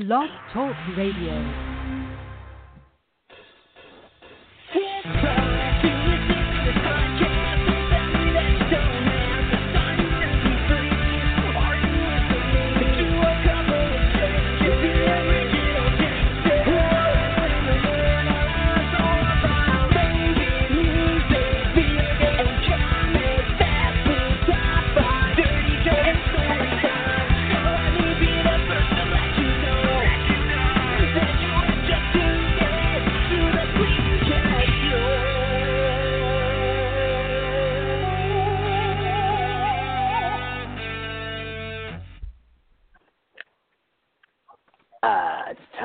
[0.00, 1.69] Blog Talk Radio.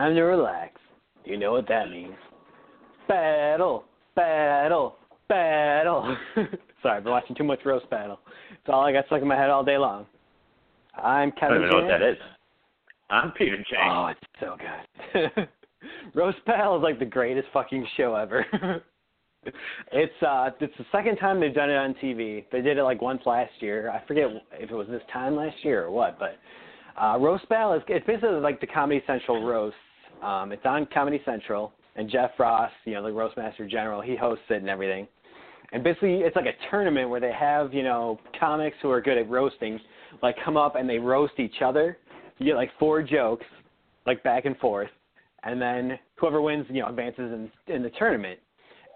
[0.05, 0.79] Time to relax.
[1.23, 2.13] You know what that means.
[3.07, 4.95] Battle, battle,
[5.27, 6.15] battle.
[6.35, 8.19] Sorry, I've been watching too much roast battle.
[8.51, 10.05] It's all I got stuck in my head all day long.
[10.95, 11.45] I'm Kevin.
[11.45, 12.17] I don't even know what that is.
[13.09, 13.91] I'm Peter Chang.
[13.91, 15.47] Oh, it's so good.
[16.13, 18.45] roast battle is like the greatest fucking show ever.
[19.91, 22.45] it's uh it's the second time they've done it on TV.
[22.51, 23.91] They did it like once last year.
[23.91, 26.37] I forget if it was this time last year or what, but
[26.99, 29.75] uh roast battle is it's basically like the Comedy Central roast.
[30.25, 34.15] Um it's on Comedy Central and Jeff Ross, you know, the roast master general, he
[34.15, 35.07] hosts it and everything.
[35.71, 39.17] And basically it's like a tournament where they have, you know, comics who are good
[39.17, 39.79] at roasting
[40.21, 41.97] like come up and they roast each other.
[42.37, 43.45] You get like four jokes
[44.05, 44.89] like back and forth
[45.43, 48.39] and then whoever wins, you know, advances in in the tournament.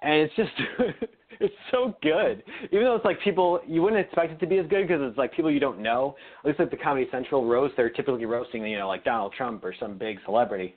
[0.02, 0.52] And it's just
[1.40, 2.44] it's so good.
[2.72, 5.18] Even though it's like people you wouldn't expect it to be as good because it's
[5.18, 6.16] like people you don't know.
[6.44, 9.64] At least like the Comedy Central roast, they're typically roasting, you know, like Donald Trump
[9.64, 10.76] or some big celebrity.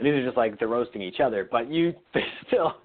[0.00, 2.76] And these are just like they're roasting each other, but you they still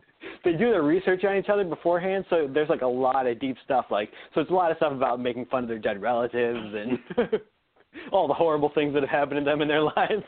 [0.43, 3.55] they do their research on each other beforehand, so there's like a lot of deep
[3.63, 6.59] stuff like so it's a lot of stuff about making fun of their dead relatives
[6.59, 6.99] and
[8.11, 10.23] all the horrible things that have happened to them in their lives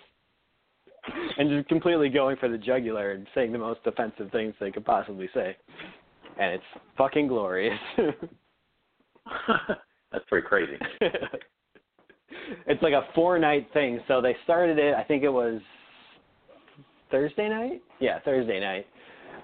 [1.37, 4.85] and just completely going for the jugular and saying the most offensive things they could
[4.85, 5.55] possibly say.
[6.39, 6.63] And it's
[6.97, 7.77] fucking glorious.
[10.11, 10.77] That's pretty crazy.
[12.67, 13.99] it's like a four night thing.
[14.07, 15.61] So they started it, I think it was
[17.11, 17.81] Thursday night?
[17.99, 18.85] Yeah, Thursday night.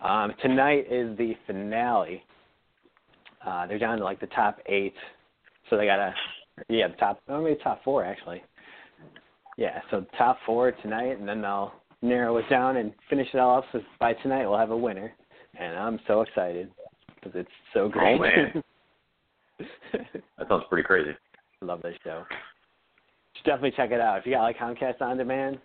[0.03, 2.23] Um, tonight is the finale.
[3.45, 4.93] Uh, they're down to like the top eight.
[5.69, 6.13] So they got a,
[6.69, 8.43] yeah, the top, oh, maybe top four actually.
[9.57, 13.59] Yeah, so top four tonight, and then they'll narrow it down and finish it all
[13.59, 13.65] up.
[13.71, 15.13] So by tonight, we'll have a winner,
[15.59, 16.71] and I'm so excited
[17.15, 18.15] because it's so great.
[18.15, 18.63] Oh, man.
[20.37, 21.11] That sounds pretty crazy.
[21.61, 22.23] Love this show.
[23.35, 24.17] Should definitely check it out.
[24.17, 25.59] If you got like Comcast on demand,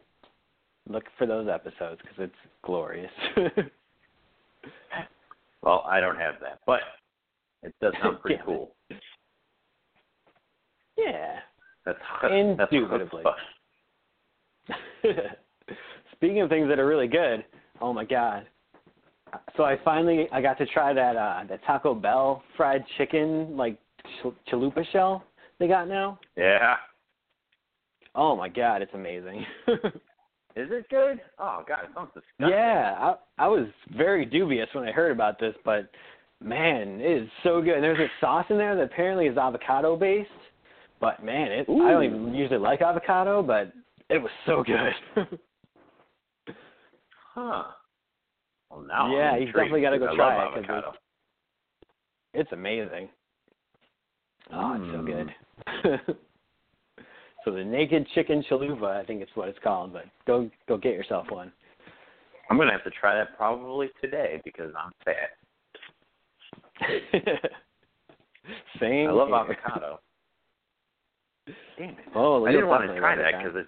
[0.89, 3.11] look for those episodes because it's glorious.
[5.61, 6.81] Well, I don't have that, but
[7.65, 8.45] it does sound pretty Yeah.
[8.45, 8.77] cool.
[10.97, 11.39] yeah.
[11.85, 13.25] That's that's Indubitably.
[16.13, 17.45] Speaking of things that are really good,
[17.81, 18.47] oh my god.
[19.57, 23.79] So I finally I got to try that uh that Taco Bell fried chicken like
[24.23, 25.25] ch- chalupa shell
[25.59, 26.21] they got now.
[26.37, 26.77] Yeah.
[28.15, 29.45] Oh my god, it's amazing.
[30.59, 31.21] Is it good?
[31.39, 32.49] Oh God, it sounds disgusting.
[32.49, 35.89] yeah, I I was very dubious when I heard about this, but
[36.43, 37.75] man, it is so good.
[37.75, 40.31] And there's a sauce in there that apparently is avocado based.
[41.01, 43.73] But man, it I don't even usually like avocado, but
[44.11, 45.29] it was so good.
[47.35, 47.65] Huh.
[48.69, 50.95] Well, now Yeah, I'm you definitely gotta go I try it, 'cause avocado.
[52.35, 53.09] It's amazing.
[54.53, 55.07] Oh, it's so Mm.
[55.07, 56.17] good.
[57.45, 60.95] so the naked chicken chalupa, I think it's what it's called, but go go get
[60.95, 61.53] yourself one.
[62.51, 65.31] I'm gonna have to try that probably today because I'm fat.
[68.81, 69.09] Same.
[69.09, 69.37] I love here.
[69.37, 70.01] avocado.
[71.79, 71.97] Damn it.
[72.15, 73.67] Oh, I didn't want to try that because it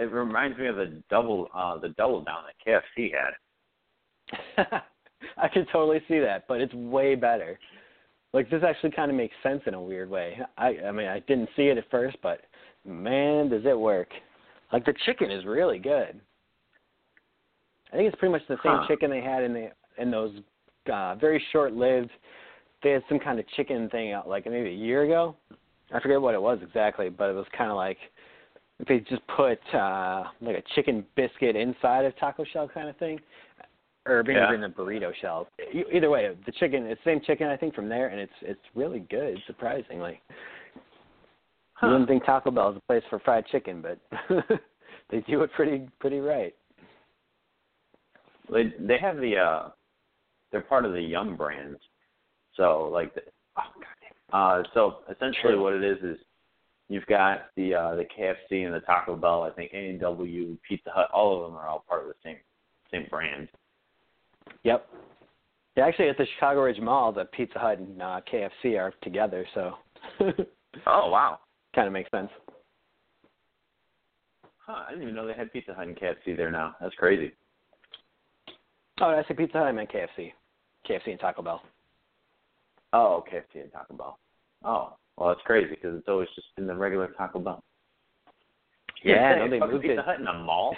[0.00, 4.82] it reminds me of the double uh the double down that KFC had.
[5.36, 7.58] I can totally see that, but it's way better.
[8.32, 10.38] Like this actually kind of makes sense in a weird way.
[10.56, 12.42] I I mean, I didn't see it at first, but
[12.84, 14.08] man, does it work.
[14.72, 16.20] Like the chicken is really good.
[17.92, 18.86] I think it's pretty much the same Huh.
[18.88, 20.32] chicken they had in the in those
[20.90, 22.10] uh very short-lived
[22.82, 25.36] they had some kind of chicken thing out like maybe a year ago.
[25.92, 27.98] I forget what it was exactly, but it was kind of like
[28.88, 33.20] they just put uh like a chicken biscuit inside of taco shell kind of thing,
[34.06, 34.54] or maybe Yeah.
[34.54, 35.48] in a burrito shell.
[35.92, 38.60] Either way, the chicken it's the same chicken I think from there, and it's it's
[38.74, 40.20] really good surprisingly.
[41.80, 41.86] Huh.
[41.86, 43.98] You wouldn't think Taco Bell is a place for fried chicken, but
[45.10, 46.54] they do it pretty pretty right.
[48.52, 49.68] They they have the uh
[50.52, 51.76] they're part of the Yum brand,
[52.56, 53.22] So like the,
[53.58, 53.62] oh
[54.32, 54.60] god.
[54.60, 56.18] Uh so essentially what it is is
[56.90, 59.44] You've got the uh, the KFC and the Taco Bell.
[59.44, 62.14] I think A and W, Pizza Hut, all of them are all part of the
[62.24, 62.36] same
[62.90, 63.48] same brand.
[64.64, 64.88] Yep.
[65.76, 69.46] Yeah, actually, at the Chicago Ridge Mall, the Pizza Hut and uh, KFC are together,
[69.54, 69.74] so
[70.86, 71.38] Oh wow.
[71.80, 72.28] Kind of makes sense.
[74.58, 76.76] Huh, I didn't even know they had Pizza Hut and KFC there now.
[76.78, 77.32] That's crazy.
[79.00, 79.68] Oh, I say Pizza Hut?
[79.68, 80.32] I meant KFC.
[80.86, 81.62] KFC and Taco Bell.
[82.92, 84.18] Oh, KFC and Taco Bell.
[84.62, 87.64] Oh, well, that's crazy because it's always just been the regular Taco Bell.
[89.02, 90.04] Yeah, no, no, they moved Pizza it.
[90.04, 90.76] Hut in a mall.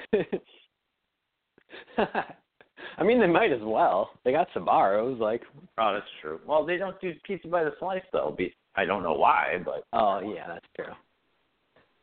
[1.99, 4.11] I mean, they might as well.
[4.25, 5.43] They got Sbarro's, like.
[5.79, 6.39] Oh, that's true.
[6.47, 8.37] Well, they don't do pizza by the slice though.
[8.39, 10.95] Be- I don't know why, but Oh yeah, that's true.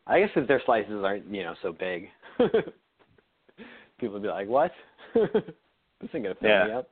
[0.07, 2.07] I guess if their slices aren't, you know, so big,
[4.00, 4.71] people would be like, "What?
[5.13, 6.80] this ain't gonna fill me Yeah.
[6.80, 6.89] up."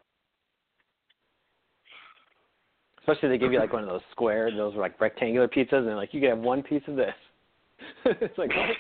[2.99, 5.87] Especially they give you like one of those square, those are like rectangular pizzas, and
[5.87, 7.15] they're like, "You can have one piece of this."
[8.05, 8.77] it's like what?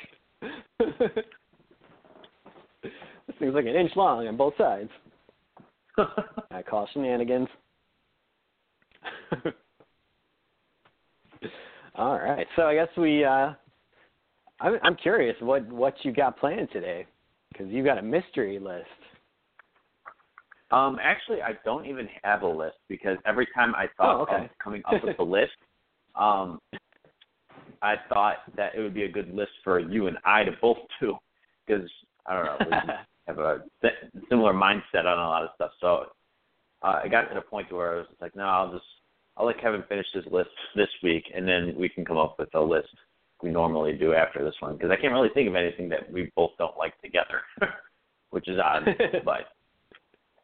[2.81, 4.89] this thing's like an inch long on both sides.
[6.51, 7.47] I call shenanigans.
[11.95, 12.47] All right.
[12.55, 13.23] So I guess we.
[13.23, 13.53] uh
[14.59, 17.05] I'm, I'm curious what what you got planned today,
[17.51, 18.85] because you got a mystery list.
[20.71, 24.45] um, actually, I don't even have a list because every time I thought Oh, okay.
[24.45, 25.51] of coming up with a list,
[26.15, 26.59] um,
[27.81, 30.77] I thought that it would be a good list for you and I to both
[30.99, 31.15] do
[31.65, 31.89] because
[32.25, 32.57] I don't know.
[32.65, 32.91] We
[33.27, 33.63] have a
[34.29, 35.71] similar mindset on a lot of stuff.
[35.79, 36.05] So
[36.81, 38.85] uh, I got to the point where I was just like, no, I'll just
[39.37, 42.53] I'll let Kevin finish his list this week, and then we can come up with
[42.55, 42.89] a list
[43.43, 46.31] we normally do after this one because I can't really think of anything that we
[46.35, 47.41] both don't like together,
[48.31, 48.83] which is odd.
[49.25, 49.49] but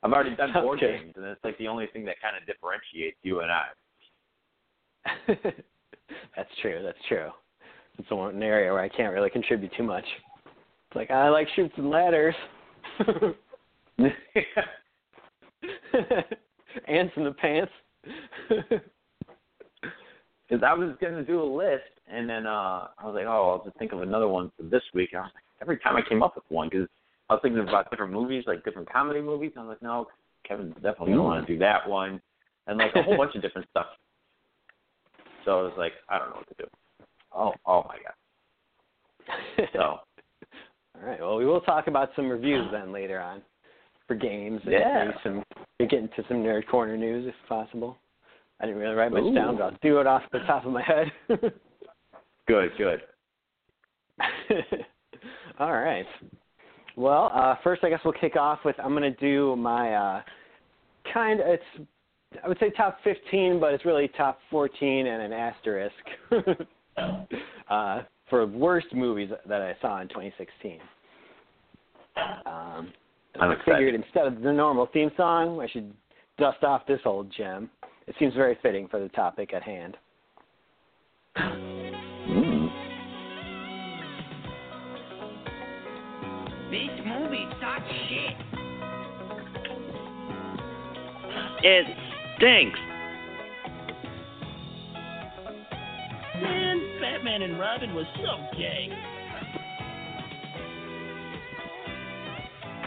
[0.03, 0.99] I've already done board Okay.
[0.99, 3.65] games, and it's like the only thing that kind of differentiates you and I.
[6.35, 6.81] that's true.
[6.83, 7.29] That's true.
[7.97, 10.05] It's one area where I can't really contribute too much.
[10.45, 12.35] It's like I like Chutes and Ladders.
[16.87, 17.71] Ants in the pants.
[20.49, 23.57] Because I was going to do a list, and then uh I was like, oh,
[23.59, 25.09] I'll just think of another one for this week.
[25.13, 26.87] And I was like, every time I came up with one, because
[27.29, 29.51] I was thinking about different movies, like different comedy movies.
[29.55, 30.07] And I was like, no,
[30.47, 32.21] Kevin's definitely going to want to do that one,
[32.67, 33.87] and like a whole bunch of different stuff.
[35.45, 36.69] So I was like, I don't know what to do.
[37.35, 39.67] Oh, oh my god.
[39.73, 39.79] So
[41.01, 41.19] All right.
[41.19, 43.41] Well, we will talk about some reviews then later on
[44.07, 44.61] for games.
[44.63, 45.05] and Yeah.
[45.05, 47.97] maybe some we get into some nerd corner news if possible.
[48.61, 49.35] I didn't really write much Ooh.
[49.35, 51.11] down, but I'll do it off the top of my head.
[52.47, 53.01] good, good.
[55.59, 56.05] All right.
[56.95, 60.21] Well, uh, first I guess we'll kick off with I'm going to do my uh,
[61.13, 61.41] kind.
[61.41, 61.89] Of, it's
[62.43, 65.93] I would say top 15, but it's really top 14 and an asterisk
[67.69, 70.79] uh, for worst movies that I saw in 2016.
[72.45, 72.93] Um,
[73.39, 73.77] I'm I excited.
[73.77, 75.93] figured instead of the normal theme song, I should
[76.37, 77.69] dust off this old gem.
[78.07, 79.97] It seems very fitting for the topic at hand.
[81.37, 82.69] Mm.
[86.69, 88.35] This movie sucks shit.
[91.65, 91.85] It
[92.37, 92.79] stinks.
[96.41, 98.89] Man, Batman and Robin was so gay.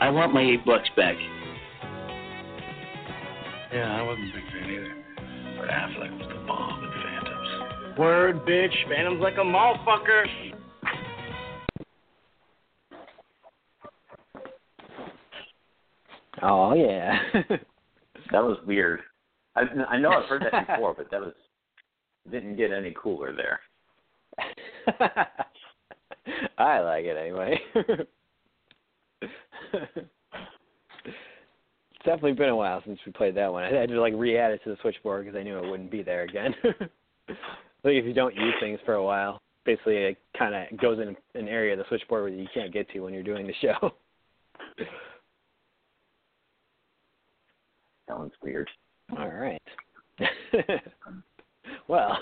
[0.00, 1.16] I want my eight bucks back.
[3.72, 4.94] Yeah, I wasn't a big fan either.
[5.58, 7.98] But Affleck was the bomb in Phantoms.
[7.98, 8.74] Word, bitch.
[8.88, 10.26] Phantom's like a motherfucker.
[16.42, 17.18] Oh yeah.
[18.32, 19.00] That was weird.
[19.54, 21.32] I I know I've heard that before, but that was
[22.30, 23.60] didn't get any cooler there.
[26.58, 27.60] I like it anyway.
[29.22, 30.04] it's
[32.04, 33.64] definitely been a while since we played that one.
[33.64, 36.02] I had to like re-add it to the switchboard because I knew it wouldn't be
[36.02, 36.54] there again.
[37.28, 41.16] like if you don't use things for a while, basically it kind of goes in
[41.40, 43.92] an area of the switchboard where you can't get to when you're doing the show.
[48.08, 48.68] That one's weird.
[49.18, 49.60] All right.
[51.88, 52.18] well,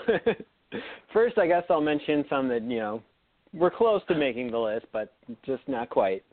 [1.13, 3.03] first, I guess I'll mention some that you know
[3.53, 5.13] we're close to making the list, but
[5.45, 6.23] just not quite.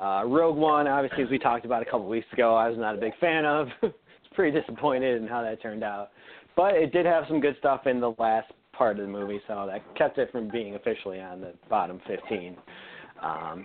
[0.00, 2.94] Uh, Rogue One, obviously, as we talked about a couple weeks ago, I was not
[2.94, 3.68] a big fan of.
[3.82, 3.92] was
[4.34, 6.10] pretty disappointed in how that turned out,
[6.54, 9.66] but it did have some good stuff in the last part of the movie, so
[9.66, 12.56] that kept it from being officially on the bottom 15.
[13.22, 13.64] Um,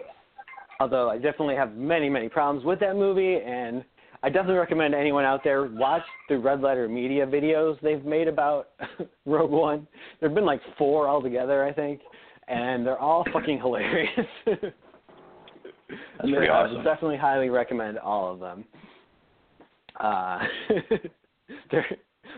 [0.80, 3.84] although I definitely have many, many problems with that movie, and
[4.24, 8.70] I definitely recommend anyone out there watch the Red Letter Media videos they've made about
[9.26, 9.88] Rogue One.
[10.20, 12.02] There've been like four altogether, I think,
[12.48, 14.28] and they're all fucking hilarious.
[16.18, 16.78] That's pretty I awesome.
[16.78, 18.66] would definitely highly recommend all of them.
[20.00, 20.40] Uh,
[21.72, 21.86] they're,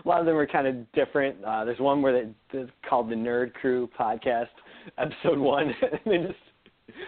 [0.03, 1.43] a lot of them are kind of different.
[1.43, 4.47] Uh, there's one where they, it's called the Nerd Crew podcast,
[4.97, 5.67] episode one.
[5.81, 6.39] and they just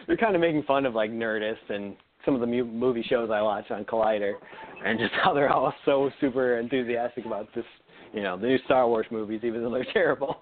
[0.07, 3.29] they're kind of making fun of like Nerdist and some of the mu- movie shows
[3.31, 4.33] I watch on Collider,
[4.83, 7.65] and just how they're all so super enthusiastic about this,
[8.13, 10.41] you know, the new Star Wars movies, even though they're terrible.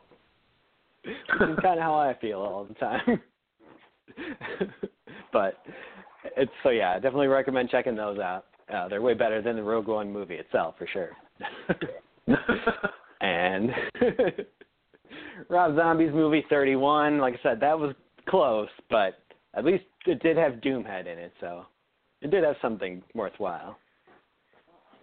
[1.03, 3.21] Which is kind of how I feel all the time.
[5.33, 5.57] but
[6.37, 8.45] it's so yeah, definitely recommend checking those out.
[8.73, 11.11] Uh, they're way better than the Rogue One movie itself for sure.
[13.21, 13.71] and
[15.49, 17.93] Rob Zombie's movie 31, like I said, that was
[18.27, 19.19] close, but
[19.53, 21.65] at least it did have Doomhead in it, so
[22.21, 23.77] it did have something worthwhile.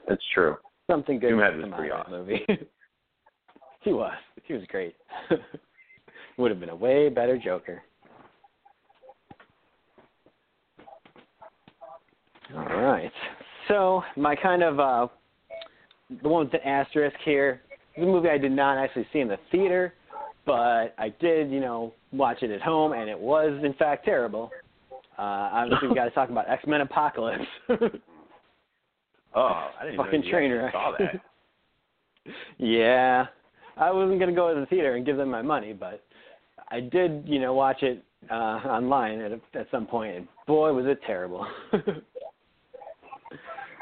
[0.09, 0.57] That's true.
[0.91, 2.41] Something good Doomhead was pretty that movie.
[3.83, 4.13] he was.
[4.45, 4.97] He was great.
[6.39, 7.83] Would have been a way better Joker.
[12.57, 13.13] All right.
[13.69, 15.07] So my kind of uh,
[16.23, 17.61] the one with the asterisk here
[17.97, 19.95] is a movie I did not actually see in the theater,
[20.47, 24.51] but I did, you know, watch it at home, and it was in fact terrible.
[25.19, 27.45] Uh, obviously, we got to talk about X Men Apocalypse.
[29.35, 30.73] Oh, I didn't Fucking know train wreck.
[30.73, 31.21] saw that.
[32.59, 33.27] yeah,
[33.77, 36.03] I wasn't gonna go to the theater and give them my money, but
[36.69, 40.87] I did, you know, watch it uh online at at some point, and boy, was
[40.87, 41.47] it terrible.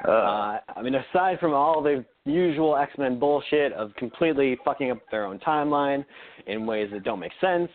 [0.06, 4.98] Uh, I mean, aside from all the usual X Men bullshit of completely fucking up
[5.10, 6.04] their own timeline
[6.46, 7.70] in ways that don't make sense,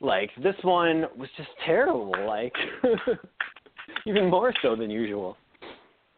[0.00, 2.14] like this one was just terrible.
[2.26, 2.54] Like
[4.06, 5.36] even more so than usual.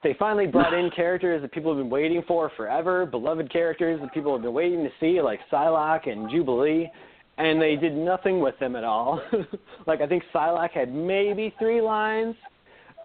[0.03, 4.13] They finally brought in characters that people have been waiting for forever, beloved characters that
[4.13, 6.91] people have been waiting to see, like Psylocke and Jubilee,
[7.39, 9.21] and they did nothing with them at all.
[9.87, 12.37] like I think Psylocke had maybe three lines,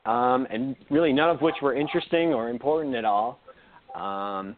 [0.09, 3.39] um, and really none of which were interesting or important at all.
[3.93, 4.55] Um,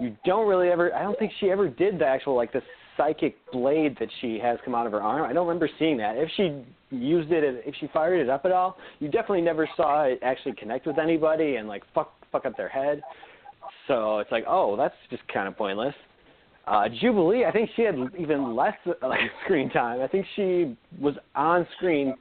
[0.00, 0.94] you don't really ever.
[0.94, 2.62] I don't think she ever did the actual like the
[2.96, 5.28] psychic blade that she has come out of her arm.
[5.28, 6.16] I don't remember seeing that.
[6.16, 10.04] If she used it, if she fired it up at all, you definitely never saw
[10.04, 13.02] it actually connect with anybody and like fuck fuck up their head.
[13.88, 15.94] So it's like, oh, that's just kind of pointless.
[16.66, 20.00] Uh, Jubilee, I think she had even less uh, like screen time.
[20.00, 22.14] I think she was on screen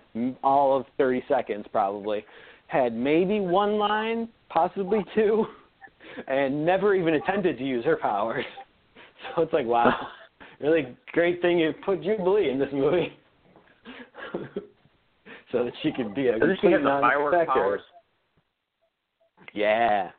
[0.43, 2.25] all of 30 seconds probably.
[2.67, 5.45] Had maybe one line, possibly two,
[6.27, 8.45] and never even attempted to use her powers.
[9.37, 9.93] So it's like, wow,
[10.59, 13.13] really great thing you put Jubilee in this movie,
[15.49, 17.47] so that she could be a she complete have the firework non-effector.
[17.47, 17.81] powers?
[19.53, 20.09] Yeah.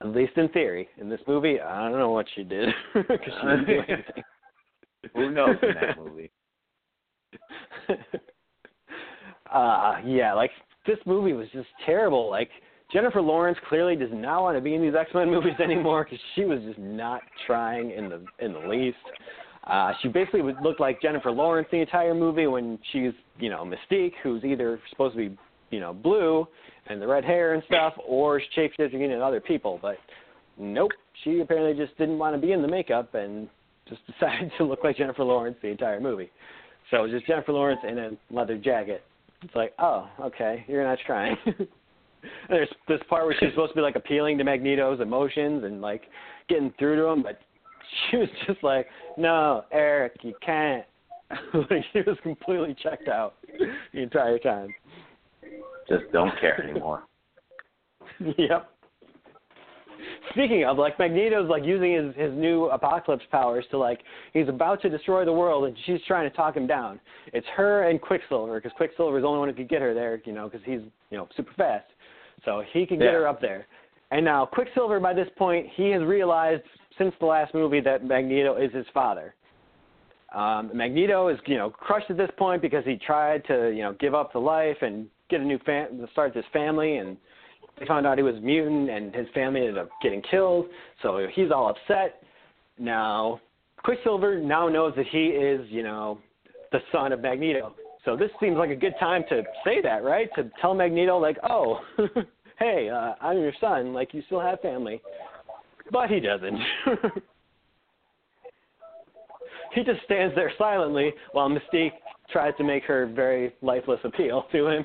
[0.00, 0.88] At least in theory.
[0.98, 4.22] In this movie, I don't know what she did because she didn't do anything.
[5.14, 6.30] Who knows in that movie?
[9.52, 10.50] Uh yeah, like
[10.86, 12.30] this movie was just terrible.
[12.30, 12.50] Like
[12.92, 16.18] Jennifer Lawrence clearly does not want to be in these X Men movies anymore because
[16.34, 18.96] she was just not trying in the in the least.
[19.66, 23.64] Uh, she basically would look like Jennifer Lawrence the entire movie when she's you know
[23.64, 25.38] Mystique, who's either supposed to be
[25.70, 26.46] you know blue
[26.86, 29.78] and the red hair and stuff, or shapeshifting into other people.
[29.82, 29.98] But
[30.56, 33.48] nope, she apparently just didn't want to be in the makeup and
[33.88, 36.30] just decided to look like Jennifer Lawrence the entire movie.
[36.90, 39.04] So it was just Jennifer Lawrence in a leather jacket.
[39.42, 41.36] It's like, oh, okay, you're not trying.
[42.48, 46.02] There's this part where she's supposed to be like appealing to Magneto's emotions and like
[46.48, 47.38] getting through to him, but
[48.10, 50.84] she was just like, no, Eric, you can't.
[51.70, 53.34] like she was completely checked out
[53.92, 54.74] the entire time.
[55.88, 57.04] Just don't care anymore.
[58.38, 58.70] yep.
[60.30, 64.00] Speaking of, like Magneto's like using his his new apocalypse powers to like
[64.32, 67.00] he's about to destroy the world and she's trying to talk him down.
[67.32, 70.20] It's her and Quicksilver because Quicksilver is the only one who could get her there,
[70.24, 70.80] you know, because he's
[71.10, 71.86] you know super fast,
[72.44, 73.12] so he can get Yeah.
[73.12, 73.66] her up there.
[74.10, 76.62] And now Quicksilver, by this point, he has realized
[76.96, 79.34] since the last movie that Magneto is his father.
[80.34, 83.94] Um, Magneto is, you know, crushed at this point because he tried to, you know,
[83.94, 87.16] give up the life and get a new fam- start this family, and
[87.78, 90.66] they found out he was mutant, and his family ended up getting killed.
[91.02, 92.22] So he's all upset.
[92.78, 93.40] Now,
[93.84, 96.18] Quicksilver now knows that he is, you know,
[96.72, 97.74] the son of Magneto.
[98.04, 100.28] So this seems like a good time to say that, right?
[100.36, 101.80] To tell Magneto, like, oh,
[102.58, 103.92] hey, uh, I'm your son.
[103.92, 105.00] Like, you still have family.
[105.90, 106.58] But he doesn't.
[109.74, 111.92] he just stands there silently while Mystique
[112.30, 114.84] tries to make her very lifeless appeal to him.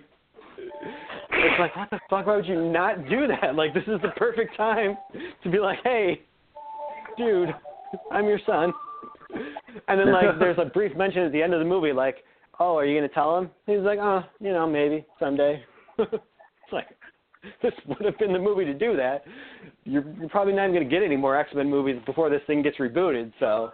[1.43, 2.25] It's like, what the fuck?
[2.25, 3.55] Why would you not do that?
[3.55, 4.97] Like, this is the perfect time
[5.43, 6.21] to be like, hey,
[7.17, 7.49] dude,
[8.11, 8.73] I'm your son.
[9.87, 12.17] And then like there's a brief mention at the end of the movie, like,
[12.59, 15.63] "Oh, are you gonna tell him?" He's like, "Oh, you know, maybe someday."
[15.97, 16.13] it's
[16.71, 16.87] like
[17.61, 19.23] this would have been the movie to do that.
[19.83, 22.61] You're, you're probably not even gonna get any more X Men movies before this thing
[22.61, 23.33] gets rebooted.
[23.39, 23.71] So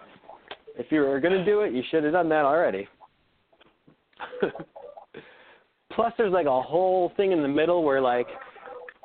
[0.77, 2.87] if you were gonna do it, you should have done that already.
[5.93, 8.27] Plus, there's like a whole thing in the middle where like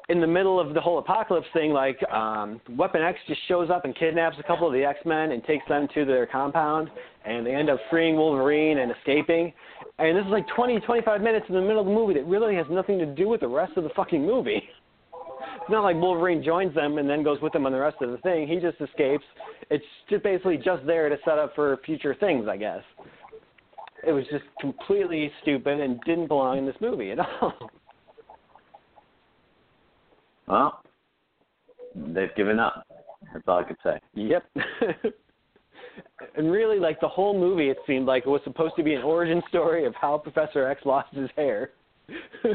[0.09, 3.85] in the middle of the whole apocalypse thing, like um, Weapon X just shows up
[3.85, 6.91] and kidnaps a couple of the X Men and takes them to their compound,
[7.25, 9.53] and they end up freeing Wolverine and escaping.
[9.99, 12.55] And this is like 20, 25 minutes in the middle of the movie that really
[12.57, 14.62] has nothing to do with the rest of the fucking movie.
[15.61, 18.11] It's not like Wolverine joins them and then goes with them on the rest of
[18.11, 18.47] the thing.
[18.47, 19.25] He just escapes.
[19.71, 22.83] It's just basically just there to set up for future things, I guess.
[24.06, 27.52] It was just completely stupid and didn't belong in this movie at all.
[30.46, 30.82] Well,
[31.94, 32.87] they've given up.
[33.32, 33.99] That's all I could say.
[34.12, 34.44] Yep.
[36.37, 39.02] and really, like the whole movie, it seemed like it was supposed to be an
[39.02, 41.70] origin story of how Professor X lost his hair.
[42.11, 42.52] I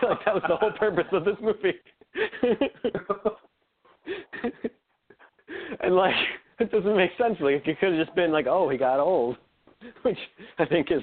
[0.00, 1.74] feel like that was the whole purpose of this movie.
[5.80, 6.14] and like,
[6.70, 7.36] it doesn't make sense.
[7.40, 9.36] Like, it could have just been like, oh, he got old,
[10.02, 10.18] which
[10.58, 11.02] I think is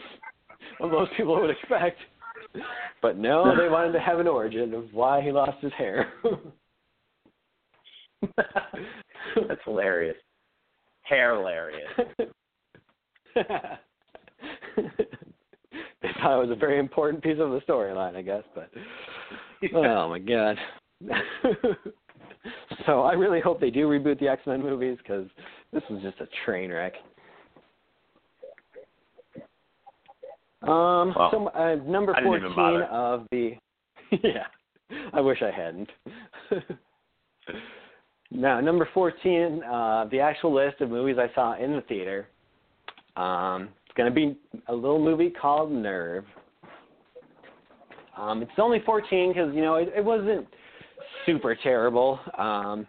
[0.77, 1.97] what most people would expect.
[3.01, 6.13] But no, they wanted to have an origin of why he lost his hair.
[8.35, 10.17] That's hilarious.
[11.01, 11.87] Hair hilarious.
[13.35, 13.43] they
[16.21, 18.69] thought it was a very important piece of the storyline, I guess, but
[19.73, 20.57] oh my god.
[22.85, 25.27] so I really hope they do reboot the X Men movies because
[25.73, 26.93] this was just a train wreck.
[30.63, 33.53] Um, Well, so uh, number fourteen of the
[34.23, 34.47] yeah,
[35.13, 35.89] I wish I hadn't.
[38.31, 42.27] now, number fourteen, uh, the actual list of movies I saw in the theater.
[43.15, 44.37] Um, it's going to be
[44.67, 46.25] a little movie called Nerve.
[48.17, 50.47] Um, it's only 14 because you know it, it wasn't
[51.25, 52.87] super terrible, um,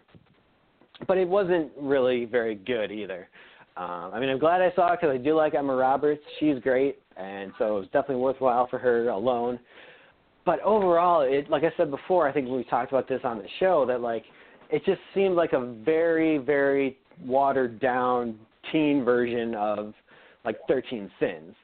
[1.07, 3.27] but it wasn't really very good either.
[3.77, 6.21] Um, I mean, I'm glad I saw it because I do like Emma Roberts.
[6.39, 9.59] She's great, and so it was definitely worthwhile for her alone.
[10.45, 13.47] But overall, it like I said before, I think we talked about this on the
[13.59, 14.25] show that like
[14.69, 18.37] it just seemed like a very, very watered down
[18.71, 19.93] teen version of
[20.45, 21.55] like 13 Sins,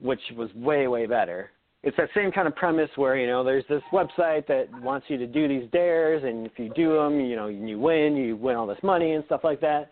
[0.00, 1.50] which was way, way better.
[1.84, 5.18] It's that same kind of premise where you know there's this website that wants you
[5.18, 8.56] to do these dares, and if you do them, you know you win, you win
[8.56, 9.90] all this money and stuff like that.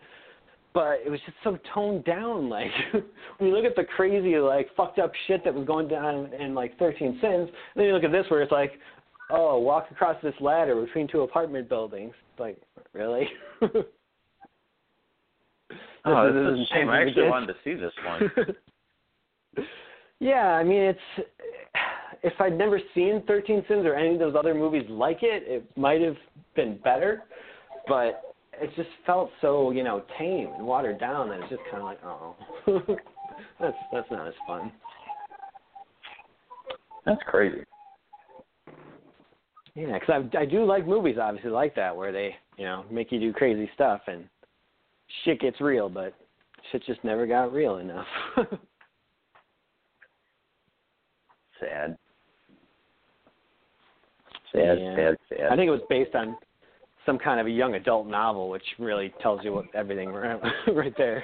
[0.73, 2.49] But it was just so toned down.
[2.49, 2.71] Like
[3.37, 6.55] when you look at the crazy, like fucked up shit that was going down in
[6.55, 8.73] like 13 Sins, and then you look at this where it's like,
[9.29, 12.13] oh, walk across this ladder between two apartment buildings.
[12.39, 12.57] Like
[12.93, 13.27] really?
[16.05, 16.89] Oh, This this is is a shame.
[16.89, 19.65] I intense as it actually wanted to see this one.
[20.23, 21.27] Yeah, I mean it's
[22.23, 25.77] if I'd never seen Thirteen Sins or any of those other movies like it, it
[25.77, 26.15] might have
[26.55, 27.23] been better.
[27.87, 31.83] But it just felt so, you know, tame and watered down that it's just kinda
[31.83, 32.35] like, oh
[33.59, 34.71] that's that's not as fun.
[37.05, 37.65] That's crazy.
[39.75, 43.11] Yeah, because I I do like movies obviously like that where they you know make
[43.11, 44.23] you do crazy stuff and
[45.25, 46.13] shit gets real, but
[46.71, 48.07] shit just never got real enough.
[51.63, 51.97] Sad.
[54.51, 54.95] Sad, Yeah.
[54.95, 55.51] sad, sad.
[55.51, 56.37] I think it was based on
[57.05, 60.93] some kind of a young adult novel, which really tells you what everything right, right
[60.97, 61.23] there.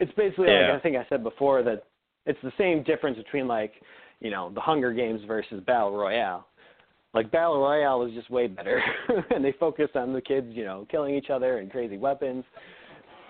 [0.00, 0.68] It's basically Yeah.
[0.70, 1.84] like I think I said before that
[2.26, 3.72] it's the same difference between like
[4.20, 6.46] you know the Hunger Games versus Battle Royale.
[7.12, 8.82] Like Battle Royale was just way better,
[9.30, 12.44] and they focused on the kids, you know, killing each other and crazy weapons.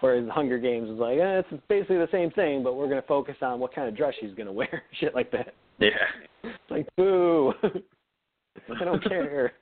[0.01, 3.07] Whereas Hunger Games was like, eh, it's basically the same thing, but we're going to
[3.07, 5.55] focus on what kind of dress she's going to wear, shit like that.
[5.79, 5.91] Yeah.
[6.43, 7.53] It's like, boo.
[8.81, 9.53] I don't care.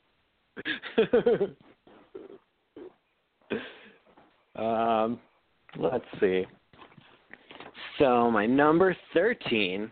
[4.57, 5.19] um,
[5.79, 6.45] let's see.
[7.99, 9.91] So my number thirteen.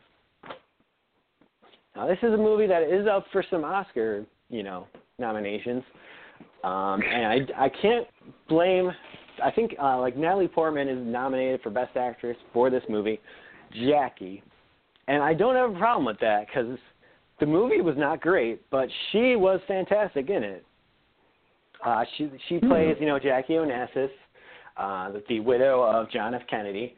[1.96, 4.87] Now this is a movie that is up for some Oscar, you know,
[5.18, 5.83] nominations.
[6.62, 8.06] Um, and I I can't
[8.48, 8.90] blame.
[9.42, 13.20] I think uh, like Natalie Portman is nominated for Best Actress for this movie,
[13.72, 14.42] Jackie,
[15.10, 16.78] and I don't have a problem with that because
[17.40, 20.64] the movie was not great, but she was fantastic in it.
[21.84, 24.10] Uh, she she plays you know Jackie Onassis,
[24.76, 26.42] uh, the, the widow of John F.
[26.48, 26.94] Kennedy.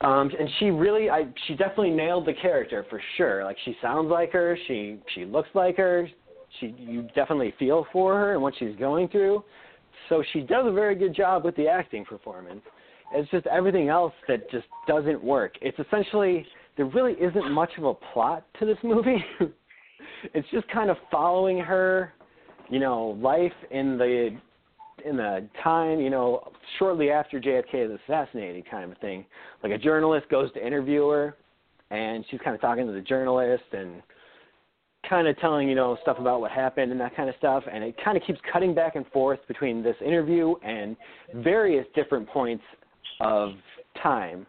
[0.00, 3.44] Um, and she really, I she definitely nailed the character for sure.
[3.44, 6.08] Like she sounds like her, she she looks like her.
[6.58, 9.44] She you definitely feel for her and what she's going through.
[10.08, 12.62] so she does a very good job with the acting performance.
[13.12, 15.54] It's just everything else that just doesn't work.
[15.60, 19.24] It's essentially there really isn't much of a plot to this movie.
[20.34, 22.12] it's just kind of following her,
[22.68, 24.36] you know, life in the
[25.04, 29.24] in the time, you know, shortly after JFK is assassinated, kind of thing.
[29.62, 31.36] Like a journalist goes to interview her,
[31.90, 34.02] and she's kind of talking to the journalist and
[35.08, 37.84] kind of telling you know stuff about what happened and that kind of stuff and
[37.84, 40.96] it kind of keeps cutting back and forth between this interview and
[41.36, 42.64] various different points
[43.20, 43.52] of
[44.02, 44.46] time.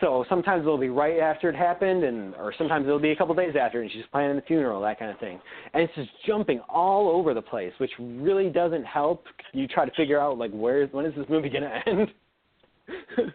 [0.00, 3.34] So sometimes it'll be right after it happened and or sometimes it'll be a couple
[3.34, 5.40] days after and she's planning the funeral that kind of thing.
[5.72, 9.24] And it's just jumping all over the place which really doesn't help.
[9.52, 12.08] You try to figure out like where when is this movie going to end?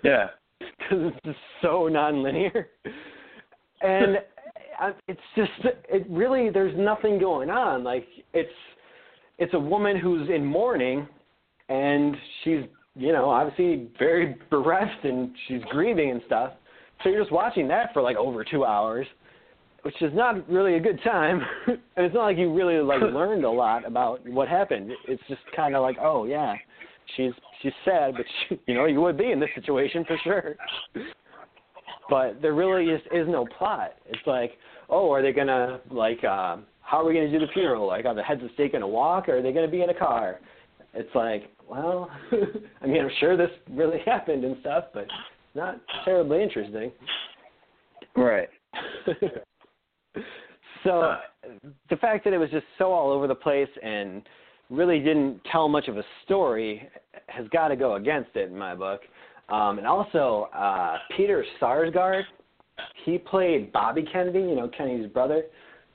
[0.04, 0.28] Yeah.
[0.78, 2.66] Because it's just so nonlinear.
[3.82, 4.18] And
[4.82, 7.84] uh, it's just it really there's nothing going on.
[7.84, 8.50] Like it's
[9.38, 11.08] it's a woman who's in mourning
[11.70, 12.64] and she's
[13.00, 16.54] you know obviously very bereft and she's grieving and stuff
[17.04, 19.08] so you're just watching that for like over two hours
[19.84, 23.46] which is not really a good time and it's not like you really like learned
[23.46, 26.54] a lot about what happened it's just kind of like oh yeah
[27.16, 27.32] she's
[27.62, 30.56] she's sad but she, you know you would be in this situation for sure
[32.10, 33.94] but there really is is no plot.
[34.08, 34.54] It's like,
[34.90, 37.88] oh, are they gonna like, uh, how are we gonna do the funeral?
[37.88, 39.94] Like, are the heads of state gonna walk, or are they gonna be in a
[39.94, 40.40] car?
[40.94, 42.10] It's like, well,
[42.82, 45.08] I mean, I'm sure this really happened and stuff, but
[45.56, 46.92] not terribly interesting.
[48.16, 48.50] Right.
[50.84, 51.16] so
[51.90, 54.24] the fact that it was just so all over the place and
[54.70, 56.88] really didn't tell much of a story
[57.28, 59.02] has got to go against it in my book.
[59.50, 62.22] Um, and also, uh, Peter Sarsgaard,
[63.04, 65.44] he played Bobby Kennedy, you know, Kennedy's brother,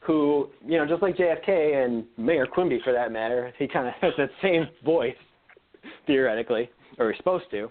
[0.00, 3.94] who, you know, just like JFK and Mayor Quimby for that matter, he kind of
[4.00, 5.14] has that same voice,
[6.06, 7.70] theoretically, or he's supposed to.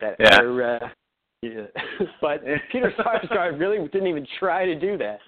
[0.00, 0.40] That yeah.
[0.40, 0.88] Or, uh,
[1.42, 1.66] yeah.
[2.20, 5.20] but Peter Sarsgaard really didn't even try to do that.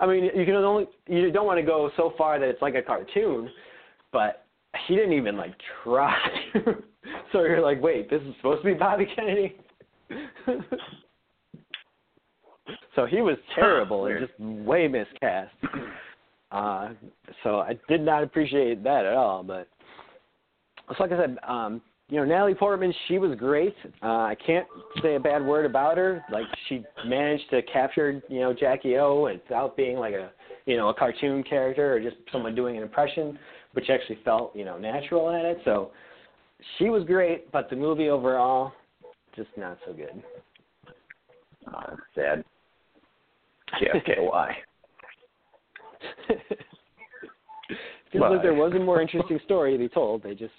[0.00, 2.74] I mean, you can only you don't want to go so far that it's like
[2.74, 3.48] a cartoon,
[4.12, 4.44] but
[4.86, 6.16] he didn't even like try.
[7.32, 9.56] so you're like, wait, this is supposed to be Bobby Kennedy.
[12.94, 15.54] so he was terrible and just way miscast.
[16.50, 16.90] Uh,
[17.42, 19.42] so I did not appreciate that at all.
[19.42, 19.68] But
[20.88, 23.74] so like I said, um, you know, Natalie Portman, she was great.
[24.02, 24.66] Uh, I can't
[25.02, 26.22] say a bad word about her.
[26.30, 30.30] Like she managed to capture, you know, Jackie O without being like a,
[30.66, 33.38] you know, a cartoon character or just someone doing an impression,
[33.72, 35.58] which actually felt, you know, natural at it.
[35.64, 35.92] So
[36.78, 38.72] she was great, but the movie overall,
[39.34, 40.22] just not so good.
[41.64, 42.44] That's sad.
[43.80, 44.52] JFKY.
[48.12, 50.22] Feels like there was a more interesting story to be told.
[50.22, 50.52] They just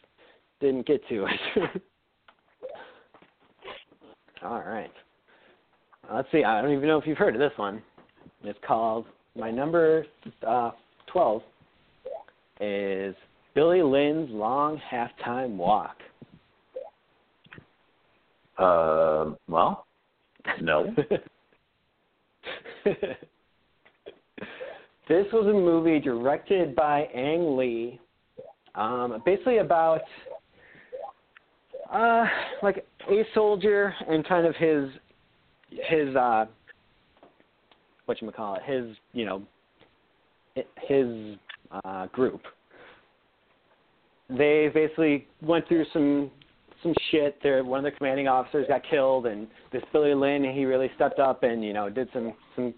[0.63, 1.39] didn't get to it.
[4.43, 4.91] All right.
[6.11, 6.43] Let's see.
[6.43, 7.81] I don't even know if you've heard of this one.
[8.43, 9.05] It's called
[9.37, 10.05] my number
[10.45, 10.71] uh,
[11.07, 11.41] twelve
[12.59, 13.15] is
[13.55, 15.95] Billy Lynn's long halftime walk.
[18.57, 19.85] Uh, well,
[20.61, 20.93] no.
[22.85, 22.97] this
[25.33, 27.99] was a movie directed by Ang Lee,
[28.75, 30.01] um, basically about
[31.93, 32.25] uh,
[32.61, 34.89] like a soldier and kind of his
[35.89, 36.45] his uh,
[38.05, 39.43] what you call it, his you know
[40.87, 41.37] his
[41.85, 42.41] uh, group.
[44.29, 46.31] They basically went through some
[46.81, 47.37] some shit.
[47.43, 51.19] There, one of the commanding officers got killed, and this Billy Lynn, he really stepped
[51.19, 52.73] up and you know did some some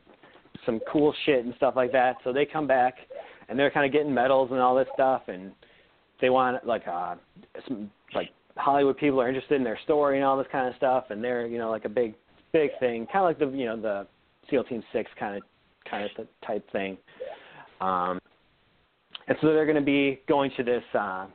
[0.65, 2.17] some cool shit and stuff like that.
[2.23, 2.95] So they come back,
[3.49, 5.51] and they're kind of getting medals and all this stuff, and
[6.21, 7.15] they want like uh
[7.67, 11.05] some like Hollywood people are interested in their story and all this kind of stuff,
[11.09, 12.15] and they're you know like a big
[12.53, 14.07] big thing, kind of like the you know the
[14.49, 15.43] SEAL Team Six kind of
[15.89, 16.97] kind of type thing.
[17.81, 18.19] Um,
[19.27, 21.27] and so they're going to be going to this uh,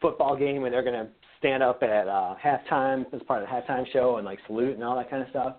[0.00, 3.54] football game, and they're going to stand up at uh, halftime as part of the
[3.54, 5.56] halftime show and like salute and all that kind of stuff.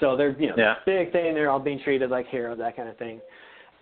[0.00, 0.74] So they're you know yeah.
[0.84, 1.34] big thing.
[1.34, 3.20] They're all being treated like heroes, that kind of thing.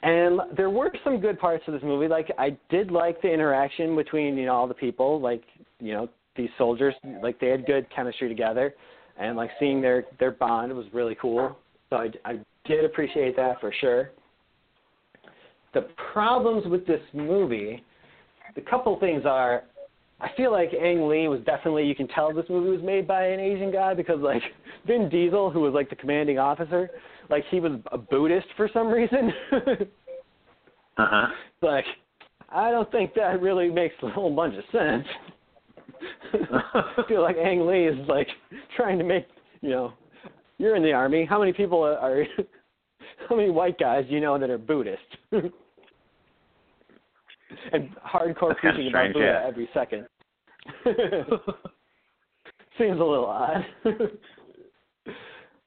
[0.02, 2.08] And there were some good parts of this movie.
[2.08, 5.20] Like I did like the interaction between you know all the people.
[5.20, 5.42] Like
[5.80, 8.74] you know these soldiers, like they had good chemistry together,
[9.18, 11.56] and like seeing their their bond was really cool.
[11.90, 14.10] So I, I did appreciate that for sure.
[15.74, 17.82] The problems with this movie,
[18.54, 19.64] the couple things are,
[20.20, 23.26] I feel like Ang Lee was definitely you can tell this movie was made by
[23.26, 24.42] an Asian guy because like
[24.86, 26.90] Vin Diesel, who was like the commanding officer,
[27.28, 29.32] like he was a Buddhist for some reason.
[29.52, 29.66] uh
[30.96, 31.26] huh.
[31.62, 31.84] Like
[32.48, 35.06] I don't think that really makes a whole bunch of sense.
[36.74, 38.28] I feel like Ang Lee is like
[38.76, 39.26] trying to make
[39.62, 39.94] you know,
[40.58, 41.24] you're in the army.
[41.24, 42.24] How many people are?
[43.28, 45.00] How many white guys do you know that are Buddhist?
[45.32, 45.42] and
[48.04, 49.48] hardcore preaching about strange, Buddha yeah.
[49.48, 50.06] every second.
[52.78, 53.64] Seems a little odd.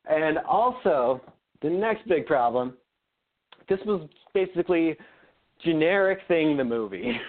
[0.09, 1.21] and also,
[1.61, 2.73] the next big problem.
[3.69, 4.97] This was basically
[5.63, 7.19] generic thing the movie.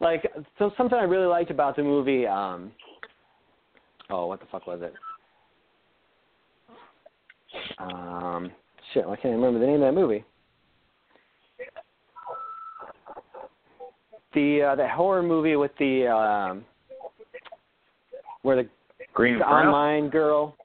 [0.00, 2.26] Like so something I really liked about the movie.
[2.26, 2.72] Um,
[4.10, 4.94] oh, what the fuck was it?
[7.78, 8.52] Um,
[8.92, 10.24] shit, I can't remember the name of that movie.
[14.34, 16.64] The uh, that horror movie with the um,
[18.42, 18.68] where the,
[19.14, 20.56] Green the online girl.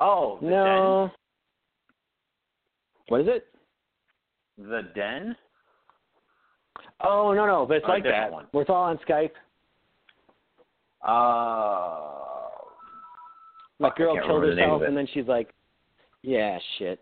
[0.00, 1.10] Oh, the No.
[3.08, 3.46] What is it?
[4.58, 5.36] The Den.
[7.00, 8.30] Oh no no, but it's Oh, like that.
[8.32, 8.46] one.
[8.52, 9.30] Where it's all on Skype.
[11.02, 12.00] Uh,
[13.78, 15.54] My girl killed remember the name herself, and then she's like,
[16.22, 17.00] "Yeah, shit."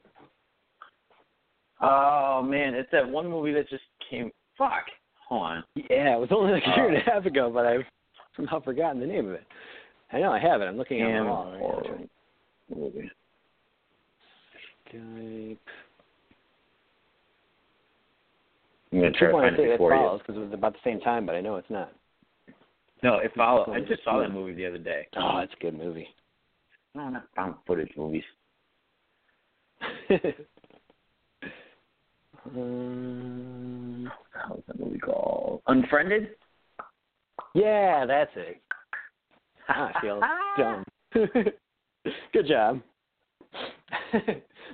[1.80, 4.30] oh man, it's that one movie that just came.
[4.58, 4.84] Fuck.
[5.28, 5.64] Hold on.
[5.74, 7.84] Yeah, it was only like a year and a Uh, half ago, but I've
[8.36, 9.44] somehow forgotten the name of it.
[10.12, 10.66] I know I have it.
[10.66, 11.52] I'm looking at it all.
[12.74, 13.10] movie.
[14.92, 15.58] Skype.
[18.96, 20.00] I'm gonna I try to want find to say it it for you.
[20.00, 21.92] follows because it was about the same time, but I know it's not.
[23.02, 23.68] No, it follows.
[23.70, 25.06] I just saw that movie the other day.
[25.18, 26.08] Oh, it's a good movie.
[26.94, 28.22] No, not found footage movies.
[32.54, 35.60] um, How's that movie called?
[35.66, 36.30] Unfriended.
[37.54, 38.62] yeah, that's it.
[39.68, 40.20] Ah, I feel
[40.56, 40.84] dumb.
[42.32, 42.80] Good job.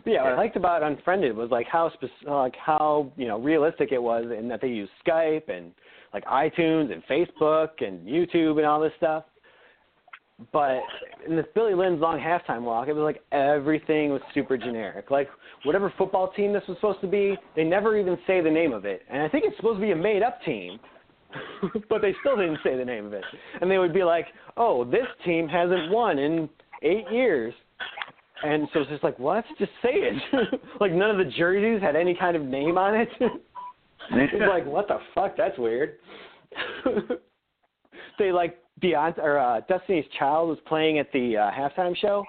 [0.06, 3.92] Yeah, what I liked about Unfriended was like how spec- like how you know realistic
[3.92, 5.72] it was, in that they use Skype and
[6.12, 9.24] like iTunes and Facebook and YouTube and all this stuff.
[10.50, 10.80] But
[11.26, 15.10] in this Billy Lynn's long halftime walk, it was like everything was super generic.
[15.10, 15.28] Like
[15.64, 18.84] whatever football team this was supposed to be, they never even say the name of
[18.84, 19.02] it.
[19.10, 20.80] And I think it's supposed to be a made up team.
[21.88, 23.24] but they still didn't say the name of it.
[23.60, 26.48] And they would be like, "Oh, this team hasn't won in
[26.82, 27.54] 8 years."
[28.44, 29.44] And so it's just like, "What?
[29.58, 33.08] Just say it." like none of the jerseys had any kind of name on it.
[34.10, 35.36] it's like, "What the fuck?
[35.36, 35.98] That's weird."
[38.18, 42.24] they like Beyonce or uh, Destiny's Child was playing at the uh, halftime show,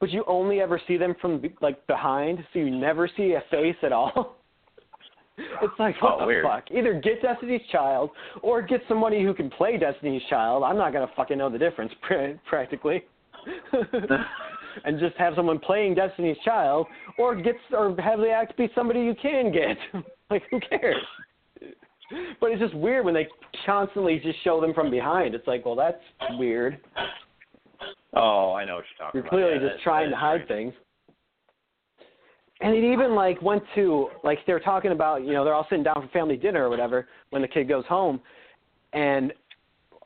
[0.00, 3.76] but you only ever see them from like behind, so you never see a face
[3.82, 4.36] at all.
[5.38, 6.44] it's like what Oh, the weird.
[6.44, 6.64] fuck?
[6.70, 8.10] Either get Destiny's Child
[8.42, 10.64] or get somebody who can play Destiny's Child.
[10.64, 13.04] I'm not gonna fucking know the difference pr- practically.
[14.84, 16.86] And just have someone playing Destiny's Child,
[17.18, 19.76] or get or have the act be somebody you can get.
[20.30, 20.96] like who cares?
[22.40, 23.26] But it's just weird when they
[23.64, 25.34] constantly just show them from behind.
[25.34, 26.00] It's like, well, that's
[26.38, 26.78] weird.
[28.14, 29.32] Oh, I know what you're talking about.
[29.32, 30.72] You're clearly Yeah, just trying to hide strange.
[30.72, 30.74] things.
[32.60, 35.66] And it even like went to like they were talking about, you know, they're all
[35.68, 38.20] sitting down for family dinner or whatever when the kid goes home,
[38.94, 39.32] and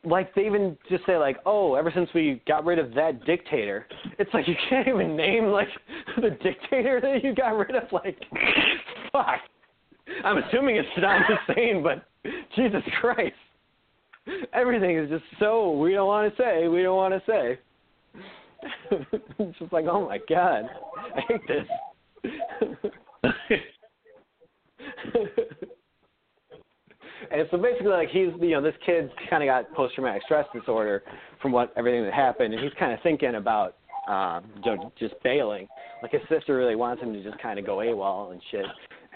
[0.05, 3.87] like they even just say like, oh, ever since we got rid of that dictator,
[4.19, 5.69] it's like you can't even name like
[6.17, 7.85] the dictator that you got rid of.
[7.93, 8.19] Like,
[9.13, 9.41] fuck.
[10.25, 12.05] I'm assuming it's Saddam Hussein, but
[12.57, 13.35] Jesus Christ,
[14.53, 17.59] everything is just so we don't want to say, we don't want to say.
[19.39, 20.65] it's just like, oh my god,
[21.17, 21.67] I hate this.
[27.31, 31.03] And so basically, like he's, you know, this kid kind of got post-traumatic stress disorder
[31.43, 33.77] from what everything that happened, and he's kind of thinking about,
[34.09, 35.69] um, know, just bailing.
[36.03, 38.67] Like his sister really wants him to just kind of go AWOL and shit,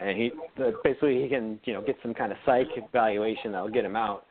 [0.00, 0.30] and he
[0.82, 4.26] basically he can, you know, get some kind of psych evaluation that'll get him out.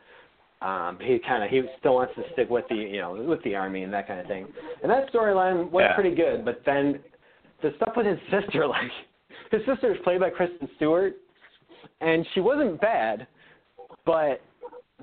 [0.62, 3.56] Um, he kind of he still wants to stick with the, you know, with the
[3.56, 4.48] army and that kind of thing.
[4.82, 5.96] And that storyline went Yeah.
[5.96, 7.00] pretty good, but then
[7.62, 8.92] the stuff with his sister, like
[9.52, 11.16] his sister is played by Kristen Stewart,
[12.02, 13.28] and she wasn't bad,
[14.06, 14.42] but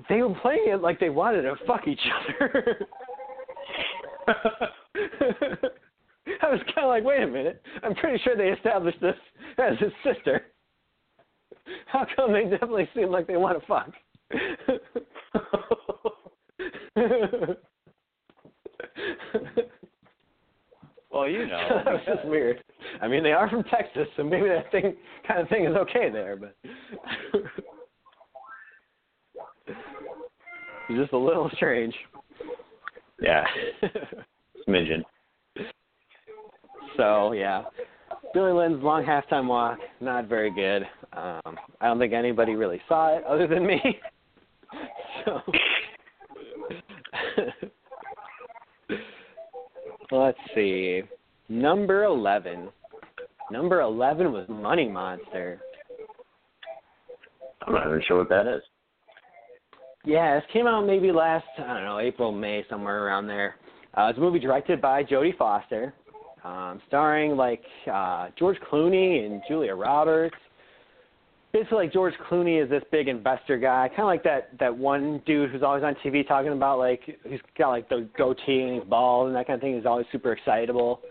[0.09, 1.99] they were playing it like they wanted to fuck each
[2.39, 2.87] other.
[6.41, 7.61] I was kind of like, wait a minute.
[7.83, 9.15] I'm pretty sure they established this
[9.57, 10.45] as his sister.
[11.85, 13.91] How come they definitely seem like they want to fuck?
[21.11, 21.81] well, you know.
[21.85, 22.63] That's just weird.
[23.01, 24.95] I mean, they are from Texas, so maybe that thing
[25.27, 26.55] kind of thing is okay there, but
[30.89, 31.93] it's just a little strange.
[33.21, 33.43] Yeah.
[34.67, 35.03] Smidgen.
[36.97, 37.63] So yeah,
[38.33, 40.83] Billy Lynn's long halftime walk, not very good.
[41.13, 43.79] Um, I don't think anybody really saw it other than me.
[45.25, 45.41] so.
[50.11, 51.03] Let's see.
[51.49, 52.69] Number 11.
[53.49, 55.59] Number 11 was Money Monster.
[57.65, 58.61] I'm not even sure what that is.
[60.05, 63.55] Yeah, this came out maybe last, I don't know, April, May, somewhere around there.
[63.95, 65.93] Uh, it's a movie directed by Jodie Foster,
[66.43, 70.35] um, starring like uh, George Clooney and Julia Roberts.
[71.53, 75.21] Basically, like George Clooney is this big investor guy, kind of like that that one
[75.25, 78.89] dude who's always on TV talking about like he's got like the goatee and he's
[78.89, 79.75] bald and that kind of thing.
[79.75, 81.01] He's always super excitable.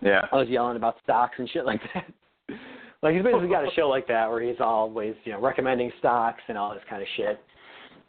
[0.00, 0.22] Yeah.
[0.32, 2.12] always yelling about stocks and shit like that.
[3.02, 6.42] like he's basically got a show like that where he's always you know recommending stocks
[6.48, 7.40] and all this kind of shit.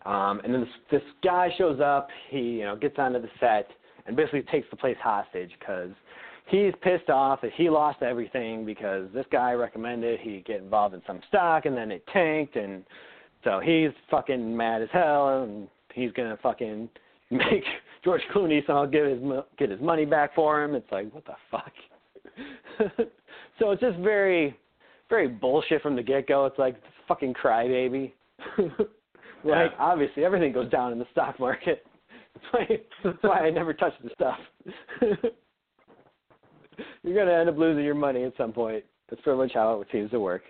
[0.05, 2.09] Um, and then this, this guy shows up.
[2.29, 3.69] He you know gets onto the set
[4.05, 5.91] and basically takes the place hostage because
[6.47, 11.01] he's pissed off that he lost everything because this guy recommended he get involved in
[11.05, 12.83] some stock and then it tanked and
[13.43, 16.89] so he's fucking mad as hell and he's gonna fucking
[17.31, 17.63] make
[18.03, 19.19] George Clooney somehow get his
[19.57, 20.73] get his money back for him.
[20.75, 21.71] It's like what the fuck.
[23.59, 24.57] so it's just very
[25.09, 26.45] very bullshit from the get go.
[26.45, 26.75] It's like
[27.07, 28.11] fucking crybaby.
[29.43, 29.77] like Yeah.
[29.79, 31.85] obviously everything goes down in the stock market.
[32.33, 34.37] That's why, that's why I never touch the stuff.
[37.03, 38.83] You're gonna end up losing your money at some point.
[39.09, 40.43] That's pretty much how it seems to work.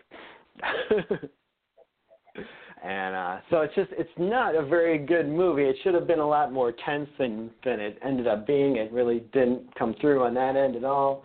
[2.83, 5.63] and uh so it's just it's not a very good movie.
[5.63, 8.75] It should have been a lot more tense than than it ended up being.
[8.77, 11.23] It really didn't come through on that end at all.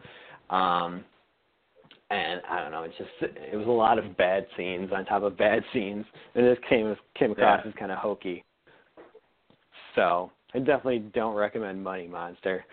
[0.50, 1.04] Um
[2.14, 5.22] and I don't know, it's just it was a lot of bad scenes on top
[5.22, 7.70] of bad scenes, and this came came across Yeah.
[7.70, 8.44] as kind of hokey.
[9.94, 12.64] So I definitely don't recommend Money Monster.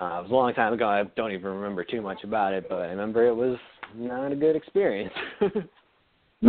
[0.00, 0.88] Uh, it was a long time ago.
[0.88, 3.58] I don't even remember too much about it, but I remember it was
[3.94, 5.12] not a good experience.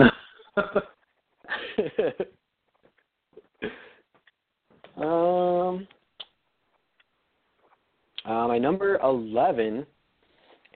[4.97, 5.87] um,
[8.25, 9.85] uh, my number eleven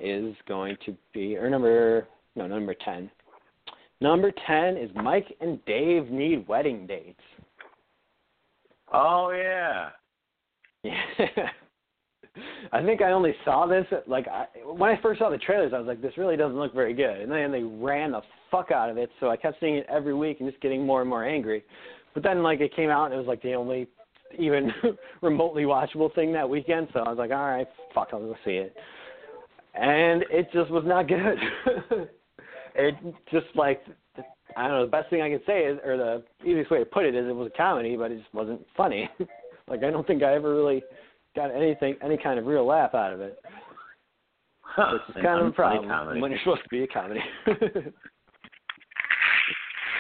[0.01, 3.09] is going to be, or number no, number ten.
[3.99, 7.19] Number ten is Mike and Dave need wedding dates.
[8.93, 9.89] oh yeah.
[10.83, 10.95] Yeah.
[12.71, 15.73] I think I only saw this like I, when I first saw the trailers.
[15.73, 18.71] I was like, this really doesn't look very good, and then they ran the fuck
[18.71, 19.09] out of it.
[19.19, 21.63] So I kept seeing it every week and just getting more and more angry.
[22.13, 23.87] But then like it came out and it was like the only
[24.37, 24.71] even
[25.21, 26.87] remotely watchable thing that weekend.
[26.93, 28.75] So I was like, all right, fuck, I'll go see it.
[29.73, 31.37] And it just was not good.
[32.75, 32.95] it
[33.31, 33.81] just like
[34.57, 34.85] I don't know.
[34.85, 37.27] The best thing I can say is, or the easiest way to put it is,
[37.27, 39.09] it was a comedy, but it just wasn't funny.
[39.67, 40.83] like I don't think I ever really
[41.35, 43.39] got anything, any kind of real laugh out of it.
[44.61, 44.93] Huh.
[44.93, 46.21] Which is kind of a problem comedy.
[46.21, 47.21] when you're supposed to be a comedy.
[47.45, 47.93] and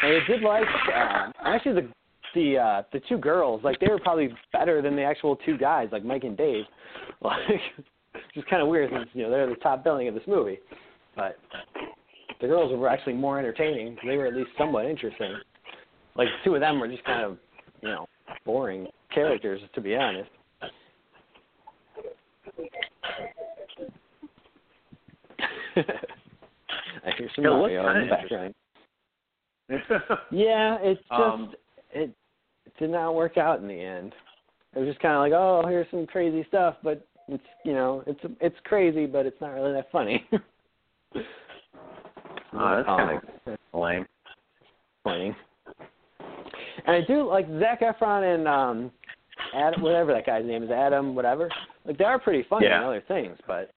[0.03, 1.89] I did like uh, actually the
[2.33, 5.89] the uh the two girls, like they were probably better than the actual two guys,
[5.91, 6.65] like Mike and Dave.
[7.21, 7.61] Like
[8.33, 10.59] just kind of weird since you know they're the top billing of this movie.
[11.15, 11.37] But
[12.39, 13.97] the girls were actually more entertaining.
[14.05, 15.33] They were at least somewhat interesting.
[16.15, 17.37] Like two of them were just kind of,
[17.81, 18.07] you know,
[18.45, 20.29] boring characters to be honest.
[25.77, 28.53] I hear some Mario in the background.
[30.31, 31.53] Yeah, it just Um,
[31.93, 32.11] it,
[32.65, 34.13] it did not work out in the end.
[34.75, 38.03] It was just kind of like, oh, here's some crazy stuff, but it's you know,
[38.07, 40.25] it's it's crazy, but it's not really that funny.
[42.53, 44.05] Oh, that's kind of lame.
[45.03, 45.35] funny.
[46.85, 48.91] And I do like Zac Efron and um,
[49.55, 51.49] Adam, whatever that guy's name is, Adam, whatever.
[51.85, 53.71] Like they are pretty funny in other things, but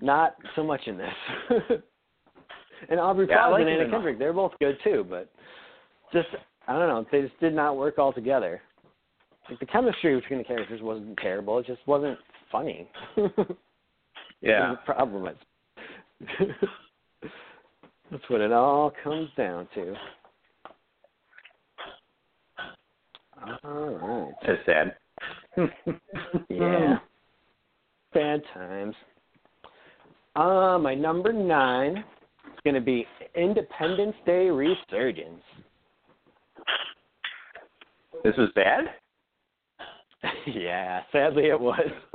[0.00, 1.12] not so much in this.
[2.90, 5.30] and Aubrey Yeah, Plaza like and Anna Kendrick, they're both good too, but
[6.12, 6.28] just
[6.66, 8.60] I don't know, they just did not work all together.
[9.48, 12.18] Like the chemistry between the characters wasn't terrible; it just wasn't
[12.50, 12.88] funny.
[14.40, 14.74] Yeah.
[14.86, 15.36] the problem is.
[18.10, 19.94] That's what it all comes down to.
[23.64, 24.34] All right.
[24.46, 24.96] That's sad.
[26.48, 26.98] Yeah.
[28.14, 28.94] Bad times.
[30.34, 35.42] Uh, my number nine is going to be Independence Day Resurgence.
[38.24, 38.84] This was bad?
[40.56, 41.88] Yeah, sadly it was.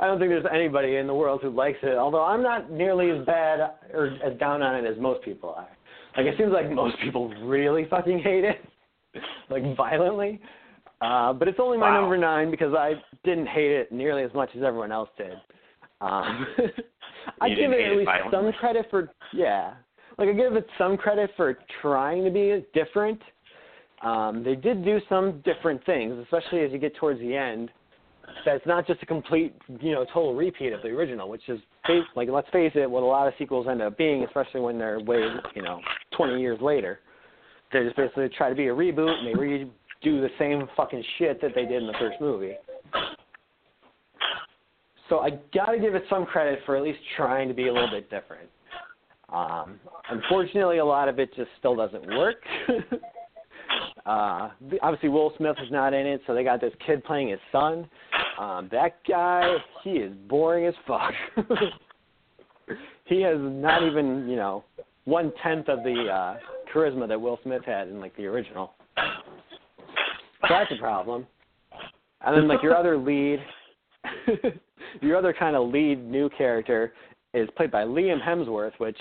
[0.00, 3.10] I don't think there's anybody in the world who likes it, although I'm not nearly
[3.10, 5.68] as bad or as down on it as most people are.
[6.16, 8.60] Like it seems like most people really fucking hate it,
[9.50, 10.40] like violently.
[11.00, 12.00] Uh, but it's only my Wow.
[12.00, 12.94] number nine because I
[13.24, 15.34] didn't hate it nearly as much as everyone else did.
[16.00, 16.46] Um,
[17.40, 19.74] I give it at least some credit for yeah,
[20.16, 23.20] like I give it some credit for trying to be different.
[24.02, 27.70] Um, they did do some different things, especially as you get towards the end.
[28.44, 31.58] that's not just a complete, you know, total repeat of the original, which is
[32.14, 35.00] like let's face it, what a lot of sequels end up being, especially when they're
[35.00, 35.80] way, you know,
[36.16, 37.00] 20 years later.
[37.72, 39.70] They just basically try to be a reboot and they redo
[40.02, 42.54] the same fucking shit that they did in the first movie.
[45.08, 47.72] So I got to give it some credit for at least trying to be a
[47.72, 48.48] little bit different.
[49.32, 49.80] Um,
[50.10, 52.36] unfortunately, a lot of it just still doesn't work.
[54.08, 54.50] uh,
[54.80, 57.86] obviously, Will Smith is not in it, so they got this kid playing his son.
[58.40, 61.12] Um, that guy, he is boring as fuck.
[63.04, 64.64] he has not even, you know,
[65.04, 66.38] one tenth of the uh,
[66.74, 68.72] charisma that Will Smith had in like the original.
[68.96, 71.26] So that's a problem.
[72.22, 73.40] And then like your other lead,
[75.02, 76.94] your other kind of lead new character
[77.34, 78.98] is played by Liam Hemsworth, which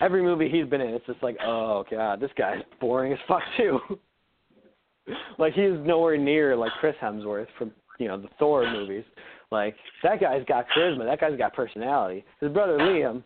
[0.00, 3.42] every movie he's been in, it's just like, oh god, this guy's boring as fuck
[3.56, 3.78] too.
[5.38, 9.04] like he's nowhere near like Chris Hemsworth from you know the Thor movies.
[9.50, 12.24] Like that guy's got charisma, that guy's got personality.
[12.40, 13.22] His brother Liam,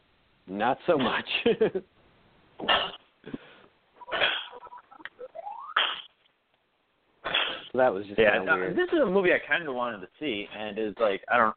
[0.47, 1.27] not so much.
[1.45, 1.51] so
[7.75, 8.43] that was just yeah.
[8.45, 8.77] no, weird.
[8.77, 11.55] This is a movie I kind of wanted to see, and is like I don't.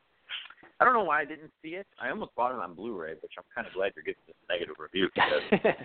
[0.80, 1.88] I don't know why I didn't see it.
[1.99, 4.75] I almost bought it on Blu-ray, which I'm kind of glad you're giving this negative
[4.80, 5.75] review because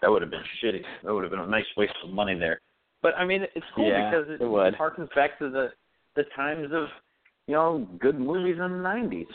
[0.00, 0.82] that would have been shitty.
[1.04, 2.60] That would have been a nice waste of money there.
[3.02, 5.72] But I mean, it's cool Yeah, because it, it it harkens back to the
[6.16, 6.86] the times of
[7.46, 9.26] you know good movies in the '90s,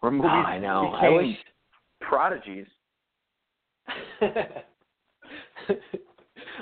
[0.00, 0.88] where ah, movies Oh, I know.
[0.98, 1.36] I wish
[2.00, 2.66] prodigies.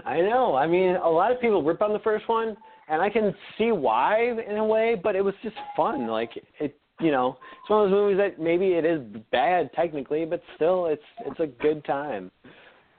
[0.05, 0.57] I know.
[0.57, 2.57] I mean, a lot of people rip on the first one,
[2.89, 6.09] and I can see why in a way, but it was just fun.
[6.09, 10.25] Like it, you know, it's one of those movies that maybe it is bad technically,
[10.25, 12.31] but still, it's it's a good time.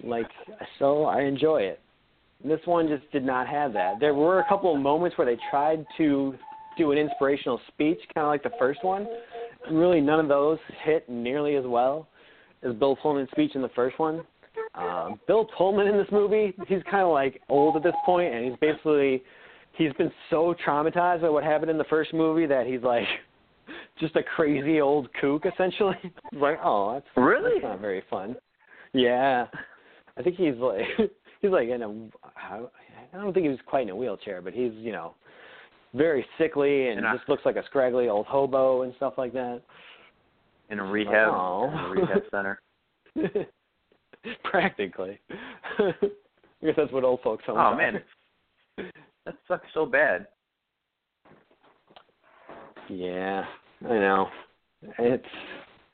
[0.03, 0.27] Like
[0.77, 1.79] so, I enjoy it.
[2.43, 3.99] This one just did not have that.
[3.99, 6.35] There were a couple of moments where they tried to
[6.77, 9.07] do an inspirational speech, kind of like the first one.
[9.71, 12.07] Really, none of those hit nearly as well
[12.63, 14.21] as Bill Pullman's speech in the first one.
[14.75, 18.45] Um, Bill Pullman in this movie, he's kind of like old at this point, and
[18.45, 19.23] he's basically
[19.73, 23.07] he's been so traumatized by what happened in the first movie that he's like
[23.99, 25.95] just a crazy old kook essentially.
[26.33, 27.59] Like, oh, that's Really?
[27.61, 28.35] that's not very fun.
[28.93, 29.47] Yeah,
[30.17, 30.81] I think he's like
[31.41, 31.89] he's like in a
[32.43, 32.59] I
[33.13, 35.13] don't think he was quite in a wheelchair, but he's you know
[35.93, 39.33] very sickly and And I- just looks like a scraggly old hobo and stuff like
[39.33, 39.61] that.
[40.69, 41.69] In a rehab, Oh.
[41.71, 41.89] in a oh.
[41.91, 42.61] rehab center.
[44.43, 45.19] Practically.
[45.79, 45.91] I
[46.61, 47.77] guess that's what old folks homes Oh are.
[47.77, 48.01] man,
[49.25, 50.27] that sucks so bad.
[52.89, 53.45] Yeah,
[53.85, 54.27] I know.
[54.99, 55.25] It's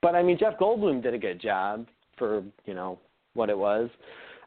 [0.02, 3.00] but I mean Jeff Goldblum did a good job for, you know,
[3.34, 3.90] what it was.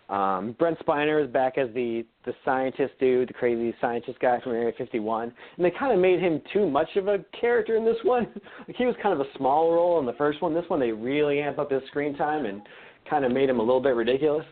[0.08, 4.52] Um, Brent Spiner is back as the the scientist dude, the crazy scientist guy from
[4.52, 7.96] Area 51, and they kind of made him too much of a character in this
[8.04, 8.28] one.
[8.68, 10.54] Like he was kind of a small role in the first one.
[10.54, 12.62] This one they really amp up his screen time and
[13.08, 14.46] kind of made him a little bit ridiculous,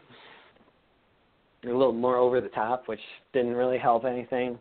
[1.64, 3.01] a little more over the top, which
[3.32, 4.59] didn't really help anything.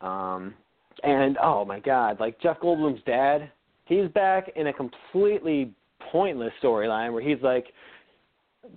[0.00, 0.54] Um,
[1.02, 3.50] and oh my God, like Jeff Goldblum's dad,
[3.84, 5.72] he's back in a completely
[6.12, 7.66] pointless storyline where he's like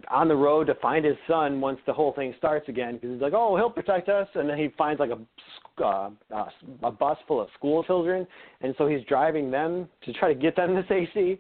[0.10, 3.22] on the road to find his son once the whole thing starts again because he's
[3.22, 6.46] like, oh, he'll protect us, and then he finds like a uh, uh,
[6.84, 8.28] a bus full of school children,
[8.62, 11.40] and so he's driving them to try to get them this AC,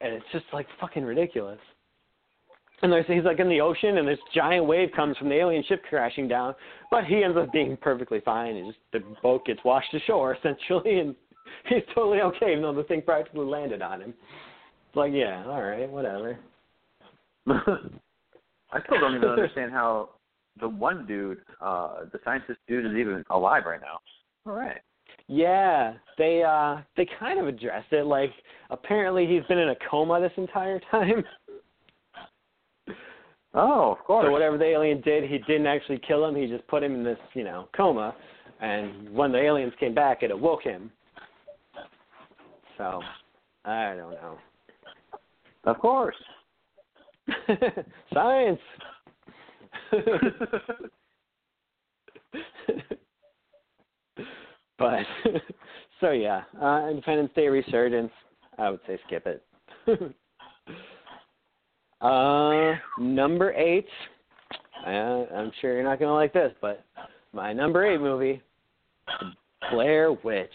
[0.00, 1.60] and it's just like fucking ridiculous.
[2.82, 5.64] And there's, he's like in the ocean, and this giant wave comes from the alien
[5.66, 6.54] ship crashing down,
[6.90, 11.00] but he ends up being perfectly fine, and just the boat gets washed ashore essentially,
[11.00, 11.14] and
[11.68, 14.10] he's totally okay, even though the thing practically landed on him.
[14.10, 16.38] It's like, yeah, all right, whatever.
[17.48, 20.10] I still don't even understand how
[20.60, 24.00] the one dude, uh, the scientist dude, is even alive right now.
[24.46, 24.80] All right.
[25.28, 28.06] Yeah, they uh they kind of addressed it.
[28.06, 28.30] Like
[28.70, 31.24] apparently he's been in a coma this entire time.
[33.58, 34.26] Oh, of course.
[34.26, 36.36] so whatever the alien did, he didn't actually kill him.
[36.36, 38.14] He just put him in this, you know, coma.
[38.60, 40.92] And when the aliens came back, it awoke him.
[42.76, 43.00] So
[43.64, 44.36] I don't know.
[45.64, 46.16] Of course.
[48.14, 48.60] Science.
[54.78, 55.00] but
[56.00, 58.12] so yeah, uh, Independence Day resurgence.
[58.58, 59.42] I would say skip it.
[62.00, 63.86] Uh, number eight.
[64.86, 66.84] Uh, I'm sure you're not gonna like this, but
[67.32, 68.42] my number eight movie,
[69.70, 70.50] Blair Witch.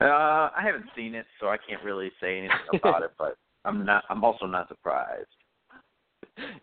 [0.00, 3.12] Uh, I haven't seen it, so I can't really say anything about it.
[3.18, 4.04] But I'm not.
[4.08, 5.26] I'm also not surprised.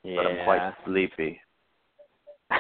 [0.04, 0.16] Yeah.
[0.16, 1.40] But I'm quite sleepy.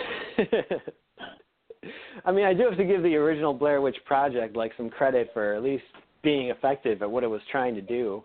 [2.25, 5.29] I mean, I do have to give the original Blair Witch Project like some credit
[5.33, 5.83] for at least
[6.21, 8.23] being effective at what it was trying to do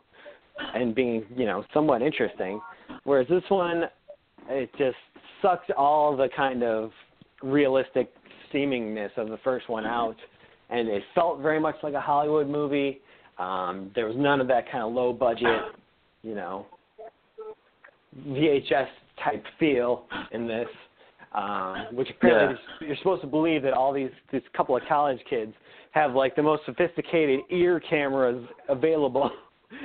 [0.75, 2.61] and being, you know, somewhat interesting.
[3.05, 3.85] Whereas this one,
[4.49, 4.97] it just
[5.41, 6.91] sucked all the kind of
[7.43, 8.13] realistic
[8.53, 10.17] seemingness of the first one out,
[10.71, 13.01] and it felt very much like a Hollywood movie.
[13.39, 15.63] Um, there was none of that kind of low budget,
[16.23, 16.67] you know,
[18.27, 18.89] VHS
[19.23, 20.69] type feel in this.
[21.35, 25.55] Um, which apparently you're supposed to believe that all these this couple of college kids
[25.93, 29.31] have like the most sophisticated ear cameras available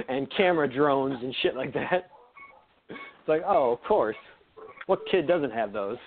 [0.07, 2.09] and camera drones and shit like that.
[2.89, 4.15] It's like, oh, of course.
[4.88, 5.97] What kid doesn't have those?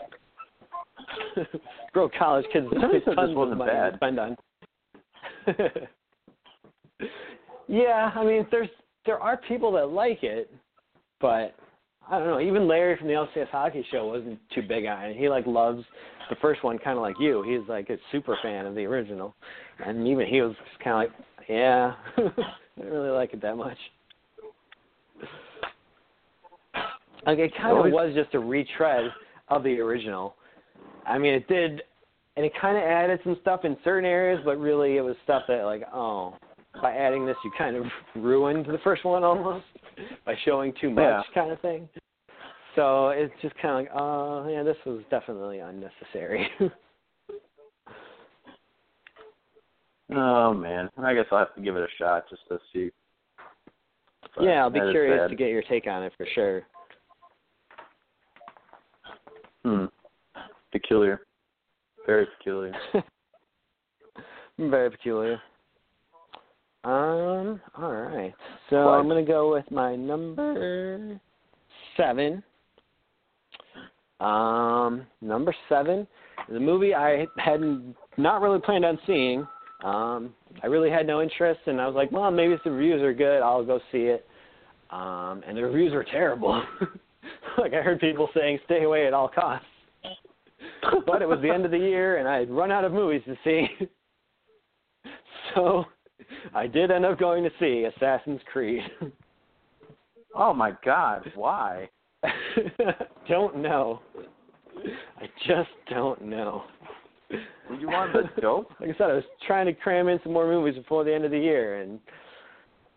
[1.95, 3.95] Broke college kids This tons of wasn't money to bad.
[3.97, 4.37] spend on.
[7.69, 8.69] yeah, I mean, there's
[9.07, 10.51] there are people that like it,
[11.21, 11.55] but
[12.09, 12.41] I don't know.
[12.41, 15.17] Even Larry from the LCS Hockey Show wasn't too big on it.
[15.17, 15.85] He like loves
[16.29, 17.43] the first one, kind of like you.
[17.43, 19.35] He's like a super fan of the original,
[19.85, 21.95] and even he was kind of like, yeah,
[22.81, 23.77] I didn't really like it that much.
[27.27, 29.11] Like it kind of was just a retread
[29.49, 30.35] of the original.
[31.07, 31.83] I mean, it did,
[32.37, 35.43] and it kind of added some stuff in certain areas, but really it was stuff
[35.49, 36.35] that like, oh,
[36.81, 37.85] by adding this, you kind of
[38.17, 39.67] ruined the first one almost
[40.25, 41.23] by showing too much, Yeah.
[41.35, 41.87] kind of thing.
[42.77, 46.49] So it's just kind of like, oh, yeah, this was definitely unnecessary.
[50.15, 52.91] Oh man, I guess I'll have to give it a shot just to see.
[54.37, 56.63] But yeah, I'll be curious to get your take on it for sure.
[59.65, 59.85] Hmm.
[60.73, 61.21] Peculiar.
[62.07, 62.73] Very peculiar.
[64.59, 65.41] Very peculiar.
[66.85, 67.61] Um.
[67.77, 68.35] All right.
[68.71, 68.99] So Quite.
[68.99, 71.21] I'm gonna go with my number
[71.97, 72.43] seven.
[74.21, 76.07] Um, number seven
[76.49, 77.61] is a movie I had
[78.19, 79.47] not really planned on seeing.
[79.85, 83.03] Um, I really had no interest, and I was like, well, maybe if the reviews
[83.03, 84.27] are good, I'll go see it.
[84.91, 86.63] Um, and the reviews were terrible.
[87.59, 89.67] like I heard people saying, stay away at all costs.
[91.07, 93.23] but it was the end of the year, and I had run out of movies
[93.27, 93.67] to see.
[95.55, 95.85] so
[96.55, 98.83] I did end up going to see Assassin's Creed.
[100.35, 101.89] Oh my God, why?
[103.29, 104.01] don't know.
[105.19, 106.65] I just don't know.
[107.71, 108.71] Would you wanted the dope?
[108.81, 111.25] Like I said, I was trying to cram in some more movies before the end
[111.25, 111.99] of the year, and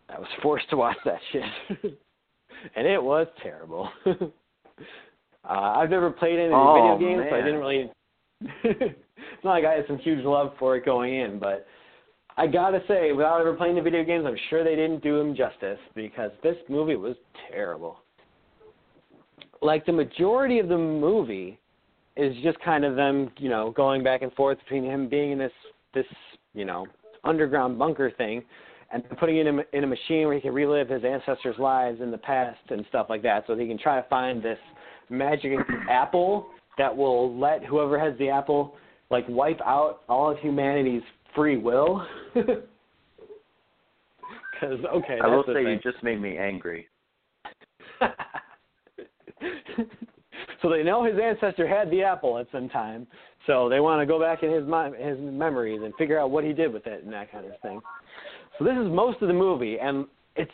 [0.08, 1.42] I was forced to watch that shit.
[2.76, 3.88] and it was terrible.
[4.06, 4.22] uh,
[5.48, 7.90] I've never played any Oh, video games, so I didn't really.
[8.64, 11.66] it's not like I had some huge love for it going in, but
[12.36, 15.36] I gotta say, without ever playing the video games, I'm sure they didn't do him
[15.36, 17.14] justice because this movie was
[17.50, 18.00] terrible.
[19.62, 21.58] Like the majority of the movie
[22.16, 25.38] is just kind of them, you know, going back and forth between him being in
[25.38, 25.52] this
[25.94, 26.06] this,
[26.54, 26.86] you know,
[27.24, 28.42] underground bunker thing
[28.92, 32.00] and putting it in a, in a machine where he can relive his ancestors' lives
[32.00, 34.58] in the past and stuff like that so he can try to find this
[35.10, 35.52] magic
[35.90, 36.46] apple
[36.78, 38.74] that will let whoever has the apple
[39.10, 41.02] like wipe out all of humanity's
[41.34, 42.06] free will.
[44.60, 45.66] Because okay, I will say thing.
[45.66, 46.86] you just made me angry.
[50.64, 53.06] so they know his ancestor had the apple at some time,
[53.46, 56.54] so they want to go back in his his memories and figure out what he
[56.54, 57.82] did with it and that kind of thing.
[58.58, 60.06] So this is most of the movie, and
[60.36, 60.50] it's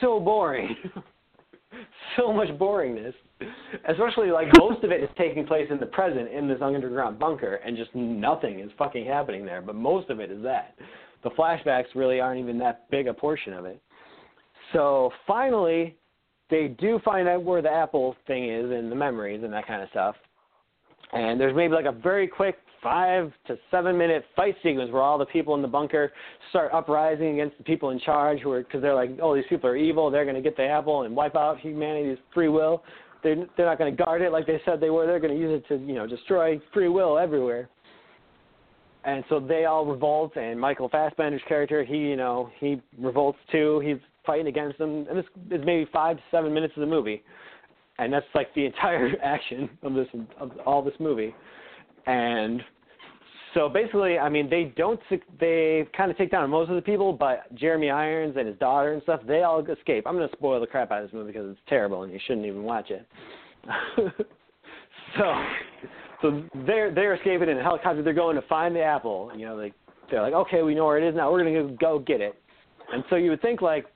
[0.00, 0.76] so boring.
[2.16, 3.12] so much boringness.
[3.88, 7.56] Especially like most of it is taking place in the present in this underground bunker,
[7.56, 9.62] and just nothing is fucking happening there.
[9.62, 10.76] But most of it is that.
[11.24, 13.82] The flashbacks really aren't even that big a portion of it.
[14.72, 15.96] So finally,
[16.54, 19.82] they do find out where the apple thing is and the memories and that kind
[19.82, 20.14] of stuff.
[21.12, 25.18] And there's maybe like a very quick five to seven minute fight sequence where all
[25.18, 26.12] the people in the bunker
[26.50, 29.68] start uprising against the people in charge who are because they're like, oh, these people
[29.68, 30.12] are evil.
[30.12, 32.84] They're going to get the apple and wipe out humanity's free will.
[33.24, 35.06] They're they're not going to guard it like they said they were.
[35.06, 37.68] They're going to use it to you know destroy free will everywhere.
[39.04, 43.82] And so they all revolt, and Michael Fassbender's character, he you know he revolts too.
[43.84, 47.22] He's fighting against them, and this is maybe five to seven minutes of the movie,
[47.98, 50.08] and that's like the entire action of this
[50.38, 51.34] of all this movie.
[52.06, 52.62] And
[53.54, 55.00] so basically, I mean, they don't
[55.38, 58.92] they kind of take down most of the people, but Jeremy Irons and his daughter
[58.92, 60.04] and stuff, they all escape.
[60.06, 62.46] I'm to spoil the crap out of this movie because it's terrible and you shouldn't
[62.46, 63.06] even watch it.
[65.18, 65.44] so,
[66.20, 68.02] so they're they're escaping in a helicopter.
[68.02, 69.30] They're going to find the apple.
[69.36, 69.72] You know, they
[70.10, 71.30] they're like, okay, we know where it is now.
[71.30, 72.34] We're to go get it.
[72.92, 73.86] And so you would think like,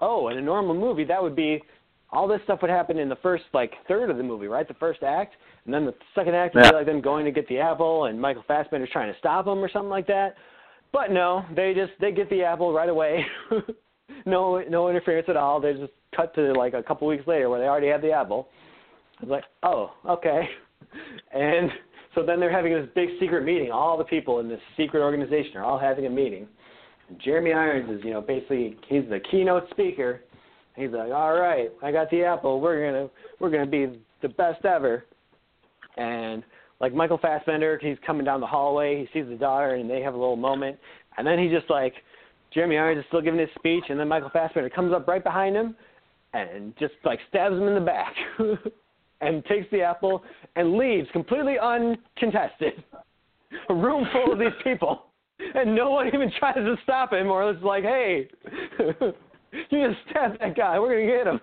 [0.00, 1.62] oh, in a normal movie that would be
[2.10, 4.66] all this stuff would happen in the first like third of the movie, right?
[4.66, 5.34] The first act,
[5.64, 6.70] and then the second act would Yeah.
[6.70, 9.58] be like them going to get the apple, and Michael Fassbender's trying to stop them
[9.58, 10.36] or something like that.
[10.92, 13.26] But no, they just they get the apple right away.
[14.26, 15.60] no no interference at all.
[15.60, 18.48] They just cut to like a couple weeks later where they already have the apple.
[19.20, 20.48] I was like, oh, okay.
[21.34, 21.70] And
[22.14, 23.70] so then they're having this big secret meeting.
[23.70, 26.48] All the people in this secret organization are all having a meeting.
[27.16, 30.20] Jeremy Irons is, you know, basically he's the keynote speaker.
[30.76, 32.60] He's like, all right, I got the apple.
[32.60, 33.08] We're gonna
[33.40, 35.04] we're gonna be the best ever.
[35.96, 36.44] And
[36.80, 39.00] like Michael Fassbender, he's coming down the hallway.
[39.00, 40.78] He sees the daughter, and they have a little moment.
[41.16, 41.94] And then he just like
[42.52, 45.56] Jeremy Irons is still giving his speech, and then Michael Fassbender comes up right behind
[45.56, 45.74] him
[46.34, 48.14] and just like stabs him in the back
[49.20, 50.22] and takes the apple
[50.56, 52.84] and leaves completely uncontested.
[53.70, 55.06] A room full of these people,
[55.54, 58.28] and no one even tries to stop him or it's like, hey,
[59.70, 60.78] you just stabbed that guy.
[60.78, 61.40] We're gonna get him.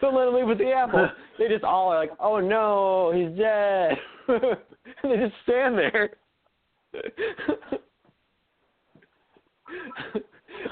[0.00, 1.08] Don't let him leave with the apple.
[1.38, 3.96] They just all are like, oh no, he's dead.
[4.28, 6.10] and they just stand there.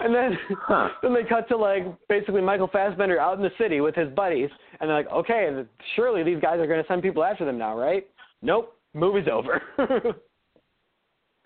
[0.00, 0.88] and then Huh.
[1.02, 4.50] then they cut to like basically Michael Fassbender out in the city with his buddies,
[4.80, 5.64] and they're like, okay,
[5.94, 8.08] surely these guys are to send people after them now, right?
[8.42, 9.62] Nope, movie's over.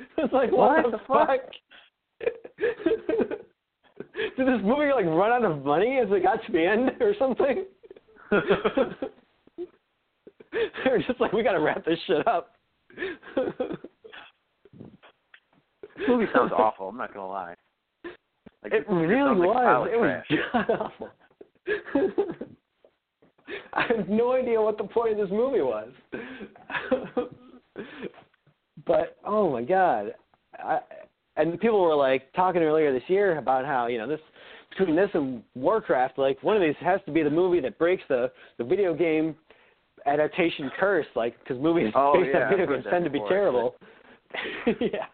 [0.19, 1.29] it's like what, What the the fuck?
[1.29, 1.41] fuck?
[4.37, 7.15] Did this movie like run out of money as it got to the end or
[7.19, 7.65] something?
[10.85, 12.55] They're just like, we got to wrap this shit up.
[15.97, 16.89] This movie sounds awful.
[16.89, 17.55] I'm not gonna lie.
[18.63, 19.89] Like, It really like was.
[19.93, 20.23] It was
[20.53, 21.09] god awful.
[23.73, 25.89] I have no idea what the point of this movie was.
[28.87, 30.15] But oh my god,
[30.59, 30.81] I,
[31.37, 34.21] and people were like talking earlier this year about how you know this
[34.71, 38.03] between this and Warcraft, like one of these has to be the movie that breaks
[38.09, 39.35] the the video game
[40.07, 43.75] adaptation curse, like because movies Oh, based yeah, on video games tend to be terrible.
[44.81, 45.07] yeah,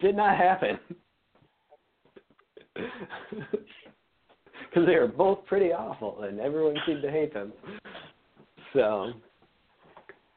[0.00, 0.78] did not happen.
[4.68, 7.50] Because they were both pretty awful, and everyone seemed to hate them.
[8.74, 9.12] So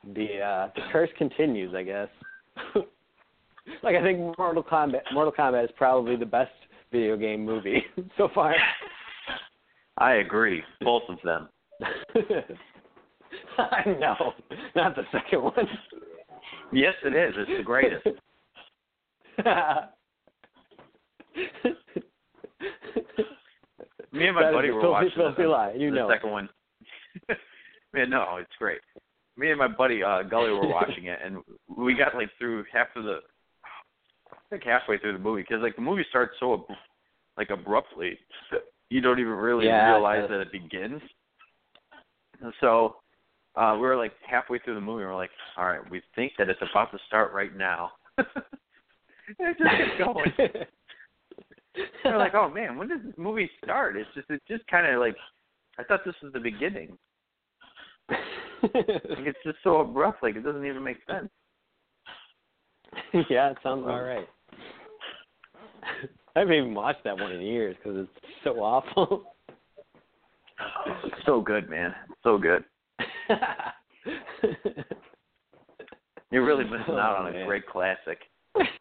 [0.04, 2.08] the uh, the curse continues, I guess.
[3.84, 6.52] like I think Mortal Kombat Mortal Kombat is probably the best
[6.91, 7.84] video game movie
[8.18, 8.56] so far.
[9.97, 10.64] I agree.
[10.82, 11.50] Both of them.
[13.58, 14.34] I know,
[14.76, 15.68] not the second one.
[16.72, 17.36] Yes, it is.
[17.38, 18.06] It's the greatest.
[24.12, 25.74] Me and my That buddy were watching filthy the, lie.
[25.74, 26.10] You the know.
[26.10, 26.50] second one.
[27.93, 28.80] Man, no, it's great.
[29.40, 31.38] Me and my buddy uh Gully were watching it, and
[31.78, 33.20] we got like through half of the,
[34.34, 36.76] I think halfway through the movie, because like the movie starts so ab-
[37.38, 38.20] like abruptly,
[38.90, 41.02] you don't even really Yeah, realize that it begins.
[42.42, 42.98] And so
[43.56, 46.34] uh we were like halfway through the movie, and we're like, all right, we think
[46.38, 47.92] that it's about to start right now.
[48.18, 50.32] it just kept going.
[52.04, 53.96] They're like, oh man, when does this movie start?
[53.96, 55.16] It's just, it's just kind of like,
[55.78, 56.98] I thought this was the beginning.
[58.74, 61.30] Like, it's just so abrupt, like it doesn't even make sense.
[63.30, 64.28] yeah, it sounds um, all right.
[66.36, 69.24] I haven't even watched that one in years because it's so awful.
[71.05, 71.93] It's so good, man.
[72.24, 72.64] So good.
[76.32, 78.20] You're really missing oh, out on Oh, a great classic.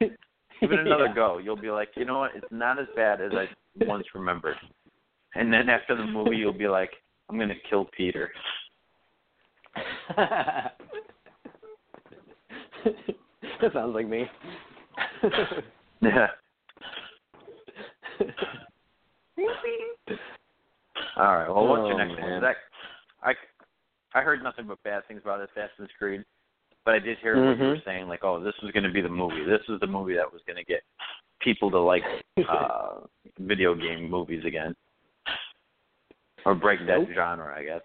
[0.01, 1.15] Give it another Yeah.
[1.15, 1.39] go.
[1.39, 2.33] You'll be like, you know what?
[2.35, 3.47] It's not as bad as I
[3.85, 4.57] once remembered.
[5.35, 6.91] And then after the movie, you'll be like,
[7.29, 8.31] I'm gonna kill Peter.
[13.61, 14.25] That sounds like me.
[16.01, 16.29] Yeah.
[21.17, 21.49] All right.
[21.49, 22.31] Well, what's your Oh, next one?
[22.31, 22.41] man.
[22.41, 22.57] Zach,
[23.23, 23.35] I
[24.15, 26.25] I heard nothing but bad things about Assassin's Creed,
[26.85, 27.85] but I did hear what you were Mhm.
[27.85, 28.09] saying.
[28.09, 29.45] Like, oh, this was going to be the movie.
[29.45, 30.83] This is the movie that was going to get
[31.41, 32.05] people to like
[32.49, 33.01] uh
[33.39, 34.75] video game movies again,
[36.45, 37.09] or break that Nope.
[37.15, 37.55] genre.
[37.57, 37.83] I guess.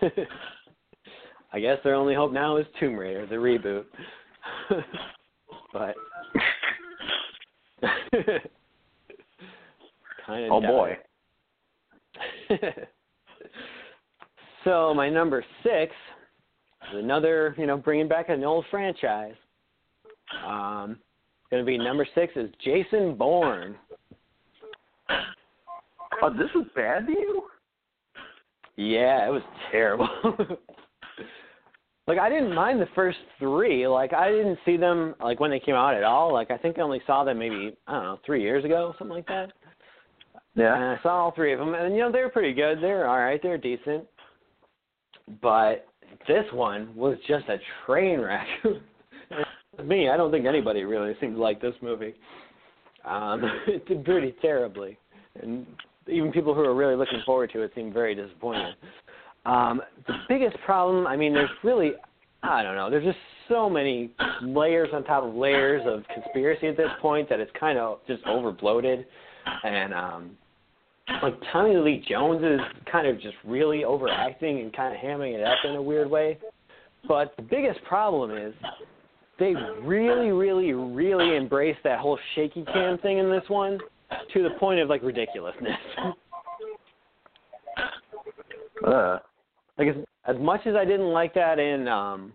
[1.52, 3.84] I guess their only hope now is Tomb Raider, the reboot.
[5.72, 5.94] but
[10.26, 10.96] kind of Oh boy.
[14.64, 15.92] so my number six
[16.92, 19.34] is another, you know, bringing back an old franchise.
[20.46, 20.98] Um,
[21.50, 23.76] going to be number six is Jason Bourne.
[26.22, 27.42] Oh, this is bad to you?
[28.80, 30.08] Yeah, it was terrible.
[32.06, 33.86] like I didn't mind the first three.
[33.86, 36.32] Like I didn't see them like when they came out at all.
[36.32, 39.14] Like I think I only saw them maybe I don't know three years ago, something
[39.14, 39.52] like that.
[40.54, 40.74] Yeah.
[40.74, 42.78] And I saw all three of them, and you know they were pretty good.
[42.78, 43.38] They were all right.
[43.42, 44.06] They were decent.
[45.42, 45.86] But
[46.26, 48.46] this one was just a train wreck.
[49.84, 52.14] Me, I don't think anybody really seemed to like this movie.
[53.04, 54.98] Um, it did pretty terribly,
[55.42, 55.66] and
[56.08, 58.74] even people who are really looking forward to it seem very disappointed.
[59.46, 61.92] Um, the biggest problem, I mean, there's really,
[62.42, 64.10] I don't know, there's just so many
[64.42, 68.24] layers on top of layers of conspiracy at this point that it's kind of just
[68.26, 69.06] over bloated,
[69.64, 70.30] and um,
[71.22, 75.42] like Tommy Lee Jones is kind of just really overacting and kind of hamming it
[75.42, 76.38] up in a weird way.
[77.08, 78.54] But the biggest problem is
[79.38, 83.78] they really, really, really embrace that whole shaky cam thing in this one
[84.32, 85.76] to the point of like ridiculousness.
[88.86, 89.18] Uh,
[89.76, 89.96] like as,
[90.26, 92.32] as much as I didn't like that in um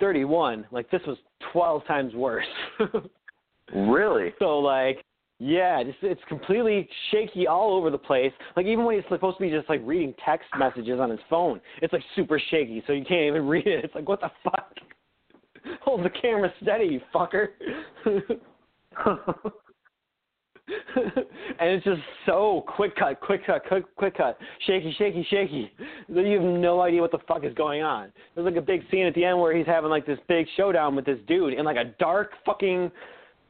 [0.00, 1.16] 31, like this was
[1.52, 2.44] 12 times worse.
[3.74, 4.34] really?
[4.38, 5.02] so like
[5.40, 8.32] yeah, just it's completely shaky all over the place.
[8.56, 11.60] Like even when he's supposed to be just like reading text messages on his phone,
[11.82, 13.84] it's like super shaky, so you can't even read it.
[13.84, 14.74] It's like what the fuck?
[15.82, 17.48] Hold the camera steady, you fucker.
[20.66, 25.70] And it's just so quick cut, quick cut, quick, quick cut, shaky, shaky, shaky.
[26.08, 28.12] That you have no idea what the fuck is going on.
[28.34, 30.96] There's like a big scene at the end where he's having like this big showdown
[30.96, 32.90] with this dude in like a dark fucking,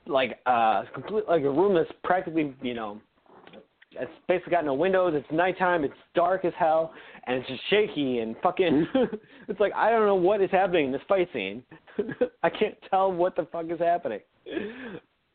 [0.07, 3.01] like uh, complete like a room that's practically you know,
[3.93, 5.15] it's basically got no windows.
[5.15, 5.85] It's nighttime.
[5.85, 6.93] It's dark as hell,
[7.27, 8.87] and it's just shaky and fucking.
[9.49, 11.63] it's like I don't know what is happening in this fight scene.
[12.43, 14.21] I can't tell what the fuck is happening.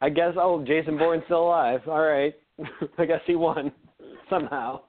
[0.02, 1.82] I guess oh Jason Bourne's still alive.
[1.88, 2.34] All right.
[2.97, 3.72] I guess he won
[4.30, 4.82] somehow.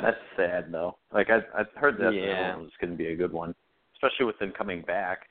[0.00, 0.96] That's sad though.
[1.12, 2.56] Like I I heard that Yeah.
[2.56, 3.54] was going to be a good one,
[3.94, 5.28] especially with him coming back.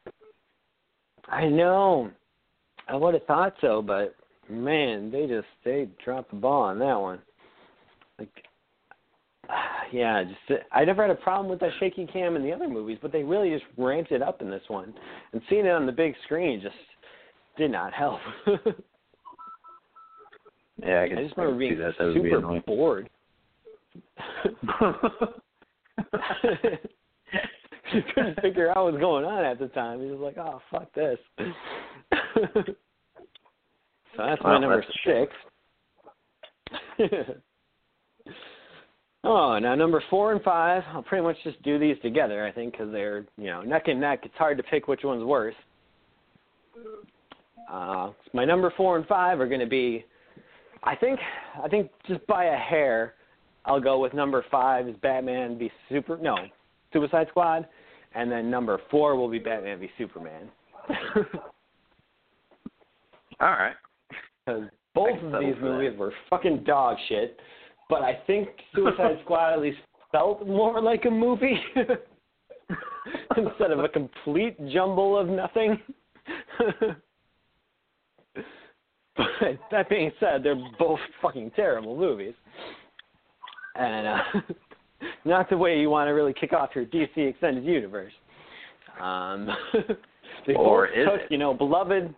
[1.27, 2.11] I know.
[2.87, 4.15] I would have thought so, but
[4.49, 7.19] man, they just they dropped the ball on that one.
[8.17, 8.29] Like
[9.93, 12.97] yeah, just I never had a problem with that shaky cam in the other movies,
[13.01, 14.93] but they really just ramped it up in this one.
[15.33, 16.75] And seeing it on the big screen just
[17.57, 18.19] did not help.
[20.85, 21.93] Yeah, I, I just I remember see being that.
[21.99, 22.63] That be super annoying.
[22.65, 23.09] bored.
[27.91, 29.99] He couldn't figure out what was going on at the time.
[29.99, 31.43] He was like, "Oh, fuck this." so
[34.17, 35.33] that's my number that's six.
[39.23, 42.45] Oh, now number four and five, I'll pretty much just do these together.
[42.45, 44.21] I think because they're you know neck and neck.
[44.23, 45.55] It's hard to pick which one's worse.
[47.71, 50.03] Uh, my number four and five are going to be,
[50.83, 51.19] I think,
[51.63, 53.13] I think just by a hair,
[53.65, 56.17] I'll go with number five is Batman v Super.
[56.17, 56.35] No,
[56.93, 57.67] Suicide Squad,
[58.15, 60.49] and then number four will be Batman v Superman.
[63.39, 63.75] All right.
[64.45, 64.63] Because
[64.95, 65.77] both of these for that.
[65.77, 67.37] movies were fucking dog shit,
[67.89, 69.79] but I think Suicide Squad at least
[70.11, 71.59] felt more like a movie
[73.37, 75.79] instead of a complete jumble of nothing.
[79.17, 79.25] but
[79.71, 82.33] that being said, they're both fucking terrible movies,
[83.75, 84.19] and uh,
[85.25, 88.13] not the way you want to really kick off your DC extended universe.
[89.01, 89.49] Um,
[90.45, 91.31] they Or both is took, it?
[91.31, 92.13] you know, beloved.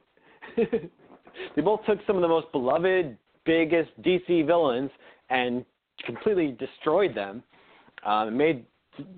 [0.57, 4.91] they both took some of the most beloved, biggest DC villains
[5.31, 5.65] and
[6.05, 7.43] completely destroyed them.
[8.05, 8.65] Uh, made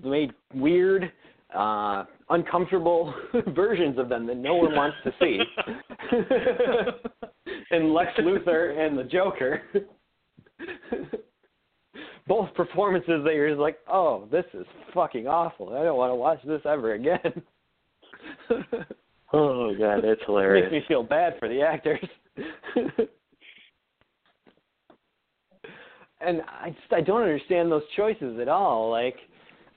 [0.02, 1.10] made weird,
[1.54, 3.12] uh, uncomfortable
[3.54, 5.40] versions of them that no one wants to see.
[7.70, 9.62] and Lex Luthor and the Joker.
[12.26, 15.74] Both performances that you're just like, oh, this is fucking awful.
[15.74, 17.42] I don't want to watch this ever again.
[19.32, 20.70] Oh god, that's hilarious.
[20.70, 21.98] Makes me feel bad for the actors.
[26.26, 28.90] And I just I don't understand those choices at all.
[28.90, 29.16] Like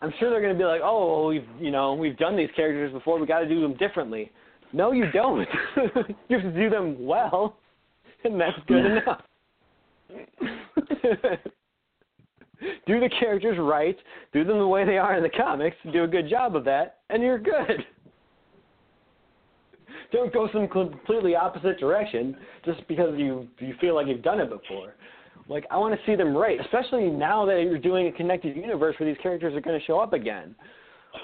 [0.01, 2.49] I'm sure they're going to be like, "Oh, well, we've, you know, we've done these
[2.55, 3.19] characters before.
[3.19, 4.31] We got to do them differently."
[4.73, 5.47] No, you don't.
[6.27, 7.57] you have to do them well,
[8.23, 9.21] and that's good enough.
[12.85, 13.97] do the characters right,
[14.33, 16.97] do them the way they are in the comics, do a good job of that,
[17.09, 17.85] and you're good
[20.11, 22.35] don't go some completely opposite direction
[22.65, 24.93] just because you you feel like you've done it before.
[25.49, 28.95] Like I want to see them right, especially now that you're doing a connected universe
[28.99, 30.55] where these characters are going to show up again.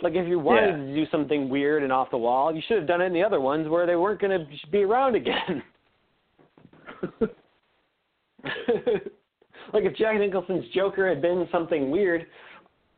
[0.01, 0.85] Like if you wanted Yeah.
[0.85, 3.23] to do something weird and off the wall, you should have done it in the
[3.23, 5.63] other ones where they weren't going to be around again.
[9.73, 12.25] like if Jack Nicholson's Joker had been something weird,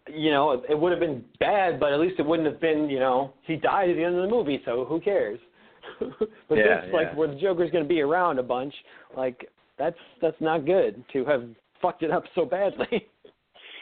[0.08, 3.00] you know, it, would have been bad, but at least it wouldn't have been, you
[3.00, 5.40] know, he died at the end of the movie, so who cares?
[6.00, 8.74] but Yeah, this like where the Joker's going to be around a bunch,
[9.18, 11.44] like that's that's not good to have
[11.82, 12.88] fucked it up so badly.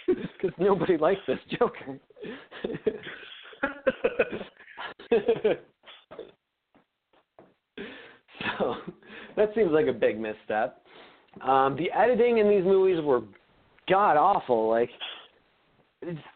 [0.06, 1.98] Because nobody likes this Joker.
[8.58, 8.76] so
[9.38, 10.84] that seems like a big misstep.
[11.41, 13.22] Um, the editing in these movies were
[13.88, 14.70] god awful.
[14.70, 14.89] Like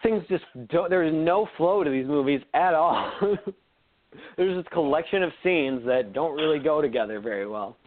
[0.04, 0.90] things just don't.
[0.90, 3.12] There's no flow to these movies at all.
[4.38, 7.78] There's this collection of scenes that don't really go together very well.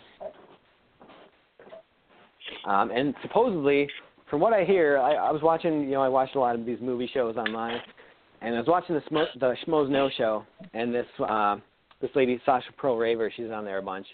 [2.64, 3.88] Um, and supposedly,
[4.28, 5.82] from what I hear, I, I was watching.
[5.82, 7.80] You know, I watched a lot of these movie shows online,
[8.42, 10.44] and I was watching the Smo- the Schmoes Know show,
[10.74, 11.56] and this uh,
[12.00, 14.06] this lady Sasha Perl-Raver, she's on there a bunch.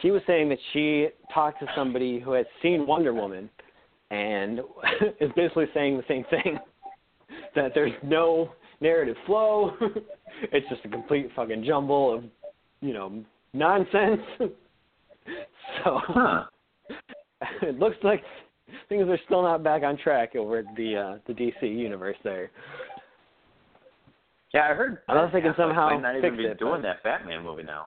[0.00, 3.50] She was saying that she talked to somebody who had seen Wonder Woman,
[4.10, 4.60] and
[5.20, 6.58] is basically saying the same thing.
[7.54, 8.50] that there's no
[8.80, 9.72] narrative flow.
[10.52, 12.24] it's just a complete fucking jumble of,
[12.80, 13.22] you know,
[13.52, 14.20] nonsense.
[14.38, 16.44] so Huh.
[17.62, 18.22] it looks like
[18.88, 22.50] things are still not back on track over at the uh, the DC universe there.
[24.54, 24.98] Yeah, I heard.
[25.08, 27.42] I don't think Ben it somehow might not even be it, doing but- that Batman
[27.42, 27.86] movie now.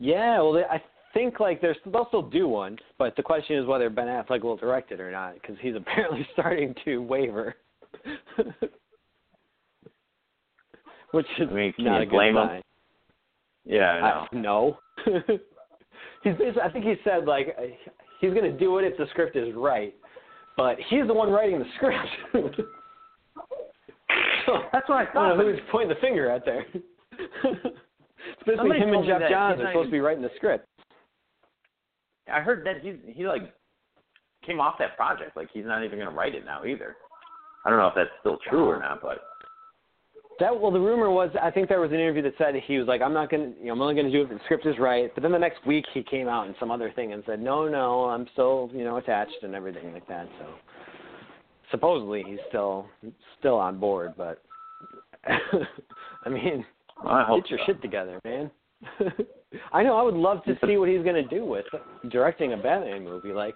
[0.00, 0.80] Yeah, well, they, I
[1.12, 4.56] think like there's they'll still do one, but the question is whether Ben Affleck will
[4.56, 7.56] direct it or not because he's apparently starting to waver.
[11.12, 12.46] Which is I mean, can not you a good blame him?
[12.46, 12.62] sign.
[13.64, 14.00] Yeah, I
[14.40, 14.76] know.
[15.06, 15.40] I, no.
[16.22, 17.56] He's basically, I think he said like
[18.20, 19.94] he's going to do it if the script is right,
[20.56, 22.08] but he's the one writing the script.
[24.46, 25.28] so, That's what I I thought.
[25.28, 26.66] don't know who's pointing the finger at there.
[26.72, 30.66] it's basically him and Geoff Johns are supposed to be writing the script.
[32.32, 33.54] I heard that he he like
[34.44, 35.36] came off that project.
[35.36, 36.96] Like he's not even gonna write it now either.
[37.64, 39.18] I don't know if that's still true or not, but
[40.40, 42.86] That well, the rumor was I think there was an interview that said he was
[42.86, 44.78] like, I'm not gonna, you know, I'm only gonna do it if the script is
[44.78, 45.10] right.
[45.14, 47.68] But then the next week he came out in some other thing and said, no,
[47.68, 50.28] no, I'm still, you know, attached and everything like that.
[50.38, 50.46] So
[51.70, 52.86] supposedly he's still
[53.40, 54.42] still on board, but
[55.26, 56.64] I mean,
[57.04, 57.72] I hope get your so.
[57.72, 58.50] shit together, man.
[59.72, 61.66] I know I would love to see what he's gonna do with
[62.10, 63.54] directing a Batman movie, like.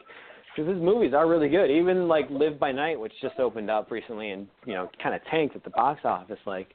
[0.55, 1.71] Because his movies are really good.
[1.71, 5.23] Even like Live by Night, which just opened up recently and you know kind of
[5.31, 6.39] tanked at the box office.
[6.47, 6.69] Like,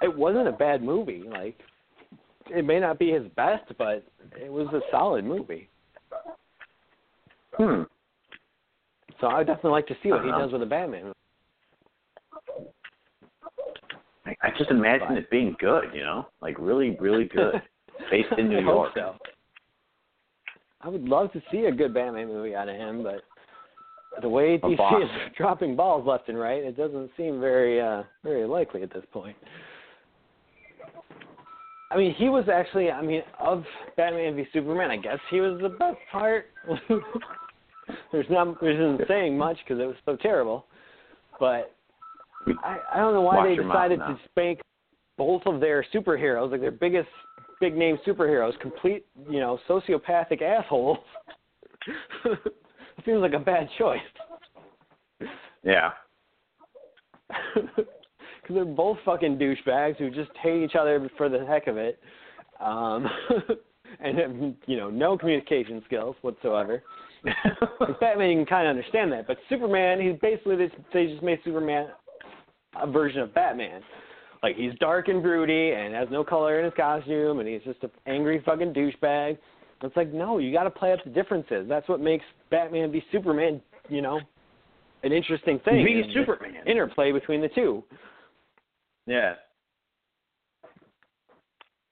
[0.00, 1.24] it wasn't a bad movie.
[1.28, 1.58] Like,
[2.50, 4.04] it may not be his best, but
[4.40, 5.68] it was a solid movie.
[7.54, 7.82] Hmm.
[9.20, 11.12] So I would definitely like to see what he does with a Batman.
[14.26, 15.84] I, I just imagine it being good.
[15.94, 17.54] You know, like really, really good,
[18.10, 18.92] based in New York.
[18.94, 19.14] so.
[20.82, 23.22] I would love to see a good Batman movie out of him, but
[24.20, 28.46] the way DC is dropping balls left and right, it doesn't seem very uh very
[28.46, 29.36] likely at this point.
[31.92, 33.64] I mean, he was actually, I mean, of
[33.98, 36.46] Batman v Superman, I guess he was the best part.
[38.12, 40.64] there's not, there isn't saying much because it was so terrible,
[41.38, 41.74] but
[42.64, 44.60] I, I don't know why Watch they decided to spank
[45.18, 47.08] both of their superheroes, like their biggest
[47.62, 50.98] big name superheroes, complete, you know, sociopathic assholes.
[53.04, 54.00] seems like a bad choice.
[55.62, 55.92] Yeah.
[58.42, 62.00] Because they're both fucking douchebags who just hate each other for the heck of it,
[62.58, 63.06] um,
[64.00, 64.32] and have
[64.66, 66.82] you know no communication skills whatsoever.
[68.00, 71.38] Batman, you can kind of understand that, but Superman, he's basically this, they just made
[71.44, 71.90] Superman
[72.82, 73.80] a version of Batman.
[74.42, 77.82] Like he's dark and broody and has no color in his costume, and he's just
[77.82, 79.38] an angry fucking douchebag.
[79.82, 81.66] It's like no, you got to play up the differences.
[81.68, 83.60] That's what makes Batman be Superman.
[83.88, 84.20] You know,
[85.02, 85.84] an interesting thing.
[85.84, 86.66] Be Superman.
[86.66, 87.84] Interplay between the two.
[89.06, 89.34] Yeah.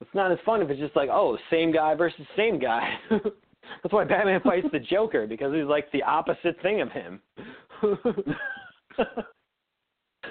[0.00, 2.94] It's not as fun if it's just like, oh, same guy versus same guy.
[3.10, 7.20] That's why Batman fights the Joker because he's like the opposite thing of him.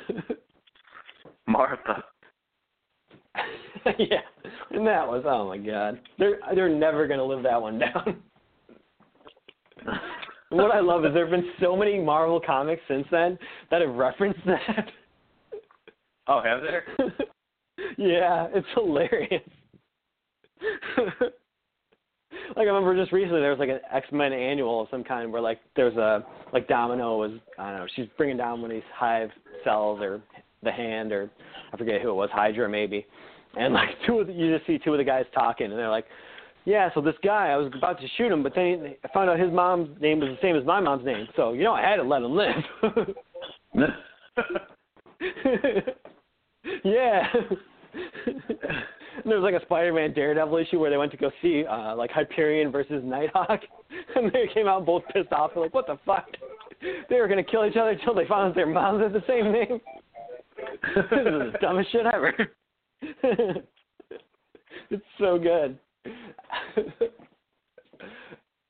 [1.49, 2.03] Martha.
[3.97, 4.21] yeah,
[4.71, 8.21] and that was oh my god, they're they're never gonna live that one down.
[10.49, 13.37] what I love is there have been so many Marvel comics since then
[13.71, 14.89] that have referenced that.
[16.27, 16.83] Oh, have there?
[17.97, 19.41] yeah, it's hilarious.
[20.97, 21.31] like
[22.57, 25.41] I remember just recently there was like an X Men annual of some kind where
[25.41, 26.23] like there's a
[26.53, 29.29] like Domino was I don't know she's bringing down one of these hive
[29.63, 30.21] cells or
[30.63, 31.29] the hand or
[31.73, 33.05] I forget who it was Hydra maybe,
[33.57, 35.89] and like two of the, you just see two of the guys talking and they're
[35.89, 36.05] like.
[36.65, 39.39] Yeah, so this guy, I was about to shoot him, but then I found out
[39.39, 41.27] his mom's name was the same as my mom's name.
[41.35, 42.55] So, you know, I had to let him live.
[46.83, 47.27] yeah.
[49.25, 52.11] There was like a Spider-Man Daredevil issue where they went to go see uh like
[52.11, 53.61] Hyperion versus Nighthawk,
[54.15, 55.51] and they came out both pissed off.
[55.53, 56.27] They're like, "What the fuck?"
[57.09, 59.51] They were gonna kill each other until they found out their moms had the same
[59.51, 59.81] name.
[60.95, 62.33] This is the dumbest shit ever.
[64.89, 65.77] it's so good.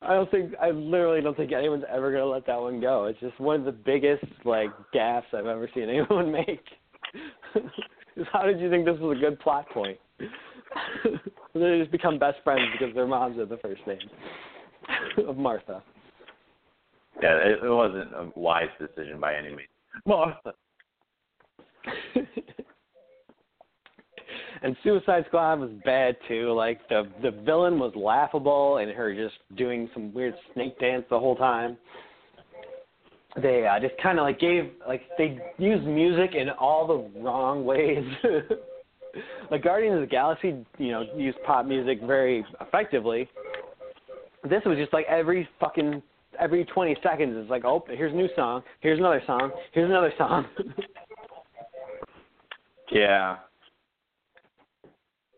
[0.02, 3.06] I don't think I literally don't think anyone's ever gonna let that one go.
[3.06, 6.64] It's just one of the biggest like gaffes I've ever seen anyone make.
[8.32, 9.98] How did you think this was a good plot point?
[11.54, 14.00] they just become best friends because their moms are the first name
[15.28, 15.84] of Martha.
[17.22, 19.70] Yeah, it, it wasn't a wise decision by any means.
[20.06, 20.54] Martha.
[24.62, 26.52] and Suicide Squad was bad too.
[26.54, 31.20] Like the the villain was laughable and her just doing some weird snake dance the
[31.20, 31.78] whole time.
[33.42, 37.64] They uh, just kind of like gave like they used music in all the wrong
[37.64, 38.04] ways.
[39.52, 43.30] like Guardians of the Galaxy, you know, used pop music very effectively.
[44.50, 46.02] This was just like every fucking
[46.40, 50.14] every 20 seconds it's like, oh, here's a new song, here's another song, here's another
[50.18, 50.46] song.
[52.92, 53.38] yeah.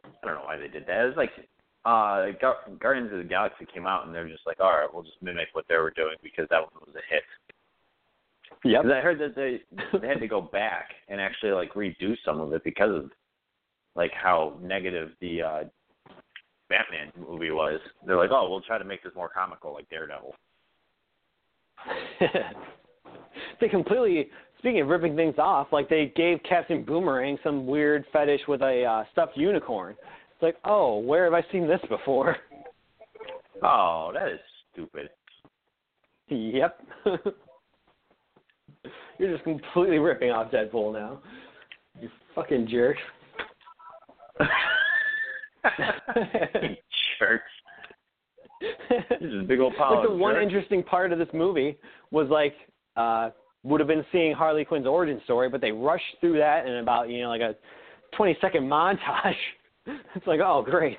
[0.05, 1.01] I don't know why they did that.
[1.03, 1.31] It was like
[1.83, 2.27] uh
[2.79, 5.47] Guardians of the Galaxy came out and they're just like, all right, we'll just mimic
[5.53, 7.23] what they were doing because that one was a hit.
[8.63, 8.83] Yep.
[8.83, 9.61] Because I heard that they
[9.99, 13.11] they had to go back and actually like redo some of it because of
[13.95, 15.63] like how negative the uh
[16.69, 17.81] Batman movie was.
[18.05, 20.33] They're like, oh, we'll try to make this more comical, like Daredevil.
[23.59, 24.29] they completely
[24.61, 28.83] speaking of ripping things off, like they gave Captain Boomerang some weird fetish with a
[28.85, 29.95] uh, stuffed unicorn.
[30.33, 32.37] It's like, oh, where have I seen this before?
[33.63, 34.39] Oh, that is
[34.73, 35.09] stupid.
[36.29, 36.79] Yep.
[39.19, 41.19] You're just completely ripping off Deadpool now.
[42.01, 42.97] You fucking jerk.
[47.19, 47.43] jerks.
[48.89, 49.99] this is a big old pile.
[49.99, 50.43] like the one jerks.
[50.43, 51.77] interesting part of this movie
[52.09, 52.55] was like
[52.95, 53.29] uh
[53.63, 57.09] would have been seeing Harley Quinn's origin story, but they rushed through that in about
[57.09, 57.55] you know like a
[58.15, 59.33] 20 second montage.
[60.15, 60.97] it's like oh great.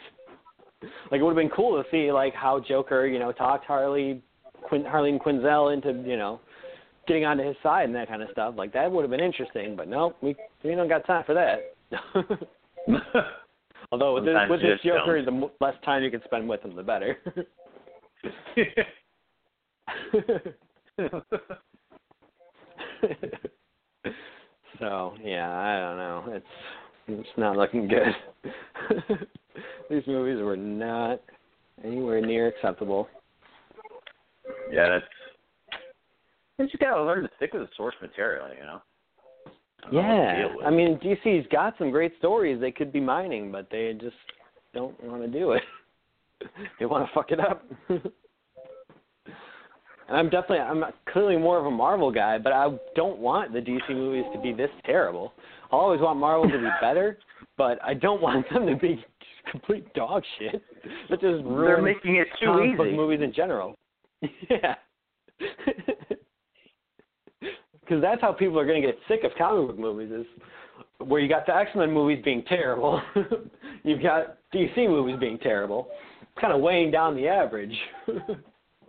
[1.10, 4.22] Like it would have been cool to see like how Joker you know talked Harley
[4.62, 6.40] Quin- Harleen Quinzel into you know
[7.06, 8.54] getting onto his side and that kind of stuff.
[8.56, 11.74] Like that would have been interesting, but no, we we don't got time for that.
[13.92, 15.40] Although with this, with this Joker, don't.
[15.40, 17.18] the less time you can spend with him, the better.
[24.78, 26.24] so yeah, I don't know.
[26.28, 26.46] It's
[27.08, 28.14] it's not looking good.
[29.90, 31.20] These movies were not
[31.84, 33.08] anywhere near acceptable.
[34.70, 35.04] yeah, that's.
[36.58, 38.80] You just gotta learn to stick with the source material, you know.
[39.84, 40.66] I don't know Yeah.
[40.66, 44.16] I mean DC's got some great stories they could be mining, but they just
[44.74, 45.62] don't want to do it.
[46.78, 47.64] they want to fuck it up.
[50.12, 53.60] And I'm definitely I'm clearly more of a Marvel guy, but I don't want the
[53.60, 55.32] DC movies to be this terrible.
[55.72, 57.18] I always want Marvel to be better,
[57.56, 60.62] but I don't want them to be just complete dog shit.
[61.08, 62.96] That just They're making it too comic book easy.
[62.96, 63.74] movies in general.
[64.50, 64.74] yeah.
[67.80, 70.24] Because that's how people are going to get sick of comic book movies is
[70.98, 73.02] where you got the X Men movies being terrible,
[73.82, 75.88] you've got DC movies being terrible.
[76.22, 77.76] It's kind of weighing down the average.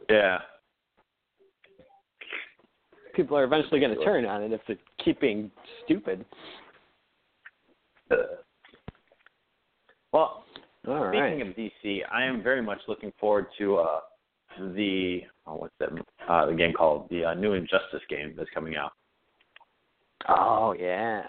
[0.10, 0.38] Yeah.
[3.14, 5.52] People are eventually going to turn on it if they keep being
[5.86, 6.26] stupid.
[10.12, 10.44] Well,
[10.88, 11.42] All speaking right.
[11.42, 14.00] of DC, I am very much looking forward to uh
[14.60, 15.90] the oh, what's that
[16.30, 18.92] uh the game called the uh, new Injustice game that's coming out.
[20.30, 21.24] Oh yeah.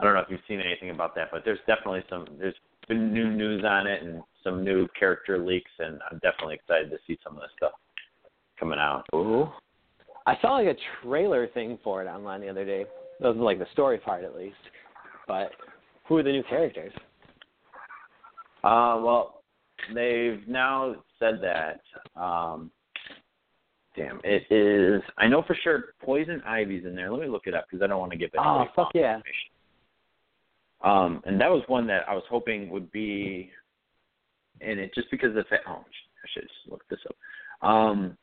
[0.00, 2.54] I don't know if you've seen anything about that, but there's definitely some there's
[2.88, 6.98] been new news on it and some new character leaks, and I'm definitely excited to
[7.06, 7.72] see some of this stuff
[8.58, 9.04] coming out.
[9.14, 9.48] Ooh.
[10.26, 12.84] I saw like a trailer thing for it online the other day.
[13.20, 14.56] That was like the story part at least.
[15.26, 15.50] But
[16.06, 16.92] who are the new characters?
[18.62, 19.42] Uh, well,
[19.94, 21.80] they've now said that.
[22.20, 22.70] Um,
[23.94, 25.02] damn, it is.
[25.18, 27.10] I know for sure Poison Ivy's in there.
[27.10, 28.40] Let me look it up because I don't want to give it.
[28.42, 29.20] Oh, fuck yeah.
[30.82, 33.50] Um, and that was one that I was hoping would be
[34.60, 35.64] in it just because of the fact.
[35.68, 37.68] Oh, I should just look this up.
[37.68, 38.16] Um,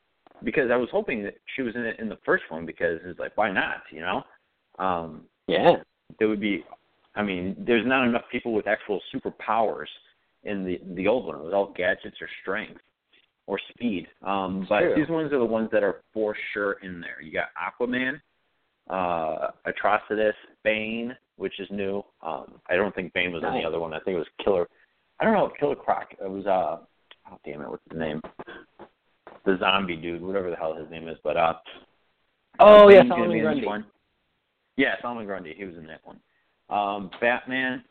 [0.44, 3.20] because I was hoping that she was in it in the first one because it's
[3.20, 4.24] like why not, you know?
[4.80, 5.78] Um, Yeah.
[6.20, 6.66] there would be
[7.16, 9.88] I mean, there's not enough people with actual superpowers
[10.44, 11.36] in the the old one.
[11.38, 12.82] It was all gadgets or strength
[13.48, 14.08] or speed.
[14.24, 14.96] Um but True.
[14.96, 17.22] these ones are the ones that are for sure in there.
[17.22, 18.22] You got Aquaman,
[18.89, 20.34] uh Atrocitus,
[20.64, 22.04] Bane, which is new.
[22.22, 23.62] Um, I don't think Bane was Nice.
[23.62, 23.94] the other one.
[23.94, 24.68] I think it was Killer.
[25.20, 26.08] I don't know, Killer Croc.
[26.14, 26.78] It was uh,
[27.32, 28.22] oh damn it, what's his name?
[29.46, 31.18] The zombie dude, whatever the hell his name is.
[31.24, 31.54] But uh,
[32.60, 33.66] Oh, yeah, Solomon be in this Grundy.
[33.68, 33.86] one.
[34.78, 35.54] Yeah, Solomon Grundy.
[35.58, 36.20] He was in that one.
[36.70, 37.84] Um, Batman,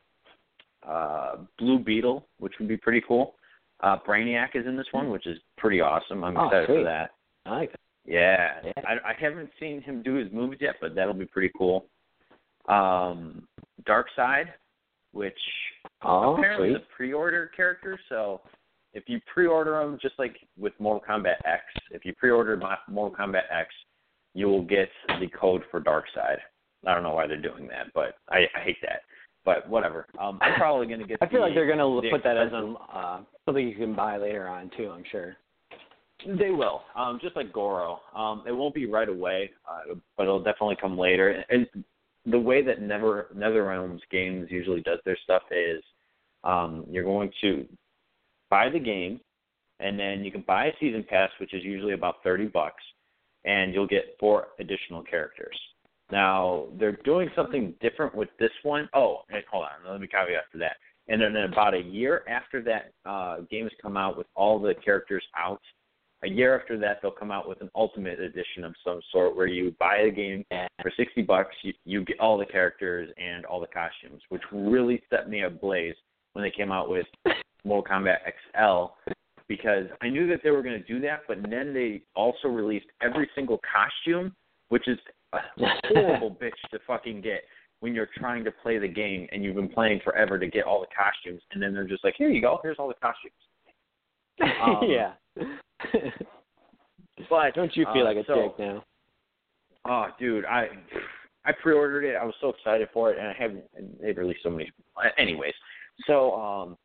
[0.86, 3.34] uh, Blue Beetle, which would be pretty cool.
[3.80, 6.22] Uh, Brainiac is in this one, which is pretty awesome.
[6.22, 7.10] I'm Oh, excited for that.
[7.46, 7.80] I like that.
[8.06, 8.72] Yeah, Yeah.
[8.86, 11.86] I, I haven't seen him do his movies yet, but that'll be pretty cool.
[12.68, 13.46] Um,
[13.86, 14.46] Darkseid,
[15.12, 15.38] which
[16.02, 16.76] Oh, apparently sweet.
[16.76, 17.98] is a pre-order character.
[18.08, 18.40] So
[18.92, 23.16] if you pre-order them, just like with Mortal Kombat X, if you pre-order Mo- Mortal
[23.16, 23.68] Kombat X,
[24.34, 24.88] you will get
[25.20, 26.38] the code for Dark Side.
[26.86, 29.02] I don't know why they're doing that, but I, I hate that.
[29.44, 30.06] But whatever.
[30.20, 31.18] Um, I'm probably gonna get.
[31.22, 33.94] I feel the, like they're gonna the put that as an uh, something you can
[33.94, 34.90] buy later on too.
[34.90, 35.36] I'm sure.
[36.26, 38.00] They will, um, just like Goro.
[38.14, 41.42] Um, it won't be right away, uh, but it'll definitely come later.
[41.48, 41.66] And
[42.26, 45.82] the way that Never NetherRealms games usually does their stuff is,
[46.44, 47.66] um, you're going to
[48.50, 49.20] buy the game,
[49.78, 52.82] and then you can buy a season pass, which is usually about thirty bucks,
[53.44, 55.56] and you'll get four additional characters.
[56.12, 58.88] Now they're doing something different with this one.
[58.94, 60.76] Oh, hold on, let me caveat to that.
[61.08, 64.74] And then about a year after that uh, game has come out with all the
[64.84, 65.60] characters out,
[66.22, 69.46] a year after that they'll come out with an ultimate edition of some sort where
[69.46, 73.44] you buy a game and for sixty bucks you, you get all the characters and
[73.46, 75.94] all the costumes which really set me ablaze
[76.34, 77.06] when they came out with
[77.64, 78.18] mortal kombat
[78.54, 78.92] xl
[79.48, 82.86] because i knew that they were going to do that but then they also released
[83.02, 84.34] every single costume
[84.68, 84.98] which is
[85.32, 85.38] a
[85.84, 87.42] horrible bitch to fucking get
[87.80, 90.80] when you're trying to play the game and you've been playing forever to get all
[90.80, 93.34] the costumes and then they're just like here you go here's all the costumes
[94.62, 95.12] Um, yeah.
[97.28, 98.84] but Don't you feel uh, like a so, dick now?
[99.86, 100.68] Oh, dude, I
[101.44, 102.16] I pre-ordered it.
[102.16, 103.64] I was so excited for it, and I haven't.
[104.00, 104.70] They've released so many.
[105.18, 105.54] Anyways,
[106.06, 106.76] so um,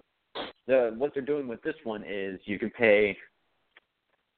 [0.67, 3.17] the what they're doing with this one is you can pay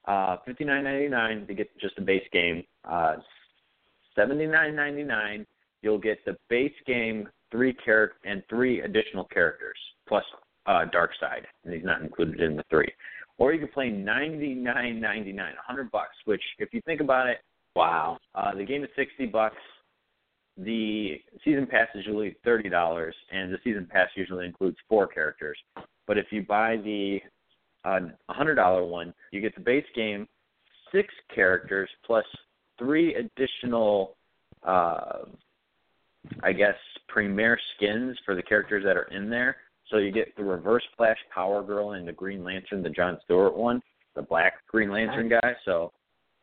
[0.06, 2.64] uh fifty nine ninety nine to get just the base game.
[2.90, 3.16] Uh,
[4.16, 5.46] seventy nine ninety nine
[5.82, 9.78] you'll get the base game, three char- and three additional characters
[10.08, 10.24] plus
[10.66, 12.92] uh Darkseid, and he's not included in the three.
[13.38, 16.16] Or you can play ninety nine ninety nine, a hundred bucks.
[16.26, 17.38] Which, if you think about it,
[17.76, 18.18] Wow.
[18.34, 19.56] uh, the game is sixty bucks.
[20.58, 25.58] The season pass is usually thirty dollars, and the season pass usually includes four characters.
[26.08, 27.20] But if you buy the
[27.86, 28.00] uh,
[28.30, 30.28] hundred dollar one, you get the base game,
[30.92, 32.26] six characters plus
[32.80, 34.16] three additional,
[34.64, 35.26] uh,
[36.42, 36.76] I guess,
[37.08, 39.58] premier skins for the characters that are in there.
[39.90, 43.56] So you get the Reverse Flash Power Girl and the Green Lantern, the John Stewart
[43.56, 43.82] one,
[44.16, 45.56] the Black Green Lantern guy.
[45.66, 45.94] So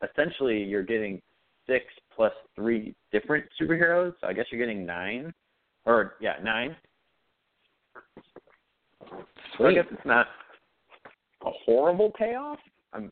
[0.09, 1.21] essentially, you're getting
[1.67, 1.85] six
[2.15, 4.13] plus three different superheroes.
[4.21, 5.33] So I guess you're getting nine,
[5.85, 6.75] or yeah, nine.
[9.57, 10.27] So I guess it's not
[11.45, 12.59] a horrible payoff.
[12.93, 13.11] I'm,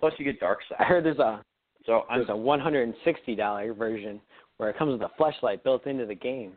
[0.00, 0.86] plus, you get Dark I Side.
[0.86, 1.42] heard there's a
[1.86, 4.20] So I'm there's a one hundred and sixty dollar version
[4.56, 6.52] where it comes with a flashlight built into the game,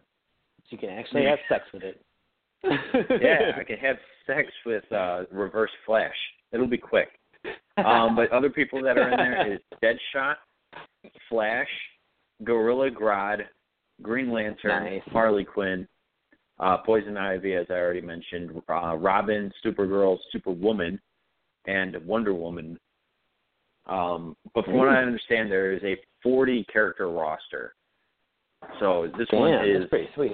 [0.59, 2.01] so you can actually have sex with it.
[2.63, 6.15] yeah, I can have sex with uh Reverse Flash.
[6.51, 7.09] It'll be quick.
[7.78, 10.36] Um, but other people that are in there is Deadshot,
[11.30, 11.68] Flash,
[12.43, 13.41] Gorilla Grodd,
[14.01, 15.01] Green Lantern, Nice.
[15.08, 15.88] Harley Quinn,
[16.60, 20.99] uh, Poison Ivy, as I already mentioned, uh, Robin, Supergirl, Superwoman,
[21.66, 22.80] and Wonder Woman.
[23.86, 27.73] Um, but from what I understand, there is a 40 character roster.
[28.80, 30.34] So this one is pretty sweet.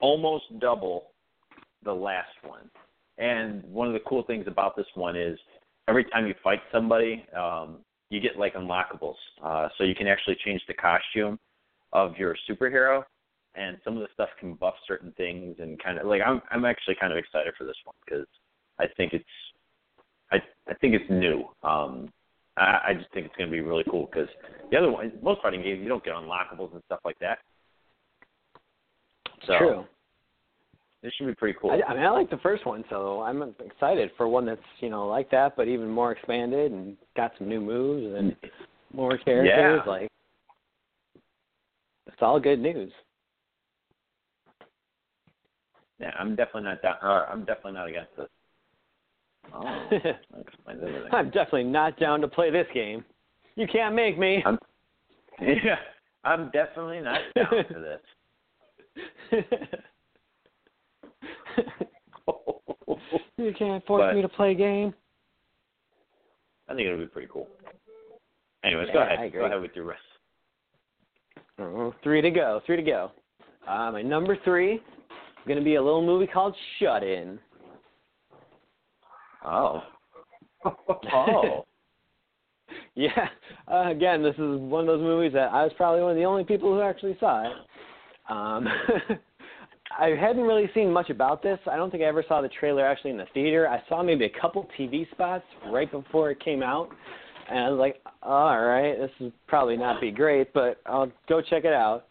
[0.00, 1.12] almost double
[1.84, 2.70] the last one.
[3.18, 5.38] And one of the cool things about this one is
[5.88, 7.78] every time you fight somebody, um,
[8.12, 9.16] you get like unlockables.
[9.42, 11.38] Uh, so you can actually change the costume
[11.94, 13.02] of your superhero,
[13.54, 16.66] and some of the stuff can buff certain things and kind of like I'm I'm
[16.66, 18.26] actually kind of excited for this one because
[18.78, 19.24] I think it's
[20.30, 20.36] I
[20.68, 21.44] I think it's new.
[21.62, 22.12] Um,
[22.58, 24.28] I, I just think it's going to be really cool because
[24.70, 27.38] the other one, most fighting games, you don't get unlockables and stuff like that.
[29.46, 29.84] So True.
[31.02, 31.70] This should be pretty cool.
[31.70, 34.88] I, I mean, I like the first one, so I'm excited for one that's you
[34.88, 38.36] know like that, but even more expanded and got some new moves and
[38.92, 39.82] more characters.
[39.84, 39.90] Yeah.
[39.90, 40.08] Like,
[42.06, 42.92] it's all good news.
[45.98, 46.96] Yeah, I'm definitely not down.
[47.02, 48.28] Or I'm definitely not against this.
[49.52, 51.08] Oh, that explains everything.
[51.12, 53.04] I'm definitely not down to play this game.
[53.56, 54.42] You can't make me.
[54.46, 54.58] I'm,
[55.40, 55.76] yeah,
[56.24, 57.98] I'm definitely not down for
[59.40, 59.44] this.
[63.36, 64.94] you can't force But- me to play a game.
[66.68, 67.48] I think it'll be pretty cool.
[68.64, 69.32] Anyways, Yeah, go ahead.
[69.32, 70.00] Go ahead with your rest.
[71.58, 72.60] Oh, three to go.
[72.66, 73.10] Three to go.
[73.66, 74.80] uh, my number three is
[75.46, 77.38] going to be a little movie called Shut In.
[79.44, 79.82] Oh.
[81.12, 81.64] oh.
[82.94, 83.28] yeah.
[83.70, 86.24] Uh, again, this is one of those movies that I was probably one of the
[86.24, 87.52] only people who actually saw it.
[88.28, 88.68] Um,
[89.98, 91.58] I hadn't really seen much about this.
[91.70, 93.68] I don't think I ever saw the trailer actually in the theater.
[93.68, 96.88] I saw maybe a couple TV spots right before it came out,
[97.50, 101.40] and I was like, all right, this is probably not be great, but I'll go
[101.40, 102.06] check it out.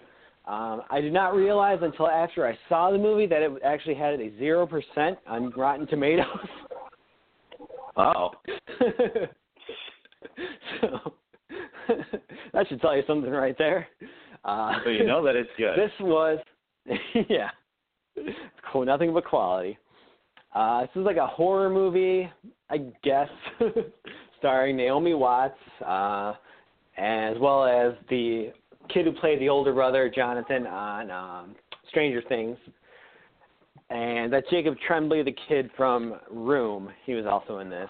[0.48, 4.20] Um, I did not realize until after I saw the movie that it actually had
[4.20, 6.26] a zero percent on Rotten Tomatoes.
[7.98, 8.30] Oh.
[10.80, 11.14] so
[12.54, 13.88] that should tell you something right there.
[14.46, 15.74] Uh, so you know that it's good.
[15.78, 16.40] This was,
[17.30, 17.50] yeah,
[18.72, 18.86] cool.
[18.86, 19.78] Nothing but quality.
[20.54, 22.30] Uh, this is like a horror movie,
[22.70, 23.30] I guess,
[24.40, 26.34] starring Naomi Watts, uh,
[26.98, 28.52] as well as the
[28.90, 31.56] kid who played the older brother, Jonathan, on um,
[31.90, 32.58] Stranger Things.
[33.90, 36.90] And that's Jacob Tremblay, the kid from Room.
[37.06, 37.90] He was also in this.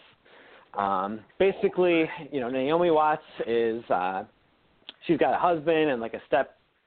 [0.77, 4.23] Um, basically, you know, Naomi Watts is uh,
[5.06, 6.22] she's got a husband and like a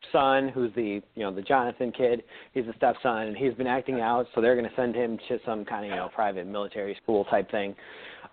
[0.09, 2.23] stepson who's the you know the Jonathan kid.
[2.53, 5.39] He's a stepson and he's been acting out, so they're going to send him to
[5.45, 7.75] some kind of you know private military school type thing.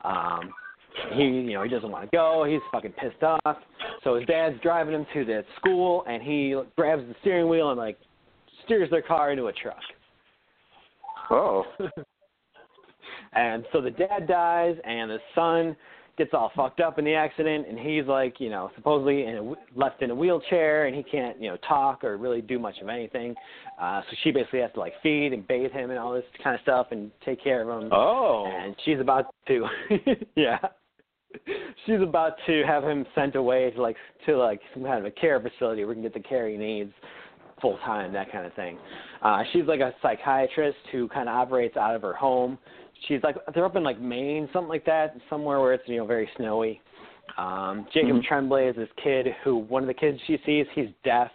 [0.04, 0.52] Um,
[1.14, 2.46] he you know he doesn't want to go.
[2.48, 3.58] He's fucking pissed off.
[4.04, 7.78] So his dad's driving him to the school and he grabs the steering wheel and
[7.78, 7.98] like
[8.66, 9.78] steers their car into a truck.
[11.30, 11.64] Oh.
[13.34, 15.76] and so the dad dies, and the son
[16.18, 19.80] gets all fucked up in the accident, and he's like, you know, supposedly in a,
[19.80, 22.90] left in a wheelchair, and he can't, you know, talk or really do much of
[22.90, 23.36] anything.
[23.82, 26.56] Uh, so she basically has to like feed and bathe him and all this kind
[26.56, 27.90] of stuff, and take care of him.
[27.92, 28.46] Oh.
[28.48, 29.66] And she's about to,
[30.36, 30.60] yeah.
[31.86, 35.12] She's about to have him sent away to like to like some kind of a
[35.12, 36.92] care facility where he can get the care he needs
[37.62, 38.78] full time, that kind of thing.
[39.22, 42.58] Uh, she's like a psychiatrist who kind of operates out of her home.
[43.08, 46.06] She's like they're up in like Maine, something like that, somewhere where it's you know
[46.06, 46.82] very snowy.
[47.38, 48.24] Um, Jacob Mhm.
[48.24, 51.32] Tremblay is this kid who one of the kids she sees he's deaf,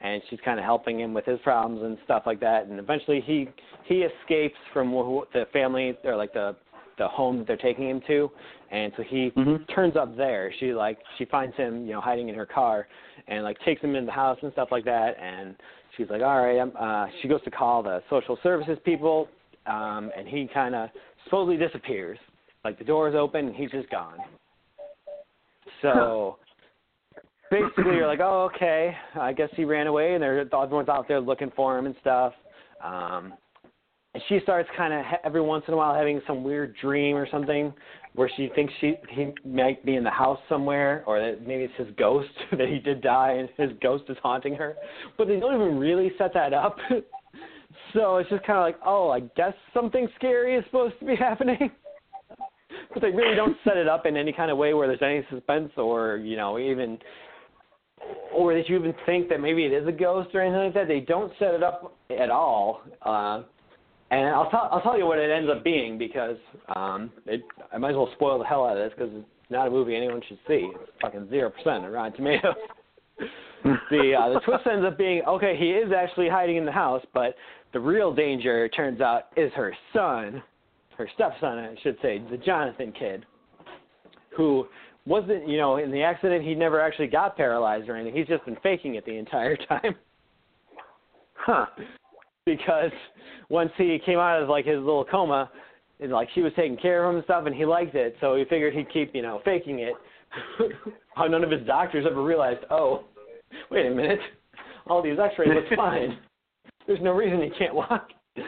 [0.00, 2.66] and she's kind of helping him with his problems and stuff like that.
[2.66, 3.48] And eventually he
[3.84, 6.54] he escapes from who, the family or like the
[6.98, 8.30] the home that they're taking him to,
[8.70, 9.66] and so he Mhm.
[9.68, 10.52] turns up there.
[10.58, 12.88] She like she finds him, you know, hiding in her car,
[13.28, 15.16] and like takes him in the house and stuff like that.
[15.18, 15.56] And
[15.96, 19.28] she's like, all right, I'm, uh, she goes to call the social services people,
[19.68, 20.90] um, and he kind of
[21.24, 22.18] supposedly disappears.
[22.64, 24.18] Like the door is open and he's just gone.
[25.82, 26.38] So
[27.50, 31.20] basically, you're like, oh, okay, I guess he ran away, and there everyone's out there
[31.20, 32.32] looking for him and stuff.
[32.84, 33.34] Um,
[34.14, 37.28] and she starts kind of every once in a while having some weird dream or
[37.30, 37.72] something
[38.14, 41.74] where she thinks she he might be in the house somewhere or that maybe it's
[41.76, 44.76] his ghost that he did die and his ghost is haunting her
[45.16, 46.76] but they don't even really set that up
[47.92, 51.16] so it's just kind of like oh i guess something scary is supposed to be
[51.18, 51.70] happening
[52.92, 55.26] but they really don't set it up in any kind of way where there's any
[55.30, 56.98] suspense or you know even
[58.32, 60.88] or that you even think that maybe it is a ghost or anything like that
[60.88, 63.42] they don't set it up at all uh
[64.10, 66.36] and I'll tell I'll tell you what it ends up being because
[66.74, 67.42] um, it
[67.72, 69.96] I might as well spoil the hell out of this because it's not a movie
[69.96, 70.70] anyone should see.
[70.74, 72.54] It's fucking zero percent on Rotten Tomatoes.
[73.64, 75.56] the uh, the twist ends up being okay.
[75.58, 77.34] He is actually hiding in the house, but
[77.72, 80.42] the real danger turns out is her son,
[80.96, 83.26] her stepson, I should say, the Jonathan kid,
[84.36, 84.66] who
[85.06, 88.16] wasn't you know in the accident he never actually got paralyzed or anything.
[88.16, 89.94] He's just been faking it the entire time.
[91.34, 91.66] Huh.
[92.44, 92.90] because
[93.48, 95.50] once he came out of like his little coma,
[96.00, 98.36] and like she was taking care of him and stuff, and he liked it, so
[98.36, 99.94] he figured he'd keep you know faking it.
[101.14, 103.04] How none of his doctors ever realized, oh,
[103.70, 104.20] wait a minute,
[104.86, 106.18] all these X-rays look fine.
[106.86, 108.08] There's no reason he can't walk.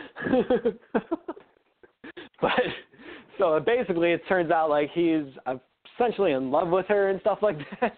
[2.40, 2.52] but
[3.39, 5.56] so basically, it turns out like he's uh,
[5.94, 7.97] essentially in love with her and stuff like that.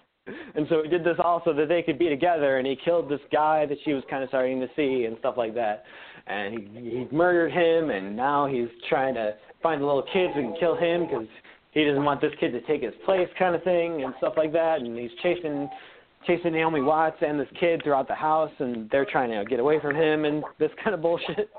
[0.54, 3.08] And so he did this all so that they could be together, and he killed
[3.08, 5.84] this guy that she was kind of starting to see and stuff like that.
[6.28, 10.56] And he, he murdered him, and now he's trying to find the little kids and
[10.60, 11.26] kill him because
[11.72, 14.52] he doesn't want this kid to take his place, kind of thing, and stuff like
[14.52, 14.80] that.
[14.80, 15.68] And he's chasing
[16.26, 19.80] chasing Naomi Watts and this kid throughout the house, and they're trying to get away
[19.80, 21.50] from him and this kind of bullshit.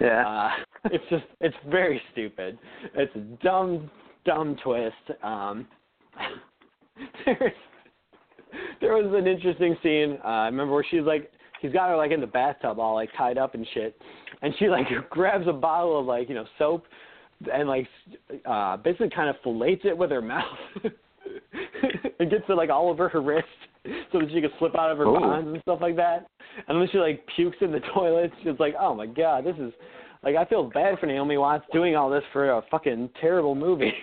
[0.00, 0.26] Yeah.
[0.26, 0.50] Uh,
[0.92, 2.58] it's just it's very stupid.
[2.94, 3.90] It's a dumb
[4.24, 4.94] dumb twist.
[5.22, 5.66] Um,
[7.26, 7.52] there's
[8.80, 10.18] there was an interesting scene.
[10.24, 13.10] Uh, I remember where she's like he's got her like in the bathtub all like
[13.16, 14.00] tied up and shit,
[14.42, 16.84] and she like grabs a bottle of like you know soap
[17.52, 17.86] and like
[18.44, 20.44] uh basically kind of fillets it with her mouth
[22.18, 23.46] and gets it like all over her wrist
[24.12, 25.18] so that she can slip out of her Ooh.
[25.18, 26.26] bonds and stuff like that.
[26.68, 28.30] and then she like pukes in the toilet.
[28.42, 29.72] She's like, "Oh my god, this is
[30.22, 33.92] like I feel bad for Naomi Watts doing all this for a fucking terrible movie."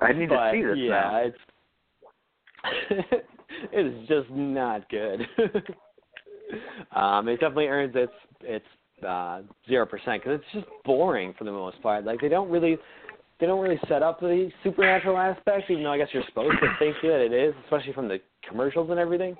[0.00, 1.16] I need but, to see this yeah, now.
[1.16, 1.36] it's
[3.72, 5.26] it is just not good.
[6.94, 8.64] um, it definitely earns its its
[9.06, 12.04] uh zero percent because it's just boring for the most part.
[12.04, 12.78] Like they don't really
[13.40, 16.68] they don't really set up the supernatural aspect, even though I guess you're supposed to
[16.78, 18.18] think that it is, especially from the
[18.48, 19.36] commercials and everything.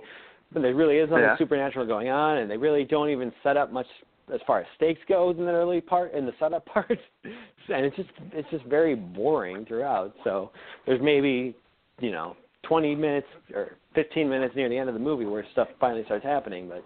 [0.53, 1.37] But there really is nothing Yeah.
[1.37, 3.87] supernatural going on, and they really don't even set up much
[4.33, 7.97] as far as stakes goes in the early part in the setup part, and it's
[7.97, 10.15] just it's just very boring throughout.
[10.25, 10.53] So
[10.87, 11.55] there's maybe
[12.01, 15.69] you know 20 minutes or 15 minutes near the end of the movie where stuff
[15.81, 16.85] finally starts happening, but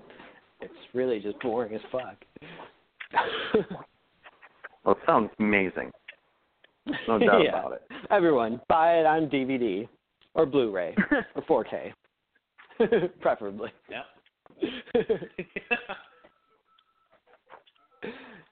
[0.62, 2.16] it's really just boring as fuck.
[4.84, 5.93] Well, it sounds amazing.
[7.06, 7.51] No doubt yeah.
[7.51, 7.82] about it.
[8.10, 9.89] Everyone, buy it on DVD
[10.34, 10.97] or Blu-ray
[11.48, 11.93] or 4K,
[13.20, 13.70] preferably.
[13.89, 14.05] Yep.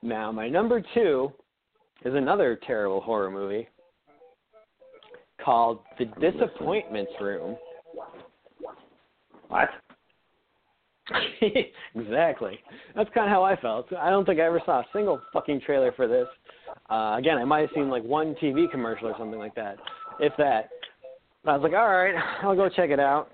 [0.03, 1.31] Now, my number two
[2.05, 3.67] is another terrible horror movie
[5.43, 7.57] called The Disappointments Room.
[9.49, 9.69] What?
[11.95, 12.59] exactly.
[12.95, 13.87] That's kind of how I felt.
[13.93, 16.27] I don't think I ever saw a single fucking trailer for this.
[16.89, 19.77] Uh, again, I might have seen like one TV commercial or something like that,
[20.19, 20.69] if that.
[21.45, 23.29] I was like, all right, I'll go check it out.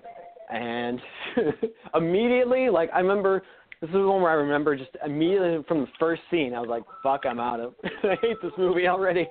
[0.50, 0.98] And
[1.94, 3.42] immediately, like, I remember
[3.80, 6.68] this is the one where I remember just immediately from the first scene, I was
[6.68, 7.74] like, fuck, I'm out of.
[7.84, 9.28] I hate this movie already.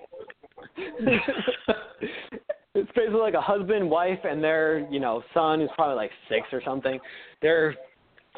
[2.75, 6.47] it's basically like a husband, wife, and their, you know, son who's probably like six
[6.53, 6.99] or something.
[7.41, 7.75] They're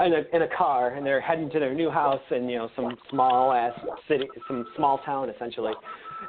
[0.06, 2.70] in a in a car and they're heading to their new house in you know
[2.76, 3.78] some small ass
[4.08, 5.74] city, some small town essentially.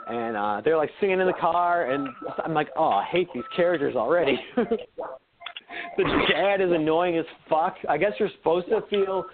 [0.08, 2.08] And uh they're like singing in the car, and
[2.44, 4.38] I'm like, oh, I hate these characters already.
[5.96, 7.76] the dad is annoying as fuck.
[7.88, 9.24] I guess you're supposed to feel.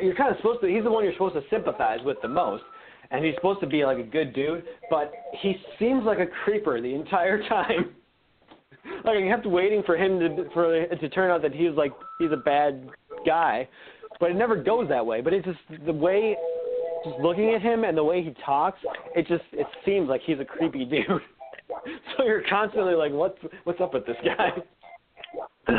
[0.00, 0.66] You're kind of supposed to.
[0.66, 2.64] He's the one you're supposed to sympathize with the most,
[3.10, 6.80] and he's supposed to be like a good dude, but he seems like a creeper
[6.80, 7.94] the entire time.
[9.04, 11.76] like I kept waiting for him to for it to turn out that he was
[11.76, 12.88] like he's a bad
[13.24, 13.68] guy,
[14.20, 15.20] but it never goes that way.
[15.20, 16.36] But it's just the way,
[17.04, 18.78] just looking at him and the way he talks,
[19.14, 21.06] it just it seems like he's a creepy dude.
[22.16, 24.50] so you're constantly like, what's what's up with this guy?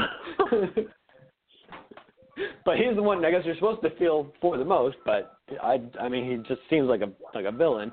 [2.65, 4.97] but he's the one I guess you're supposed to feel for the most.
[5.05, 7.91] But I I mean he just seems like a like a villain.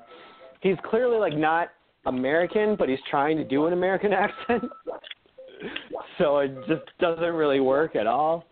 [0.60, 1.70] He's clearly like not
[2.06, 4.64] American, but he's trying to do an American accent.
[6.18, 8.44] so it just doesn't really work at all.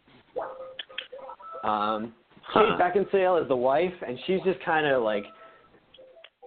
[1.65, 2.15] Um,
[2.55, 5.25] Kate Beckinsale is the wife, and she's just kind of like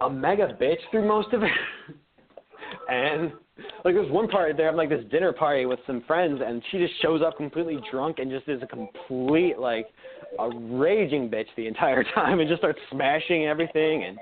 [0.02, 1.52] a mega bitch through most of it.
[2.90, 3.31] and
[3.85, 6.80] like there's one part they're having like this dinner party with some friends, and she
[6.80, 9.88] just shows up completely drunk and just is a complete like
[10.40, 14.18] a raging bitch the entire time, and just starts smashing everything, and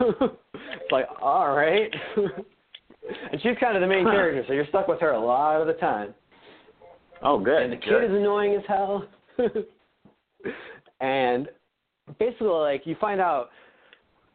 [0.54, 1.90] it's like all right.
[2.16, 5.66] and she's kind of the main character, so you're stuck with her a lot of
[5.66, 6.14] the time.
[7.22, 7.62] Oh, good.
[7.62, 8.04] And the kid good.
[8.04, 9.08] is annoying as hell.
[11.00, 11.48] And
[12.18, 13.50] basically, like you find out,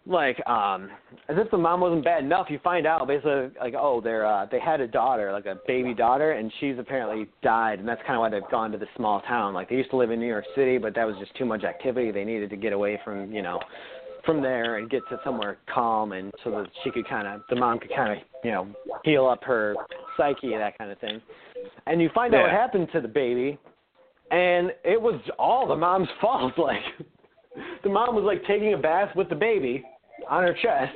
[0.05, 0.89] like um,
[1.27, 4.45] as if the mom wasn't bad enough, you find out basically like oh they're uh,
[4.49, 8.15] they had a daughter, like a baby daughter, and she's apparently died, and that's kind
[8.15, 9.53] of why they've gone to this small town.
[9.53, 11.63] Like they used to live in New York City, but that was just too much
[11.63, 12.11] activity.
[12.11, 13.59] They needed to get away from you know
[14.25, 17.55] from there and get to somewhere calm, and so that she could kind of the
[17.55, 18.67] mom could kind of you know
[19.03, 19.75] heal up her
[20.15, 21.21] psyche, and that kind of thing.
[21.85, 23.57] And you find out what happened to the baby,
[24.31, 26.53] and it was all the mom's fault.
[26.57, 26.81] Like
[27.83, 29.83] the mom was like taking a bath with the baby
[30.29, 30.95] on her chest,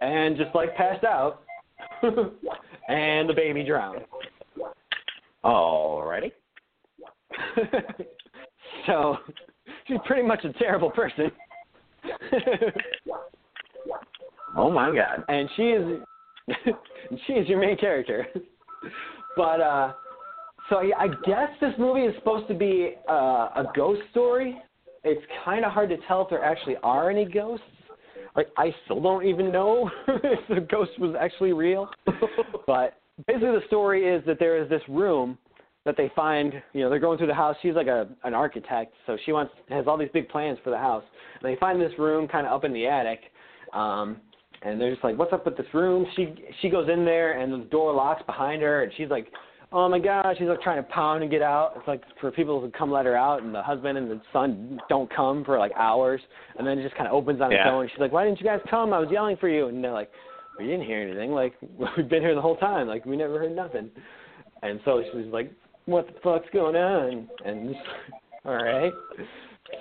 [0.00, 1.42] and just like passed out,
[2.02, 4.00] and the baby drowned.
[5.44, 6.32] Alrighty.
[8.86, 9.16] so
[9.86, 11.30] she's pretty much a terrible person.
[14.56, 15.22] Oh my God.
[15.28, 16.00] and she is
[17.26, 18.26] she is your main character.
[19.36, 19.92] but uh
[20.68, 23.12] so I I guess this movie is supposed to be uh,
[23.54, 24.60] a ghost story.
[25.04, 27.64] It's kind of hard to tell if there actually are any ghosts.
[28.34, 31.88] Like I still don't even know if the ghost was actually real.
[32.66, 35.38] but basically the story is that there is this room
[35.84, 37.56] that they find, you know, they're going through the house.
[37.62, 40.78] She's like a an architect, so she wants has all these big plans for the
[40.78, 41.04] house.
[41.40, 43.20] And they find this room kind of up in the attic.
[43.72, 44.18] Um
[44.62, 47.52] and they're just like, "What's up with this room?" She she goes in there, and
[47.52, 49.30] the door locks behind her, and she's like,
[49.72, 51.72] "Oh my god!" She's like trying to pound and get out.
[51.76, 54.80] It's like for people to come let her out, and the husband and the son
[54.88, 56.20] don't come for like hours,
[56.58, 57.88] and then it just kind of opens on its own.
[57.88, 58.92] She's like, "Why didn't you guys come?
[58.92, 60.10] I was yelling for you," and they're like,
[60.58, 61.32] "We didn't hear anything.
[61.32, 61.54] Like
[61.96, 62.86] we've been here the whole time.
[62.86, 63.90] Like we never heard nothing."
[64.62, 65.52] And so she's like,
[65.84, 67.74] "What the fuck's going on?" And
[68.44, 68.92] all right.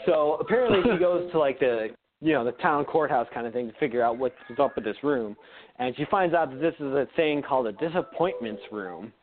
[0.06, 1.90] So apparently she goes to like the
[2.22, 4.98] you know the town courthouse kind of thing to figure out what's up with this
[5.04, 5.36] room,
[5.78, 9.14] and she finds out that this is a thing called a disappointments room.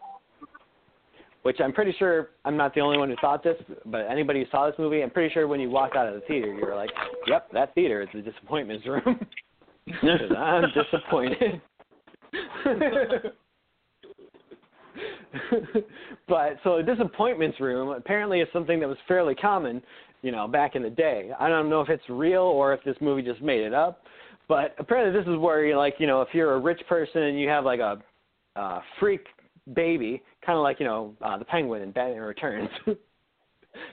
[1.43, 3.57] Which I'm pretty sure I'm not the only one who thought this,
[3.87, 6.21] but anybody who saw this movie, I'm pretty sure when you walked out of the
[6.21, 6.91] theater, you were like,
[7.27, 9.27] "Yep, that theater is the disappointments room."
[10.37, 11.61] I'm disappointed.
[16.29, 19.83] but so a disappointments room apparently is something that was fairly common,
[20.23, 21.31] you know, back in the day.
[21.39, 24.03] I don't know if it's real or if this movie just made it up,
[24.49, 27.41] but apparently this is where you like, you know, if you're a rich person and
[27.41, 27.99] you have like a
[28.57, 29.25] uh, freak
[29.75, 32.71] baby, kind of like you know uh, the penguin in Batman Returns.
[32.87, 32.97] if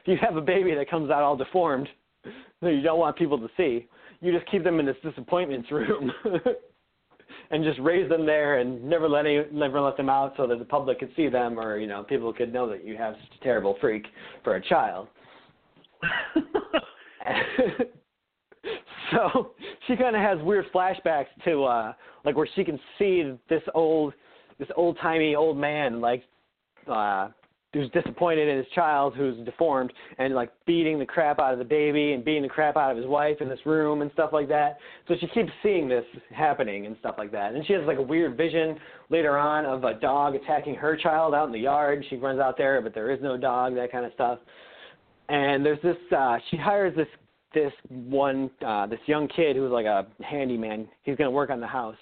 [0.05, 1.87] you have a baby that comes out all deformed,
[2.61, 3.87] that you don't want people to see,
[4.21, 6.11] you just keep them in this disappointments room.
[7.51, 10.59] and just raise them there and never let any never let them out so that
[10.59, 13.39] the public could see them or you know people could know that you have such
[13.39, 14.05] a terrible freak
[14.43, 15.07] for a child.
[19.11, 19.51] so
[19.87, 21.93] she kind of has weird flashbacks to uh
[22.25, 24.13] like where she can see this old
[24.59, 26.23] this old timey old man like
[26.87, 27.29] uh
[27.73, 31.65] who's disappointed in his child who's deformed and like beating the crap out of the
[31.65, 34.47] baby and beating the crap out of his wife in this room and stuff like
[34.47, 34.79] that.
[35.07, 36.05] So she keeps seeing this
[36.35, 37.53] happening and stuff like that.
[37.53, 38.77] And she has like a weird vision
[39.09, 42.03] later on of a dog attacking her child out in the yard.
[42.09, 44.39] She runs out there, but there is no dog, that kind of stuff.
[45.27, 47.07] And there's this uh she hires this
[47.53, 50.87] this one uh this young kid who's like a handyman.
[51.03, 51.97] He's going to work on the house.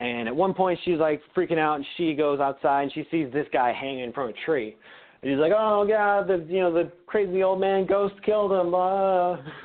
[0.00, 3.32] And at one point, she's like freaking out, and she goes outside and she sees
[3.32, 4.76] this guy hanging from a tree.
[5.22, 8.70] And he's like, "Oh God, the you know the crazy old man ghost killed him."
[8.70, 9.38] Blah.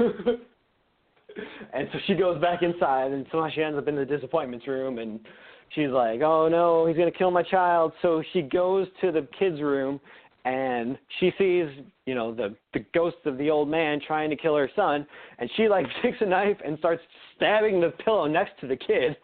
[1.73, 4.97] and so she goes back inside, and somehow she ends up in the disappointments room,
[4.97, 5.19] and
[5.75, 9.61] she's like, "Oh no, he's gonna kill my child." So she goes to the kids'
[9.61, 9.99] room,
[10.45, 11.67] and she sees
[12.07, 15.05] you know the the ghost of the old man trying to kill her son,
[15.37, 17.03] and she like takes a knife and starts
[17.35, 19.15] stabbing the pillow next to the kid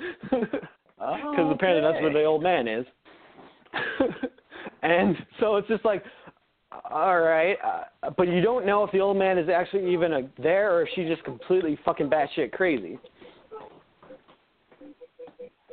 [0.22, 0.60] because
[0.98, 2.86] Oh, apparently that's where the old man is.
[4.82, 6.02] and so it's just like,
[6.90, 10.22] all right, uh, but you don't know if the old man is actually even a,
[10.42, 12.98] there or if she's just completely fucking batshit crazy.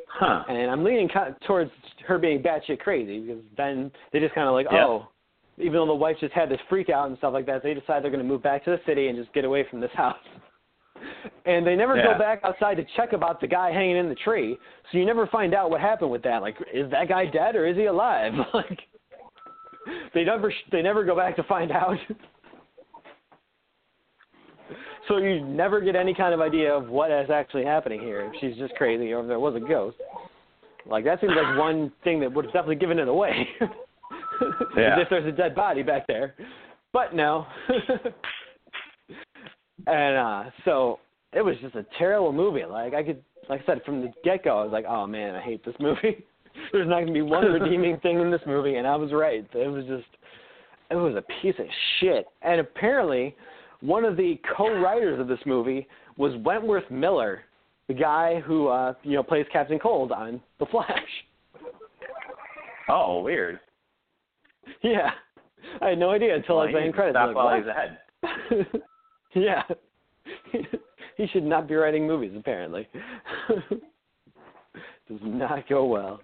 [0.08, 0.44] Huh.
[0.48, 1.72] And I'm leaning kind towards
[2.08, 4.86] her being batshit crazy because then they just kind of like, Yeah.
[4.86, 5.08] oh,
[5.58, 8.04] even though the wife just had this freak out and stuff like that, they decide
[8.04, 10.16] they're going to move back to the city and just get away from this house.
[11.46, 12.14] And they never Yeah.
[12.14, 14.58] go back outside to check about the guy hanging in the tree,
[14.92, 16.42] so you never find out what happened with that.
[16.42, 18.34] Like, is that guy dead or is he alive?
[18.54, 18.80] like,
[20.14, 21.98] they never they never go back to find out.
[25.08, 28.22] so you never get any kind of idea of what is actually happening here.
[28.22, 29.98] If she's just crazy or if there was a ghost.
[30.86, 33.48] Like that seems like one thing that would have definitely given it away.
[34.78, 34.96] Yeah.
[34.96, 36.36] As if there's a dead body back there.
[36.92, 37.46] But no.
[39.88, 41.00] And uh so
[41.34, 42.66] it was just a terrible movie.
[42.66, 45.36] Like I could like I said from the get go I was like, Oh man,
[45.36, 46.26] I hate this movie.
[46.72, 49.46] There's not gonna be one redeeming thing in this movie and I was right.
[49.54, 50.06] It was just
[50.92, 51.66] it was a piece of
[52.00, 52.26] shit.
[52.42, 53.36] And apparently
[53.82, 55.88] one of the co-writers of this movie
[56.18, 57.42] was Wentworth Miller,
[57.88, 61.00] the guy who uh, you know plays Captain Cold on The Flash.
[62.90, 63.62] Oh, weird.
[64.82, 65.12] Yeah,
[65.82, 67.16] I had no idea until Well, I was in credits.
[67.16, 68.82] Stop I'm while like, he's ahead.
[69.42, 69.64] yeah,
[71.18, 72.34] he should not be writing movies.
[72.38, 72.88] Apparently,
[75.10, 76.22] does not go well.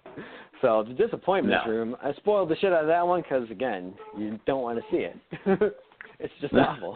[0.62, 1.72] So the disappointment No.
[1.72, 1.96] room.
[2.02, 4.98] I spoiled the shit out of that one because again, you don't want to see
[4.98, 5.16] it.
[6.18, 6.94] it's just awful.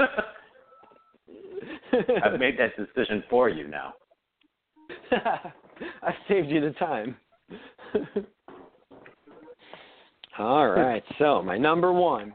[2.23, 3.95] I've made that decision for you now.
[6.03, 7.17] I saved you the time.
[10.39, 12.35] All right, so my number one,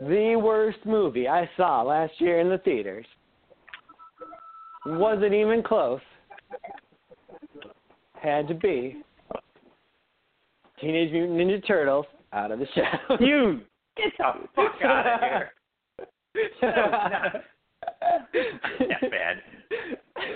[0.00, 3.06] the worst movie I saw last year in the theaters.
[4.86, 6.00] Wasn't even close.
[8.14, 9.02] Had to be
[10.80, 13.20] Teenage Mutant Ninja Turtles out of the shadows.
[13.20, 13.60] You
[13.96, 15.50] get the fuck out of here.
[16.62, 17.42] that
[19.10, 19.42] bad.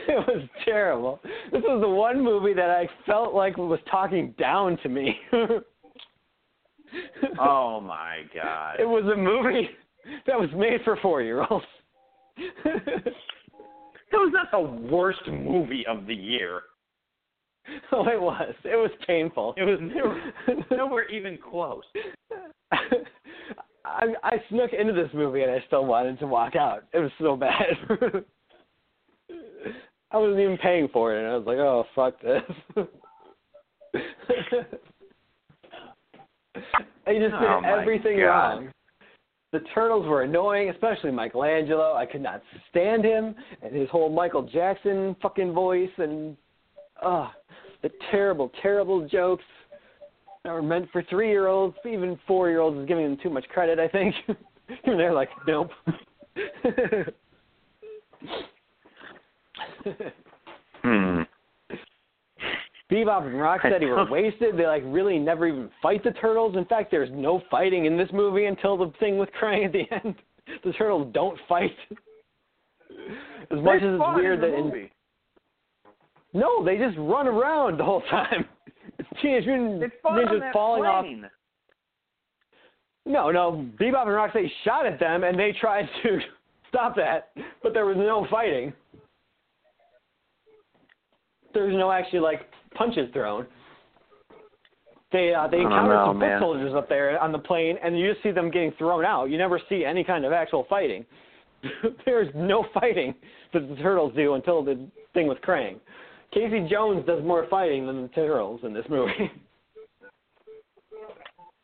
[0.09, 1.21] It was terrible.
[1.53, 5.17] This was the one movie that I felt like was talking down to me.
[7.41, 8.77] Oh my god.
[8.79, 9.69] It was a movie
[10.27, 11.67] that was made for four year olds.
[14.15, 16.63] That was not the worst movie of the year.
[17.93, 18.55] oh, it was.
[18.65, 19.55] It was painful.
[19.57, 20.35] It was nowhere,
[20.71, 21.83] nowhere even close.
[23.85, 26.85] I I snuck into this movie and I still wanted to walk out.
[26.93, 27.67] It was so bad.
[30.11, 32.43] I wasn't even paying for it, and I was like, "Oh, fuck this."
[37.07, 38.27] He just did Oh, everything God.
[38.27, 38.71] wrong.
[39.53, 41.95] The turtles were annoying, especially Michelangelo.
[41.95, 46.37] I could not stand him and his whole Michael Jackson fucking voice and
[47.03, 47.29] uh
[47.83, 49.45] the terrible, terrible jokes
[50.45, 51.77] that were meant for three year olds.
[51.87, 54.15] Even four year olds is giving them too much credit, I think.
[54.29, 55.71] and they're like, Nope.
[60.83, 61.23] Hmm.
[62.93, 64.57] Bebop and Rocksteady were wasted.
[64.59, 66.57] They like really never even fight the turtles.
[66.57, 69.85] In fact, there's no fighting in this movie until the thing with Krang at the
[70.05, 70.17] end.
[70.65, 71.73] The turtles don't fight.
[73.51, 74.93] As much They as it's weird in that in, movie.
[76.35, 78.45] no, they just run around the whole time.
[79.23, 81.07] Teenage Mutant they Ninjas that falling off.
[83.07, 86.19] No, no, Bebop and Rocksteady shot at them and they tried to
[86.69, 87.31] stop that,
[87.63, 88.73] but there was no fighting.
[91.53, 92.41] There was no actually like
[92.75, 93.47] punches thrown.
[95.13, 96.41] They uh, they encountered know, some man.
[96.41, 99.27] foot soldiers up there on the plane, and you just see them getting thrown out.
[99.27, 101.05] You never see any kind of actual fighting.
[102.05, 103.15] There's no fighting
[103.53, 105.79] that the turtles do until the thing with Krang.
[106.33, 109.31] Casey Jones does more fighting than the turtles in this movie.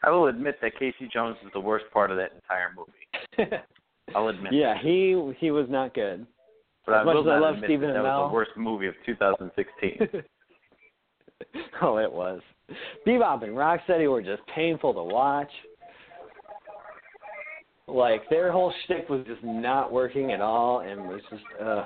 [0.02, 3.56] I will admit that Casey Jones is the worst part of that entire movie.
[4.14, 4.52] I'll admit.
[4.52, 6.26] yeah, he he was not good.
[6.86, 8.86] But I much will as I love admit Stephen that, that was the worst movie
[8.86, 10.22] of 2016.
[11.82, 12.40] oh, it was.
[13.06, 15.50] Bebop and Rocksteady were just painful to watch.
[17.86, 21.84] Like their whole shtick was just not working at all, and it was just uh,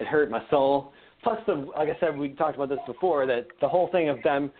[0.00, 0.92] it hurt my soul.
[1.22, 4.20] Plus, the like I said, we talked about this before that the whole thing of
[4.24, 4.50] them,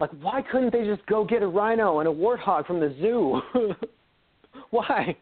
[0.00, 3.40] like, why couldn't they just go get a rhino and a warthog from the zoo?
[4.70, 5.16] why?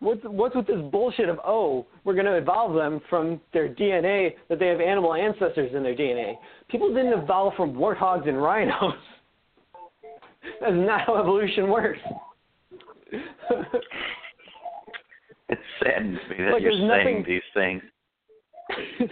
[0.00, 4.34] What's what's with this bullshit of oh we're going to evolve them from their DNA
[4.48, 6.34] that they have animal ancestors in their DNA?
[6.68, 8.94] People didn't evolve from warthogs and rhinos.
[10.60, 11.98] That's not how evolution works.
[15.48, 17.82] it saddens me that Like, you're saying nothing- these things.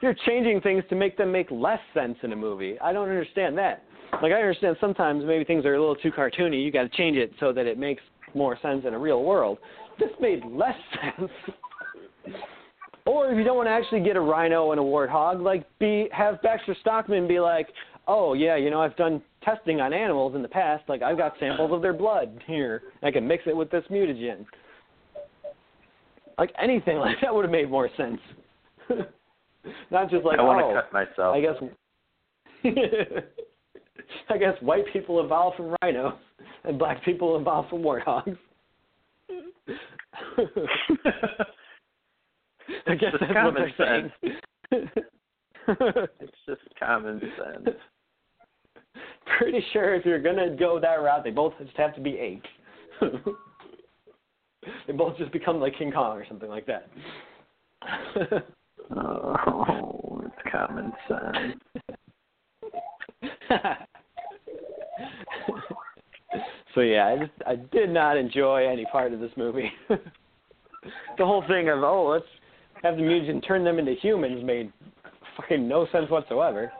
[0.00, 2.78] You're changing things to make them make less sense in a movie.
[2.80, 3.84] I don't understand that.
[4.22, 6.62] Like I understand sometimes maybe things are a little too cartoony.
[6.64, 8.02] You got to change it so that it makes
[8.34, 9.58] more sense in a real world.
[9.98, 10.76] This made less
[11.18, 11.30] sense.
[13.06, 16.08] or if you don't want to actually get a rhino and a warthog, like be
[16.12, 17.68] have Baxter Stockman be like,
[18.08, 20.84] "Oh yeah, you know I've done testing on animals in the past.
[20.88, 22.82] Like I've got samples of their blood here.
[23.02, 24.46] I can mix it with this mutagen."
[26.38, 28.20] Like anything like that would have made more sense.
[29.90, 31.34] Not just like I want oh, to cut myself.
[31.34, 31.56] I guess.
[34.28, 36.14] I guess white people evolved from rhinos
[36.64, 38.36] and black people evolved from warthogs.
[42.86, 44.10] I guess that's what common they're
[44.70, 44.90] saying.
[46.20, 47.76] It's just common sense.
[49.38, 52.48] Pretty sure if you're gonna go that route, they both just have to be apes.
[54.86, 56.88] they both just become like King Kong or something like that.
[58.94, 61.56] Oh, it's common sense.
[66.74, 69.70] so yeah, I just I did not enjoy any part of this movie.
[69.88, 72.24] the whole thing of oh let's
[72.82, 74.72] have the mutant turn them into humans made
[75.36, 76.72] fucking no sense whatsoever.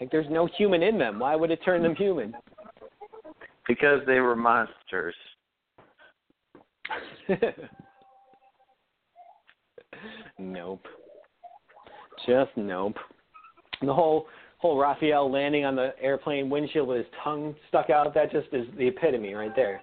[0.00, 1.20] Like there's no human in them.
[1.20, 2.34] Why would it turn them human?
[3.68, 5.14] Because they were monsters.
[10.38, 10.86] nope.
[12.26, 12.96] Just nope.
[13.80, 14.26] The whole
[14.62, 18.66] whole Raphael landing on the airplane windshield with his tongue stuck out, that just is
[18.78, 19.80] the epitome right there.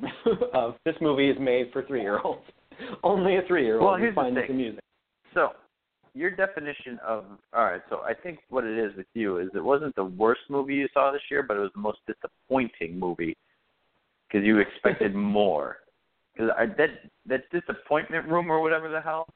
[0.54, 2.42] of this movie is made for three year olds.
[3.02, 4.56] Only a three year Well, old here's the finds this thing.
[4.56, 4.80] amusing.
[5.34, 5.50] So,
[6.14, 7.24] your definition of
[7.54, 7.80] all right.
[7.88, 10.88] So I think what it is with you is it wasn't the worst movie you
[10.94, 13.36] saw this year, but it was the most disappointing movie
[14.28, 15.78] because you expected more.
[16.34, 16.90] Because that
[17.26, 19.26] that disappointment room or whatever the hell,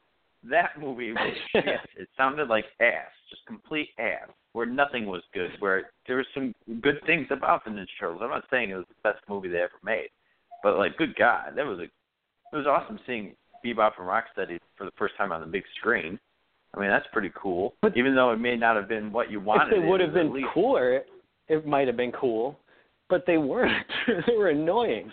[0.50, 1.64] that movie was shit.
[1.98, 5.50] It sounded like ass, just complete ass, where nothing was good.
[5.58, 8.22] Where there were some good things about the Ninja Turtles.
[8.24, 10.08] I'm not saying it was the best movie they ever made,
[10.62, 14.84] but like, good God, that was a it was awesome seeing Bebop and Rocksteady for
[14.84, 16.18] the first time on the big screen.
[16.74, 17.74] I mean, that's pretty cool.
[17.82, 20.10] But- Even though it may not have been what you wanted, if they would have
[20.10, 21.06] it been least- cooler, it,
[21.48, 22.58] it might have been cool,
[23.10, 23.86] but they weren't.
[24.26, 25.12] they were annoying.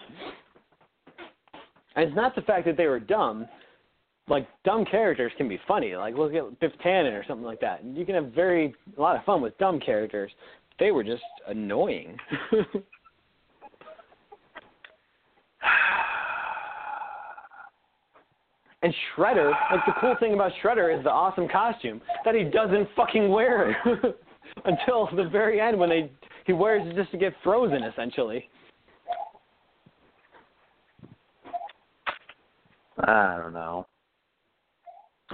[1.97, 3.45] And it's not the fact that they were dumb.
[4.29, 5.95] Like dumb characters can be funny.
[5.95, 7.81] Like look at Biff Tannen or something like that.
[7.81, 10.31] and You can have very a lot of fun with dumb characters.
[10.79, 12.17] They were just annoying.
[18.83, 22.89] And Shredder, like the cool thing about Shredder is the awesome costume that he doesn't
[22.97, 23.77] fucking wear
[24.65, 26.11] until the very end when they
[26.45, 28.49] he wears it just to get frozen, essentially.
[33.07, 33.87] I don't know.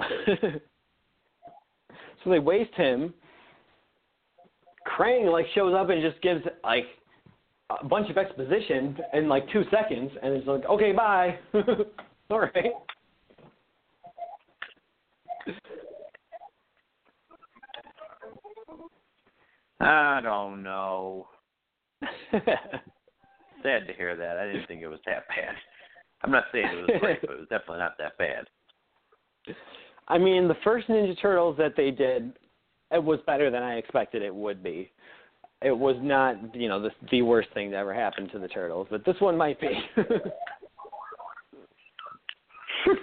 [2.24, 3.14] so they waste him.
[4.88, 6.86] Krang like shows up and just gives like
[7.70, 11.38] a bunch of exposition in like two seconds, and it's like, okay, bye.
[12.32, 12.74] All right.
[19.82, 21.28] I don't know.
[22.32, 24.38] Sad to hear that.
[24.38, 25.56] I didn't think it was that bad.
[26.24, 28.46] I'm not saying it was great, but it was definitely not that bad.
[30.10, 32.34] I mean, the first Ninja Turtles that they did,
[32.92, 34.92] it was better than I expected it would be.
[35.62, 38.88] It was not, you know, the the worst thing that ever happened to the Turtles,
[38.90, 39.70] but this one might be.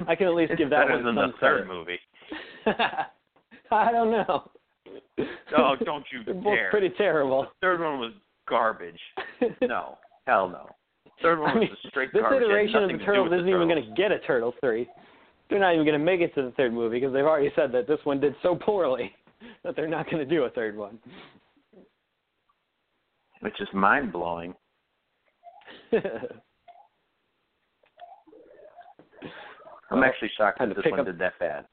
[0.08, 1.68] I can at least It's give that better one than the third credit.
[1.68, 1.98] movie.
[3.70, 4.50] I don't know.
[5.56, 6.70] Oh, don't you They're both dare!
[6.70, 7.42] pretty terrible.
[7.42, 8.12] The third one was
[8.48, 8.98] garbage.
[9.60, 10.66] No, hell no.
[11.22, 12.40] Third one I was mean, a straight this garbage.
[12.42, 14.88] Had iteration of the Turtles isn't even going to get a Turtles three.
[15.48, 17.70] They're not even going to make it to the third movie because they've already said
[17.72, 19.12] that this one did so poorly
[19.64, 20.98] that they're not going to do a third one.
[23.40, 24.54] Which is mind blowing.
[29.90, 31.64] I'm actually shocked that this one up- did that bad.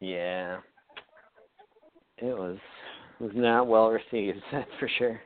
[0.00, 0.58] yeah,
[2.18, 2.56] it was
[3.20, 4.38] was not well received.
[4.52, 5.20] That's for sure.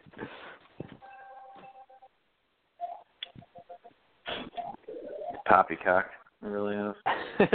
[5.47, 6.07] Poppycock.
[6.43, 6.95] It really is.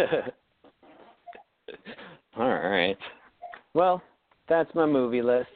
[2.38, 2.98] All right.
[3.74, 4.02] Well,
[4.48, 5.48] that's my movie list.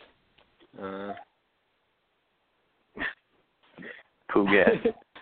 [0.82, 1.14] Uh,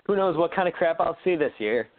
[0.07, 1.89] who knows what kind of crap I'll see this year.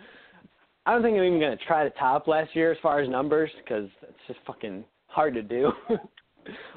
[0.87, 3.09] I don't think I'm even going to try to top last year as far as
[3.09, 5.71] numbers because it's just fucking hard to do.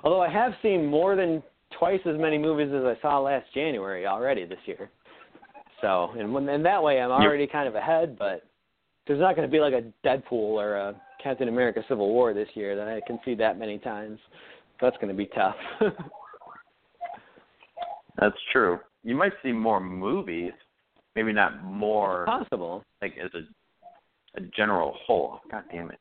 [0.03, 1.41] Although I have seen more than
[1.79, 4.89] twice as many movies as I saw last January already this year.
[5.79, 8.43] So, and when, and that way I'm already kind of ahead, but
[9.11, 12.47] there's not going to be like a Deadpool or a Captain America Civil War this
[12.53, 14.17] year that I can see that many times.
[14.79, 15.57] That's going to be tough.
[18.17, 18.79] That's true.
[19.03, 20.53] You might see more movies,
[21.17, 22.85] maybe not more Possible.
[23.01, 23.41] like as a
[24.39, 25.41] a general whole.
[25.51, 25.99] God damn it.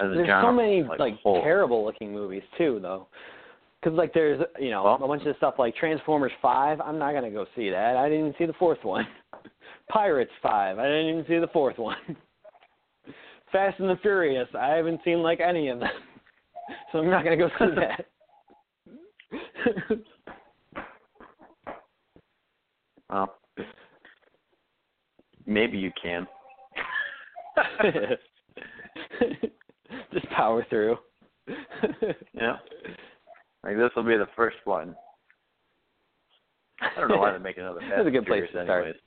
[0.00, 3.08] As a There's so many like, like terrible looking movies too, though.
[3.82, 6.80] Because like there's you know Well- a bunch of stuff like Transformers Five.
[6.80, 7.98] I'm not gonna go see that.
[7.98, 9.06] I didn't even see the fourth one.
[9.90, 10.78] Pirates Five.
[10.78, 11.96] I didn't even see the fourth one.
[13.52, 14.48] Fast and the Furious.
[14.58, 15.88] I haven't seen like any of them,
[16.92, 18.06] so I'm not gonna go see that.
[23.10, 23.34] Well,
[25.46, 26.28] maybe you can.
[30.12, 30.96] Just power through.
[32.34, 32.56] Yeah.
[33.64, 34.94] Like this will be the first one.
[36.80, 38.84] I don't know why they make another Fast That's a good place Furious to start.
[38.84, 39.00] anyways.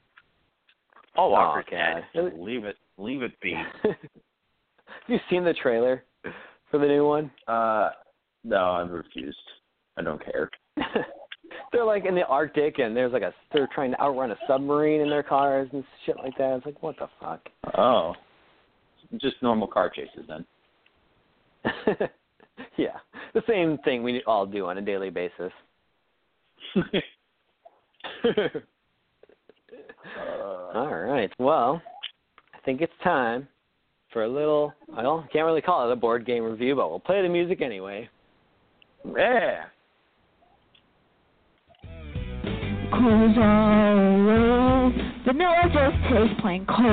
[1.16, 2.04] Oh, dead.
[2.38, 2.78] Leave it.
[2.98, 3.54] Leave it be.
[3.84, 3.96] Have
[5.08, 6.04] you seen the trailer
[6.72, 7.32] for the new one?
[7.48, 7.90] Uh,
[8.44, 9.38] no, I'm refused.
[9.98, 10.50] I don't care.
[11.72, 15.02] they're like in the Arctic and there's like a they're trying to outrun a submarine
[15.02, 16.58] in their cars and shit like that.
[16.58, 17.42] It's like what the fuck?
[17.78, 18.14] Oh,
[19.20, 20.46] just normal car chases then.
[22.78, 22.98] yeah,
[23.34, 25.52] the same thing we all do on a daily basis.
[30.06, 31.32] Uh, all right.
[31.40, 31.82] Well,
[32.54, 33.48] I think it's time
[34.12, 34.74] for a little.
[34.88, 38.10] Well, can't really call it a board game review, but we'll play the music anyway.
[39.06, 39.66] Yeah.
[42.92, 44.94] Clothes all rolled,
[45.26, 46.84] vanilla just tastes plain cold.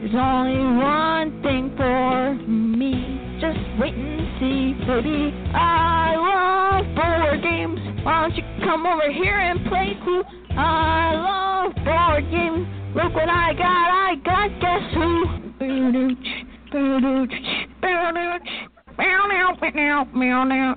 [0.00, 5.34] There's only one thing for me, just wait and see, baby.
[5.52, 7.80] I love board games.
[8.04, 10.22] Why don't you come over here and play too?
[10.56, 12.66] I love board games.
[12.94, 15.26] Look what I got, I got guess who?
[15.58, 16.28] Boodooch,
[16.72, 17.38] boodooch,
[17.82, 18.68] boodooch.
[18.96, 20.74] Meow meow meow meow meow meow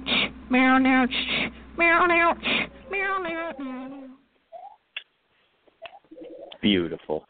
[0.50, 1.08] meow
[1.78, 2.34] meow meow
[2.90, 4.08] meow meow.
[6.62, 7.26] Beautiful.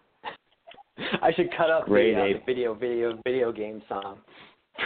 [1.21, 4.19] I should cut up Grade the, uh, the video, video, video game song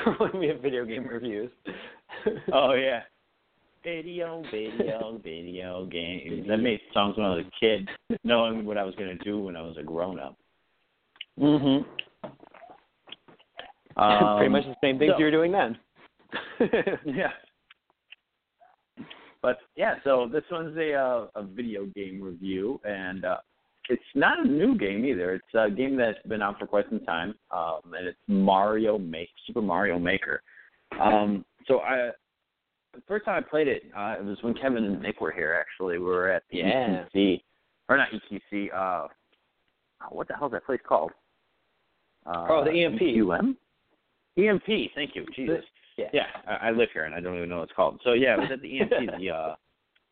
[0.04, 1.52] for when we have video game reviews.
[2.52, 3.02] Oh yeah.
[3.84, 6.48] Video, video, video games.
[6.48, 7.90] That made songs when I was a kid,
[8.24, 10.38] knowing what I was gonna do when I was a grown up.
[11.40, 11.86] Mhm.
[13.98, 15.78] Um, Pretty much the same things so- you were doing then.
[17.06, 17.32] Yeah.
[19.42, 23.38] But yeah, so this one's a uh, a video game review, and uh,
[23.90, 25.34] it's not a new game either.
[25.34, 29.30] It's a game that's been out for quite some time, um, and it's Mario Make
[29.48, 30.42] Super Mario Maker.
[31.00, 32.12] Um, so I
[32.94, 35.58] the first time I played it, uh, it was when Kevin and Nick were here.
[35.60, 37.06] Actually, we were at the Yeah.
[37.14, 37.42] ETC,
[37.90, 38.70] or not ETC.
[38.74, 39.08] Uh,
[40.10, 41.12] what the hell is that place called?
[42.26, 43.02] Uh, Oh, the EMP.
[43.02, 43.58] UM.
[44.38, 44.92] EMP.
[44.96, 45.26] Thank you.
[45.36, 45.64] Jesus.
[45.98, 46.10] Yeah.
[46.14, 48.00] Yeah, I, I live here and I don't even know what it's called.
[48.04, 48.90] So yeah, it was at the EMP,
[49.20, 49.56] the uh,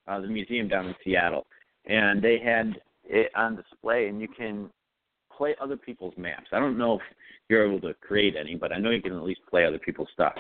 [0.08, 1.48] uh, the museum down in Seattle,
[1.86, 4.70] and they had it on display, and you can
[5.36, 6.48] play other people's maps.
[6.52, 7.02] I don't know if
[7.48, 10.10] you're able to create any, but I know you can at least play other people's
[10.14, 10.34] stuff.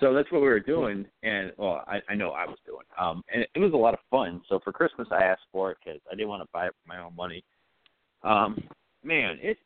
[0.00, 3.22] So that's what we were doing, and well, I, I know I was doing, um,
[3.32, 4.42] and it, was a lot of fun.
[4.48, 6.88] So for Christmas, I asked for it because I didn't want to buy it with
[6.88, 7.44] my own money.
[8.24, 8.58] Um,
[9.04, 9.56] man, it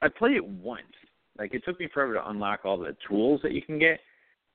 [0.00, 0.82] I played it once.
[1.38, 4.00] Like it took me forever to unlock all the tools that you can get,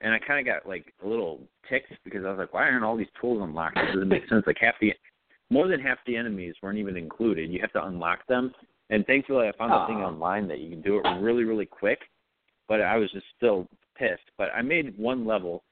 [0.01, 2.83] and I kind of got like a little ticked because I was like, why aren't
[2.83, 3.77] all these tools unlocked?
[3.77, 4.45] It doesn't make sense.
[4.47, 4.93] Like half the,
[5.51, 7.51] more than half the enemies weren't even included.
[7.51, 8.51] You have to unlock them,
[8.89, 11.99] and thankfully I found a thing online that you can do it really really quick.
[12.67, 13.67] But I was just still
[13.99, 14.31] pissed.
[14.37, 15.63] But I made one level,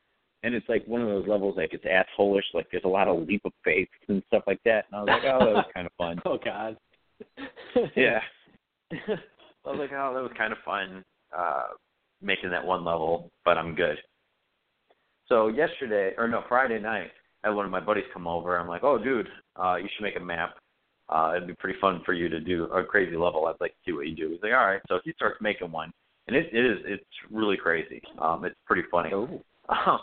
[0.43, 2.41] and it's like one of those levels like it's assholeish.
[2.53, 4.85] Like there's a lot of leap of faith and stuff like that.
[4.91, 6.21] And I was like, oh, that was kind of fun.
[6.25, 6.77] Oh God.
[7.95, 8.19] Yeah.
[8.91, 11.03] I was like, oh, that was kind of fun
[11.37, 11.63] uh
[12.21, 13.97] making that one level, but I'm good.
[15.27, 17.11] So yesterday, or no, Friday night,
[17.43, 18.57] I had one of my buddies come over.
[18.57, 19.27] I'm like, oh, dude,
[19.61, 20.55] uh, you should make a map.
[21.09, 23.45] Uh, it'd be pretty fun for you to do a crazy level.
[23.45, 24.29] I'd like to see what you do.
[24.31, 24.81] He's like, all right.
[24.87, 25.91] So he starts making one,
[26.27, 28.01] and it, it is it's really crazy.
[28.19, 29.11] Um, it's pretty funny.
[29.13, 29.41] Oh.
[29.69, 29.99] Um,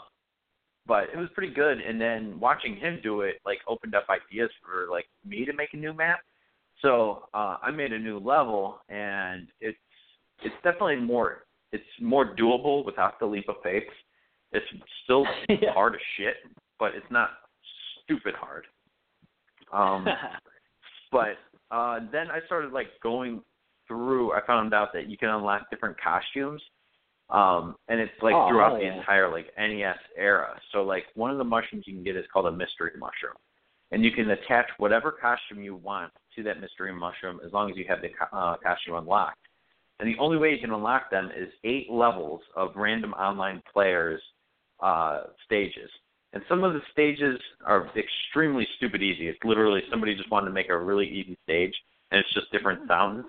[0.86, 1.78] but it was pretty good.
[1.80, 5.70] And then watching him do it like opened up ideas for like me to make
[5.72, 6.20] a new map.
[6.82, 9.78] So uh, I made a new level, and it's
[10.42, 13.84] it's definitely more it's more doable without the leap of faith.
[14.52, 14.66] It's
[15.04, 15.72] still Yeah.
[15.72, 16.34] hard as shit,
[16.78, 17.30] but it's not
[18.02, 18.66] stupid hard.
[19.72, 20.06] Um,
[21.12, 21.36] but
[21.70, 23.40] uh, then I started like going
[23.86, 24.32] through.
[24.32, 26.62] I found out that you can unlock different costumes,
[27.30, 28.98] um, and it's like Oh, throughout the yeah.
[28.98, 30.58] entire like NES era.
[30.72, 33.36] So like one of the mushrooms you can get is called a mystery mushroom,
[33.90, 37.76] and you can attach whatever costume you want to that mystery mushroom as long as
[37.76, 39.38] you have the co- uh, costume unlocked.
[40.00, 44.20] And the only way you can unlock them is eight levels of random online players
[44.80, 45.88] uh, stages.
[46.32, 49.28] And some of the stages are extremely stupid easy.
[49.28, 51.72] It's literally somebody just wanted to make a really easy stage,
[52.10, 53.24] and it's just different sounds.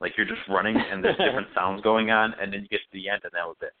[0.00, 2.92] Like you're just running, and there's different sounds going on, and then you get to
[2.92, 3.72] the end, and that was it.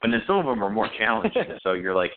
[0.00, 2.12] But then some of them are more challenging, so you're like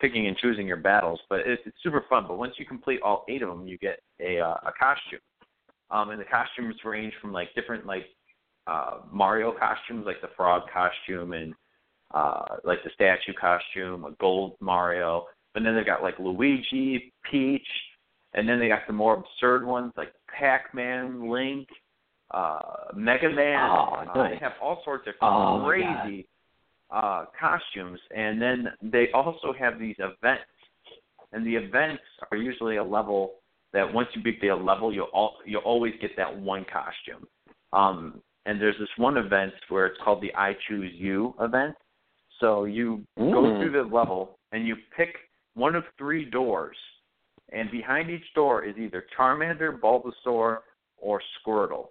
[0.00, 1.20] picking and choosing your battles.
[1.28, 2.24] But it's, it's super fun.
[2.26, 5.20] But once you complete all eight of them, you get a uh, a costume.
[5.90, 8.06] Um, and the costumes range from like different like
[8.66, 11.54] uh, Mario costumes, like the frog costume and
[12.14, 15.26] uh, like the statue costume, a gold Mario.
[15.54, 17.66] But then they've got like Luigi, Peach,
[18.34, 21.68] and then they got the more absurd ones like Pac-Man, Link,
[22.32, 22.58] uh,
[22.94, 23.70] Mega Man.
[23.70, 26.26] Oh, uh, they have all sorts of Oh, crazy
[26.90, 30.44] uh, costumes, and then they also have these events,
[31.32, 33.34] and the events are usually a level
[33.72, 37.26] that once you beat the level, you'll all, you'll always get that one costume.
[37.72, 41.74] Um, and there's this one event where it's called the I Choose You event.
[42.40, 43.58] So you go Mm.
[43.58, 45.16] through the level and you pick
[45.54, 46.76] one of three doors,
[47.50, 50.58] and behind each door is either Charmander, Bulbasaur,
[50.98, 51.88] or Squirtle.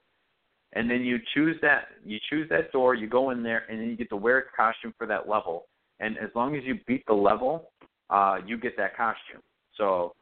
[0.74, 3.90] And then you choose that you choose that door, you go in there, and then
[3.90, 5.66] you get to wear a costume for that level.
[6.00, 7.72] And as long as you beat the level,
[8.10, 9.42] uh, you get that costume.
[9.78, 10.14] So,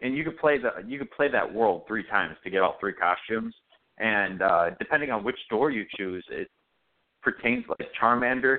[0.00, 2.76] and you could play the you could play that world three times to get all
[2.78, 3.54] three costumes.
[3.98, 6.48] And uh, depending on which door you choose, it
[7.22, 8.58] pertains like Charmander.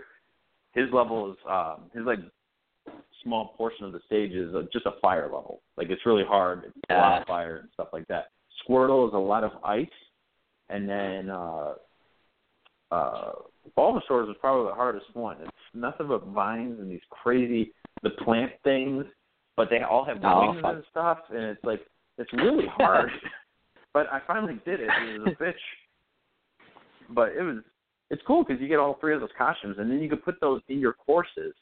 [0.73, 2.19] His level is um, his like
[3.23, 5.61] small portion of the stage is uh, just a fire level.
[5.77, 6.63] Like it's really hard.
[6.65, 8.27] It's a lot of fire and stuff like that.
[8.67, 9.87] Squirtle is a lot of ice,
[10.69, 11.73] and then uh,
[12.91, 13.31] uh,
[13.77, 15.37] Bulbasaur is probably the hardest one.
[15.41, 17.73] It's nothing but vines and these crazy
[18.03, 19.05] the plant things,
[19.55, 20.75] but they all have Oh, wings fuck.
[20.75, 21.81] and stuff, and it's like
[22.17, 23.09] it's really hard.
[23.93, 24.89] but I finally did it.
[24.89, 25.53] It was a bitch,
[27.09, 27.63] but it was
[28.09, 30.39] it's cool because you get all three of those costumes, and then you can put
[30.39, 31.53] those in your courses.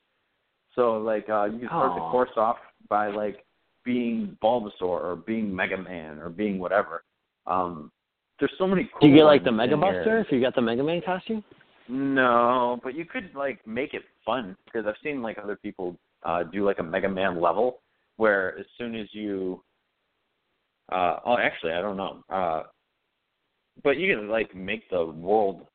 [0.76, 2.57] So like uh, you can start the course off
[2.90, 3.45] by like
[3.84, 7.03] being Bulbasaur or being Mega Man or being whatever.
[7.48, 7.91] Um,
[8.40, 8.90] there's so many.
[8.94, 9.78] Cool Do you get like the Mega.
[9.78, 11.44] Buster if you got the Mega Man costume?
[11.88, 16.44] No, but you could like make it fun because I've seen like other people uh
[16.44, 17.80] do like a Mega Man level
[18.18, 19.64] where as soon as you
[20.91, 22.24] uh oh actually I don't know.
[22.30, 22.64] Uh
[23.84, 25.68] but you can like make the world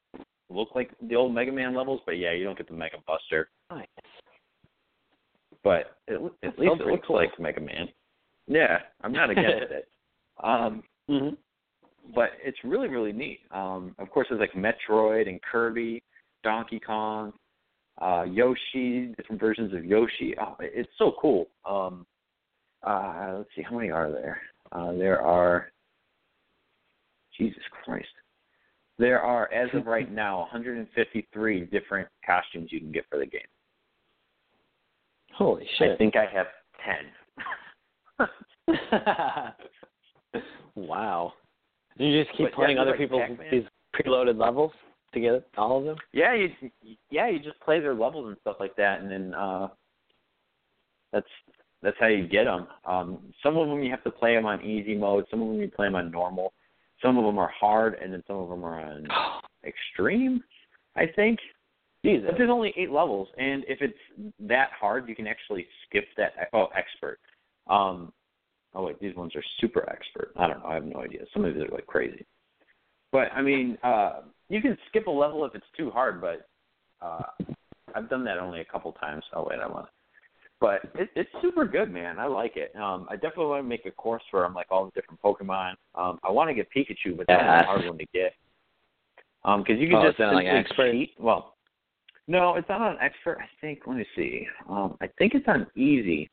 [0.48, 3.48] look like the old Mega Man levels, but yeah, you don't get the Mega Buster.
[3.70, 3.86] Nice.
[5.62, 7.16] But it, at least it looks cool.
[7.16, 7.88] like Mega Man.
[8.48, 9.88] Yeah, I'm not against it.
[10.42, 11.34] Um Mm-hmm.
[12.14, 13.40] But it's really really neat.
[13.50, 16.02] Um, of course, there's like Metroid and Kirby,
[16.42, 17.32] Donkey Kong,
[18.00, 20.34] uh, Yoshi, different versions of Yoshi.
[20.40, 21.48] Oh, it's so cool.
[21.68, 22.06] Um,
[22.82, 24.40] uh, let's see, how many are there?
[24.72, 25.70] Uh, there are,
[27.36, 28.08] Jesus Christ,
[28.98, 33.42] there are as of right now 153 different costumes you can get for the game.
[35.36, 35.92] Holy shit!
[35.92, 36.46] I think I have
[36.84, 37.06] ten.
[40.74, 41.32] wow.
[42.00, 43.48] You just keep But, yeah, playing other like people's Pac-Man.
[43.50, 43.64] these
[43.94, 44.72] preloaded levels
[45.12, 45.96] to get all of them.
[46.12, 46.50] Yeah, you
[47.10, 49.68] yeah, you just play their levels and stuff like that, and then uh
[51.12, 51.26] that's
[51.82, 52.66] that's how you get them.
[52.84, 55.26] Um, some of them you have to play them on easy mode.
[55.30, 56.52] Some of them you play them on normal.
[57.02, 59.06] Some of them are hard, and then some of them are on
[59.64, 60.42] extreme.
[60.96, 61.38] I think.
[62.02, 62.26] Jesus.
[62.30, 66.32] But there's only eight levels, and if it's that hard, you can actually skip that.
[66.54, 67.18] Oh, expert.
[67.68, 68.10] Um,
[68.74, 70.32] oh wait, these ones are super expert.
[70.36, 70.66] I don't know.
[70.66, 71.20] I have no idea.
[71.32, 72.24] Some of these are like crazy.
[73.12, 76.20] But I mean, uh, you can skip a level if it's too hard.
[76.20, 76.48] But
[77.02, 77.26] uh,
[77.94, 79.24] I've done that only a couple times.
[79.34, 79.86] Oh wait, I want.
[79.86, 79.92] To.
[80.60, 82.18] But it, it's super good, man.
[82.18, 82.76] I like it.
[82.76, 85.72] Um, I definitely want to make a course for them, like all the different Pokemon.
[85.94, 87.62] Um, I want to get Pikachu, but that's Yeah.
[87.62, 88.34] a hard one to get.
[89.42, 90.92] Um, because you can Oh, just not like simply expert?
[90.92, 91.14] cheat.
[91.18, 91.56] Well,
[92.28, 93.38] no, it's not on expert.
[93.40, 93.86] I think.
[93.86, 94.46] Let me see.
[94.68, 96.28] Um, I think it's on easy.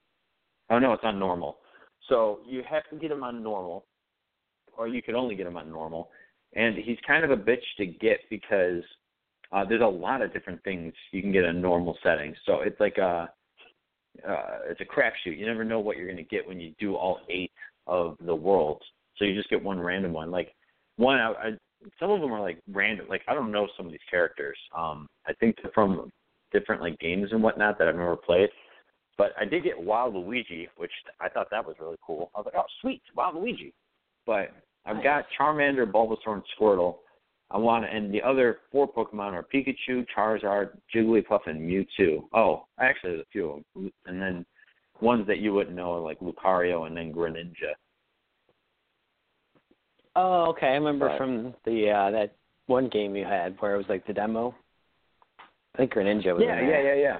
[0.69, 1.59] Oh no, it's on normal.
[2.09, 3.85] So you have to get him on normal,
[4.77, 6.09] or you can only get him on normal.
[6.53, 8.83] And he's kind of a bitch to get because
[9.51, 12.37] uh, there's a lot of different things you can get in normal settings.
[12.45, 13.29] So it's like a
[14.27, 15.37] uh, it's a crapshoot.
[15.37, 17.51] You never know what you're going to get when you do all eight
[17.85, 18.83] of the worlds.
[19.17, 20.31] So you just get one random one.
[20.31, 20.55] Like
[20.95, 21.51] one, I, I
[21.99, 23.07] some of them are like random.
[23.09, 24.57] Like I don't know some of these characters.
[24.75, 26.09] Um, I think they're from
[26.51, 28.49] different like games and whatnot that I've never played.
[29.17, 32.29] But I did get Wild Luigi, which I thought that was really cool.
[32.35, 33.73] I was like, oh sweet, Wild Luigi.
[34.25, 34.51] But
[34.85, 36.97] I've got Charmander, Bulbasaur, and Squirtle.
[37.49, 42.23] I want to, and the other four Pokemon are Pikachu, Charizard, Jigglypuff, and Mewtwo.
[42.33, 43.91] Oh, actually, there's a few of them.
[44.05, 44.45] And then
[45.01, 47.73] ones that you wouldn't know, like Lucario and then Greninja.
[50.15, 50.67] Oh, okay.
[50.67, 52.35] I remember But- from the uh that
[52.65, 54.53] one game you had where it was like the demo.
[55.39, 57.17] I think Greninja was Yeah, yeah, yeah, yeah.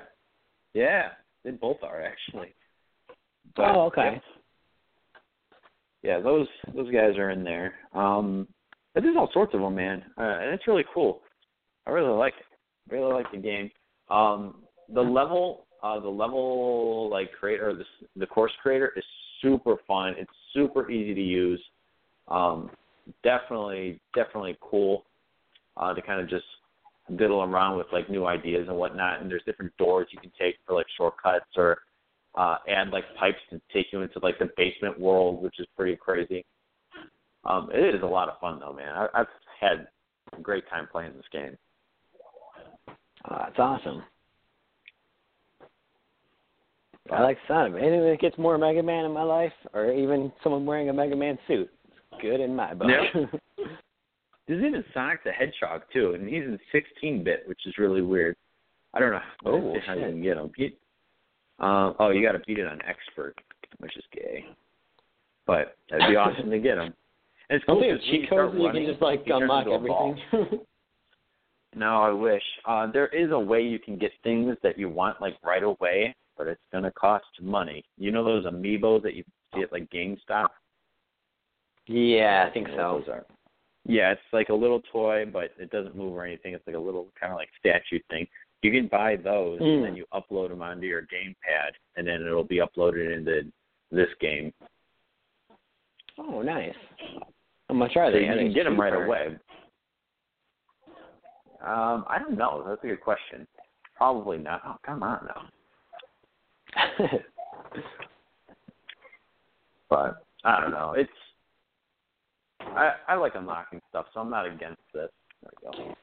[0.74, 1.10] Yeah,
[1.48, 2.53] they both are actually.
[3.56, 4.22] But, Oh, okay.
[6.03, 6.18] Yeah.
[6.18, 7.76] yeah, those those guys are in there.
[7.94, 8.48] Um,
[8.94, 11.22] but there's all sorts of them, man, uh, and it's really cool.
[11.86, 12.94] I really like it.
[12.94, 13.72] Really like the game.
[14.10, 14.56] Um,
[14.94, 17.86] the level, uh, the level like creator, the
[18.18, 19.03] the course creator is
[19.41, 20.15] super fun.
[20.18, 21.64] It's super easy to use.
[22.28, 22.69] Um,
[23.24, 25.06] definitely, definitely cool
[25.78, 26.45] uh, to kind of just
[27.16, 29.22] diddle around with like new ideas and whatnot.
[29.22, 31.80] And there's different doors you can take for like shortcuts or
[32.36, 35.96] uh, add like pipes to take you into like the basement world, which is pretty
[35.96, 36.46] crazy.
[37.46, 38.94] Um, it is a lot of fun though, man.
[38.94, 39.28] I, I've
[39.60, 39.88] had
[40.38, 41.58] a great time playing this game.
[43.30, 44.04] Oh, that's awesome.
[47.12, 47.86] I like the sound of it.
[47.86, 51.16] Anything that gets more Mega Man in my life, or even someone wearing a Mega
[51.16, 52.90] Man suit, it's good in my book.
[52.90, 53.42] Yep.
[54.48, 58.36] There's even Sonic the Hedgehog too, and he's in 16-bit, which is really weird.
[58.94, 60.52] I don't know how, Oh, how you can get him.
[60.57, 60.78] Beat,
[61.60, 63.36] um, oh, you got to beat it on expert,
[63.80, 64.45] which is gay.
[65.45, 66.94] But that'd be awesome to get him.
[67.49, 69.76] And it's cool think of 'cause cheat codes you running, can just like unlock into
[69.76, 70.15] a ball.
[70.34, 70.60] everything.
[71.76, 72.41] No, I wish.
[72.65, 76.15] Uh, there is a way you can get things that you want like right away,
[76.36, 77.84] but it's gonna cost money.
[77.99, 80.48] You know those amiibo that you see at like GameStop?
[81.86, 83.11] yeah, I think You know what so.
[83.11, 83.26] those are.
[83.88, 86.53] Yeah, it's like a little toy, but it doesn't move or anything.
[86.53, 88.27] It's like a little kind of like statue thing.
[88.61, 89.97] You can buy those, and then Mm.
[89.97, 93.49] you upload them onto your gamepad, and then it'll be uploaded into
[93.91, 94.53] this game.
[96.18, 96.76] Oh, nice.
[97.69, 98.26] How much are So they?
[98.26, 99.38] you Are they can get them right away.
[101.61, 102.64] Um, I don't know.
[102.68, 103.47] That's a good question.
[103.95, 104.61] Probably not.
[104.65, 105.27] Oh, come on
[106.76, 107.09] now.
[109.89, 110.93] But I don't know.
[110.97, 111.09] It's
[112.78, 115.10] I I like unlocking stuff, so I'm not against this.
[115.41, 115.95] There we go.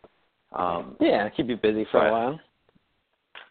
[0.58, 2.08] Um, yeah, keep you busy for Right.
[2.08, 2.40] a while.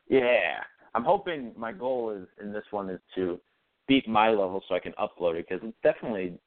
[0.08, 0.62] yeah,
[0.96, 3.40] I'm hoping my goal is in this one is to
[3.88, 6.38] beat my level so I can upload it because it's definitely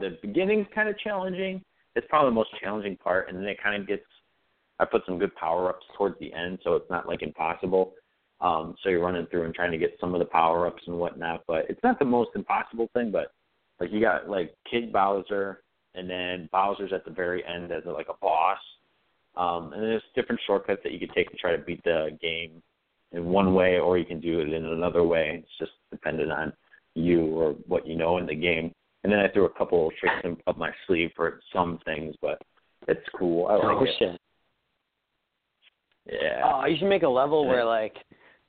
[0.00, 1.62] the beginning's kind of challenging.
[1.94, 4.02] It's probably the most challenging part, and then it kind of gets.
[4.78, 7.92] I put some good power ups towards the end, so it's not like impossible.
[8.40, 10.96] Um, so you're running through and trying to get some of the power ups and
[10.98, 13.10] whatnot, but it's not the most impossible thing.
[13.10, 13.32] But
[13.78, 15.62] like you got like Kid Bowser,
[15.94, 18.58] and then Bowser's at the very end as like a boss.
[19.36, 22.62] Um, and there's different shortcuts that you can take to try to beat the game
[23.12, 25.40] in one way, or you can do it in another way.
[25.42, 26.52] It's just dependent on
[26.94, 28.72] you or what you know in the game.
[29.02, 32.14] And then I threw a couple of tricks in- up my sleeve for some things,
[32.20, 32.40] but
[32.88, 33.46] it's cool.
[33.46, 33.90] I like oh it.
[33.98, 34.20] shit.
[36.06, 36.42] Yeah.
[36.44, 37.94] Oh, you should make a level where like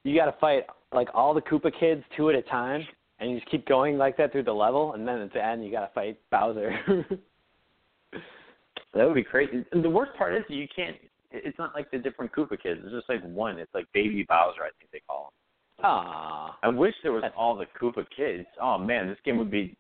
[0.03, 2.85] you got to fight like all the Koopa kids two at a time,
[3.19, 5.63] and you just keep going like that through the level, and then at the end
[5.63, 6.73] you got to fight Bowser.
[8.93, 9.65] That would be crazy.
[9.72, 10.97] And the worst part is you can't.
[11.31, 12.81] It's not like the different Koopa kids.
[12.84, 13.57] It's just like one.
[13.57, 15.31] It's like Baby Bowser, I think they call him.
[15.84, 18.45] Ah, I wish there was all the Koopa kids.
[18.61, 19.76] Oh man, this game would be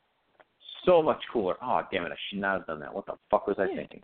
[0.85, 1.55] so much cooler.
[1.61, 2.93] Oh damn it, I should not have done that.
[2.93, 3.75] What the fuck was I Yeah.
[3.75, 4.01] thinking?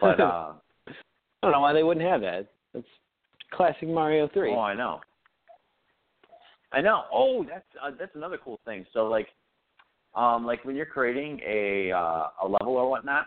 [0.00, 0.52] But uh,
[0.86, 0.92] I
[1.42, 2.46] don't know why they wouldn't have that.
[2.74, 2.88] It's
[3.52, 4.52] classic Mario Three.
[4.54, 5.00] oh, I know.
[6.72, 7.04] I know.
[7.12, 8.86] Oh, that's uh, that's another cool thing.
[8.92, 9.28] So like,
[10.14, 13.26] um, like when you're creating a uh, a level or whatnot,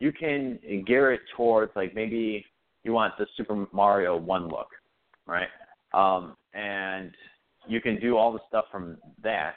[0.00, 2.44] you can gear it towards like maybe
[2.82, 4.68] you want the Super Mario One look,
[5.26, 5.48] right?
[5.92, 7.12] Um, and
[7.68, 9.54] you can do all the stuff from that,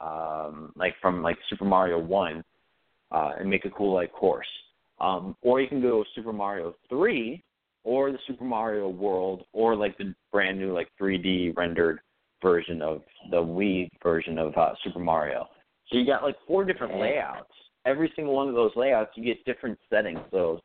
[0.00, 2.42] um, like from like Super Mario One,
[3.12, 4.46] uh, and make a cool like course.
[5.00, 7.44] Um, or you can go Super Mario Three,
[7.84, 12.00] or the Super Mario World, or like the brand new like 3D rendered
[12.42, 15.46] version of the Wii version of uh, Super Mario.
[15.88, 17.52] So you got like four different layouts.
[17.86, 20.20] Every single one of those layouts, you get different settings.
[20.30, 20.60] So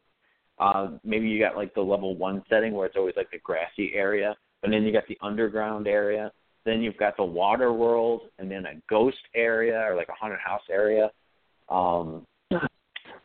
[0.60, 3.94] uh, maybe you got like the level one setting where it's always like the grassy
[3.94, 6.32] area, and then you got the underground area.
[6.66, 10.40] Then you've got the water world, and then a ghost area or like a haunted
[10.44, 11.10] house area.
[11.70, 12.26] Um,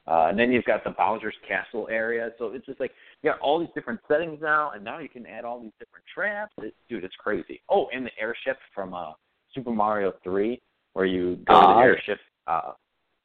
[0.07, 2.31] uh, and then you've got the Bowser's Castle area.
[2.39, 2.93] So it's just like
[3.23, 6.05] you got all these different settings now, and now you can add all these different
[6.15, 6.53] traps.
[6.59, 7.61] It, dude, it's crazy.
[7.69, 9.13] Oh, and the airship from uh,
[9.55, 10.61] Super Mario 3,
[10.93, 12.19] where you go to Ah, the airship.
[12.47, 12.73] Uh,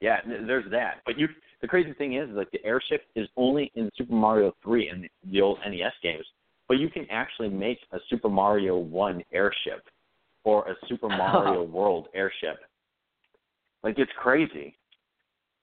[0.02, 0.96] yeah, there's that.
[1.06, 1.28] But you,
[1.62, 5.42] the crazy thing is, like the airship is only in Super Mario 3 and the
[5.42, 6.26] old NES games.
[6.68, 9.84] But you can actually make a Super Mario 1 airship
[10.44, 12.58] or a Super Mario World airship.
[13.84, 14.76] Like it's crazy.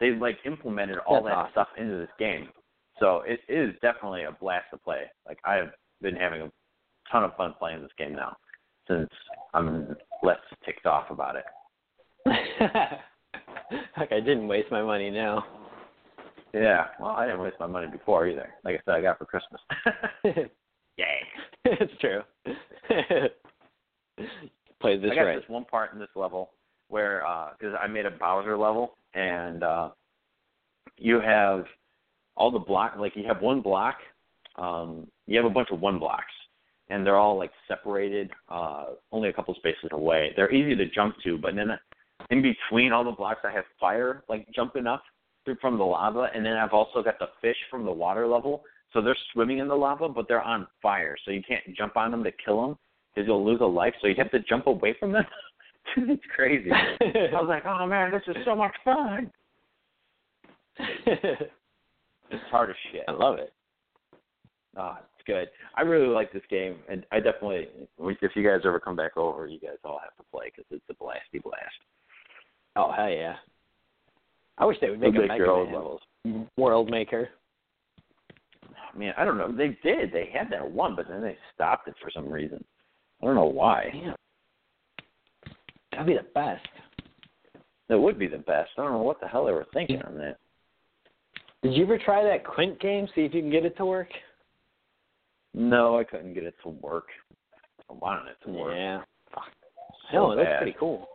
[0.00, 1.52] They like implemented all That's that awesome.
[1.52, 2.48] stuff into this game.
[3.00, 5.02] So it is definitely a blast to play.
[5.26, 5.70] Like I've
[6.00, 6.52] been having a
[7.10, 8.36] ton of fun playing this game now
[8.86, 9.08] since
[9.54, 11.44] I'm less ticked off about it.
[13.96, 15.44] like I didn't waste my money now.
[16.54, 16.86] Yeah.
[16.98, 18.48] Well, I didn't waste my money before either.
[18.64, 19.60] Like I said, I got for Christmas.
[20.96, 21.20] Yay.
[21.64, 22.22] it's true.
[24.80, 25.36] Play this I got right.
[25.36, 26.50] this one part in this level
[26.88, 27.22] where
[27.58, 29.90] because I made a Bowser level and uh
[30.96, 31.64] you have
[32.36, 33.96] all the block like you have one block
[34.56, 36.24] um you have a bunch of one blocks
[36.88, 41.14] and they're all like separated uh only a couple spaces away they're easy to jump
[41.22, 41.68] to but then
[42.30, 45.02] in between all the blocks i have fire like jumping up
[45.44, 48.62] through from the lava and then i've also got the fish from the water level.
[48.94, 51.14] So they're swimming in the lava but they're on fire.
[51.24, 52.78] So you can't jump on them to kill them
[53.14, 53.92] because you'll lose a life.
[54.00, 55.24] So you have to jump away from them?
[55.96, 56.70] It's crazy.
[56.72, 59.30] I was like oh man this is so much fun.
[62.30, 63.04] It's hard as shit.
[63.08, 63.52] I love it.
[64.76, 65.48] Ah, it's good.
[65.76, 67.68] I really like this game, and I definitely,
[67.98, 70.84] if you guys ever come back over, you guys all have to play because it's
[70.90, 71.80] a blasty blast.
[72.76, 73.36] Oh hell yeah!
[74.58, 76.00] I wish they would make make Mega levels.
[76.56, 77.28] World Maker.
[78.64, 79.50] Oh, man, I don't know.
[79.50, 80.12] They did.
[80.12, 82.62] They had that one, but then they stopped it for some reason.
[83.22, 83.90] I don't know why.
[83.92, 84.14] Damn.
[85.92, 86.66] That'd be the best.
[87.88, 88.70] That would be the best.
[88.76, 90.36] I don't know what the hell they were thinking on that.
[91.62, 93.08] Did you ever try that Quint game?
[93.14, 94.10] See if you can get it to work.
[95.54, 97.06] No, I couldn't get it to work.
[97.90, 98.74] I wanted it to work.
[98.76, 99.00] Yeah.
[99.34, 99.44] Fuck.
[100.12, 100.58] So no, bad.
[100.58, 101.08] pretty cool.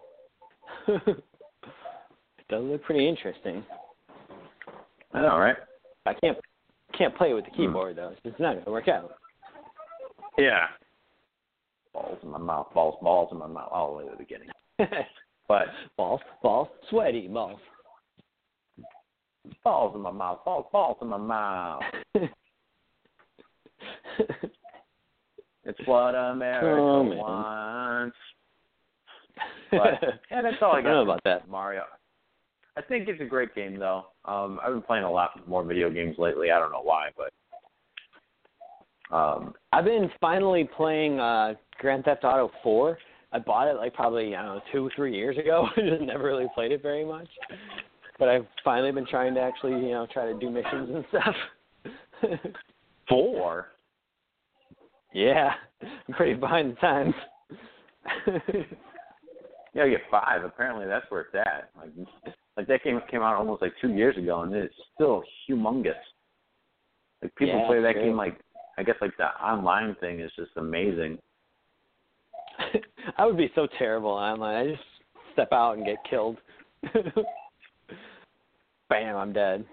[2.53, 3.63] does look pretty interesting.
[5.15, 5.55] All right.
[6.05, 6.37] I can't
[6.97, 7.57] can't play it with the Hmm.
[7.57, 8.13] keyboard though.
[8.23, 9.11] It's not gonna work out.
[10.37, 10.67] Yeah.
[11.93, 12.67] Balls in my mouth.
[12.73, 13.69] Balls, balls in my mouth.
[13.71, 14.49] All the way to the beginning.
[15.45, 15.67] But
[15.97, 17.59] balls, balls, sweaty balls.
[19.63, 20.39] balls in my mouth.
[20.45, 21.83] Balls, balls in my mouth.
[25.65, 28.17] It's what America Oh, wants.
[29.71, 29.93] But
[30.31, 30.89] yeah, that's all I I got.
[30.89, 31.47] don't know about that.
[31.49, 31.83] Mario.
[32.75, 34.05] I think it's a great game though.
[34.25, 36.51] Um, I've been playing a lot more video games lately.
[36.51, 37.31] I don't know why, but
[39.15, 42.97] um, I've been finally playing uh Grand Theft Auto 4.
[43.31, 45.67] I bought it like probably I don't know two three years ago.
[45.77, 47.27] I just never really played it very much.
[48.17, 51.35] But I've finally been trying to actually you know try to do missions and stuff.
[53.09, 53.67] four.
[55.13, 55.51] yeah,
[55.81, 57.13] I'm pretty behind the times.
[59.73, 60.43] Yeah, you get five.
[60.43, 61.69] Apparently, that's where it's at.
[61.75, 65.93] Like, like that game came out almost like two years ago, and it's still humongous.
[67.21, 68.03] Like people Yeah, play that true.
[68.05, 68.39] game like
[68.77, 71.17] I guess like the online thing is just amazing.
[73.17, 74.55] I would be so terrible online.
[74.55, 74.83] I just
[75.33, 76.37] step out and get killed.
[78.89, 79.65] Bam, I'm dead.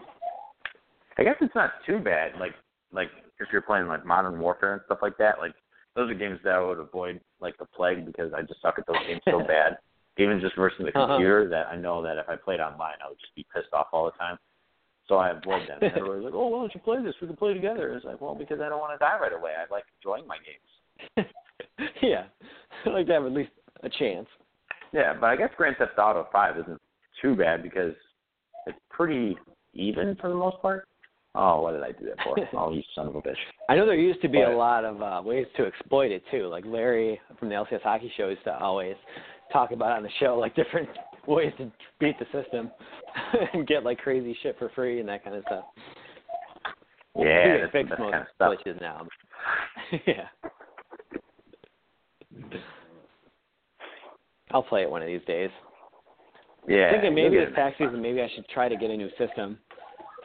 [1.18, 2.32] I guess it's not too bad.
[2.38, 2.54] Like
[2.92, 3.08] like
[3.38, 5.52] you're you're playing like Modern Warfare and stuff like that, like
[5.96, 8.86] those are games that I would avoid like the plague because I just suck at
[8.86, 9.78] those games so bad.
[10.18, 11.06] Even just versus the Uh-huh.
[11.14, 13.88] computer, that I know that if I played online, I would just be pissed off
[13.92, 14.38] all the time.
[15.08, 15.78] So I avoid them.
[15.82, 17.14] And everybody's like, "Oh, why don't you play this?
[17.20, 19.52] We can play together." It's like, well, because I don't want to die right away.
[19.58, 21.28] I like enjoying my games.
[22.02, 22.24] yeah,
[22.86, 23.50] I like to have at least
[23.82, 24.28] a chance.
[24.92, 26.80] Yeah, but I guess Grand Theft Auto Five isn't
[27.22, 27.94] too bad because
[28.66, 29.36] it's pretty
[29.72, 30.86] even for the most part.
[31.36, 32.36] Oh, what did I do that for?
[32.58, 33.34] oh, you son of a bitch.
[33.68, 36.22] I know there used to be But- a lot of uh, ways to exploit it
[36.30, 36.46] too.
[36.48, 38.96] Like Larry from the LCS Hockey Show used to always
[39.52, 40.88] talk about on the show like different
[41.26, 42.70] ways to beat the system
[43.52, 45.64] and get like crazy shit for free and that kind of stuff.
[47.18, 48.54] Yeah, that's fix the best most kind of stuff.
[48.66, 49.06] glitches now.
[50.06, 50.26] yeah.
[54.52, 55.50] I'll play it one of these days.
[56.68, 59.08] Yeah, I'm thinking maybe this tax season, maybe I should try to get a new
[59.10, 59.58] system.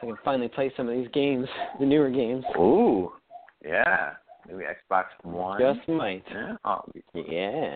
[0.00, 1.48] So I can finally play some of these games,
[1.80, 2.44] the newer games.
[2.58, 3.12] Ooh,
[3.64, 4.12] yeah,
[4.46, 5.60] maybe Xbox One.
[5.60, 6.24] Just might.
[6.30, 6.56] yeah.
[6.64, 6.82] Oh,
[7.14, 7.74] Yeah.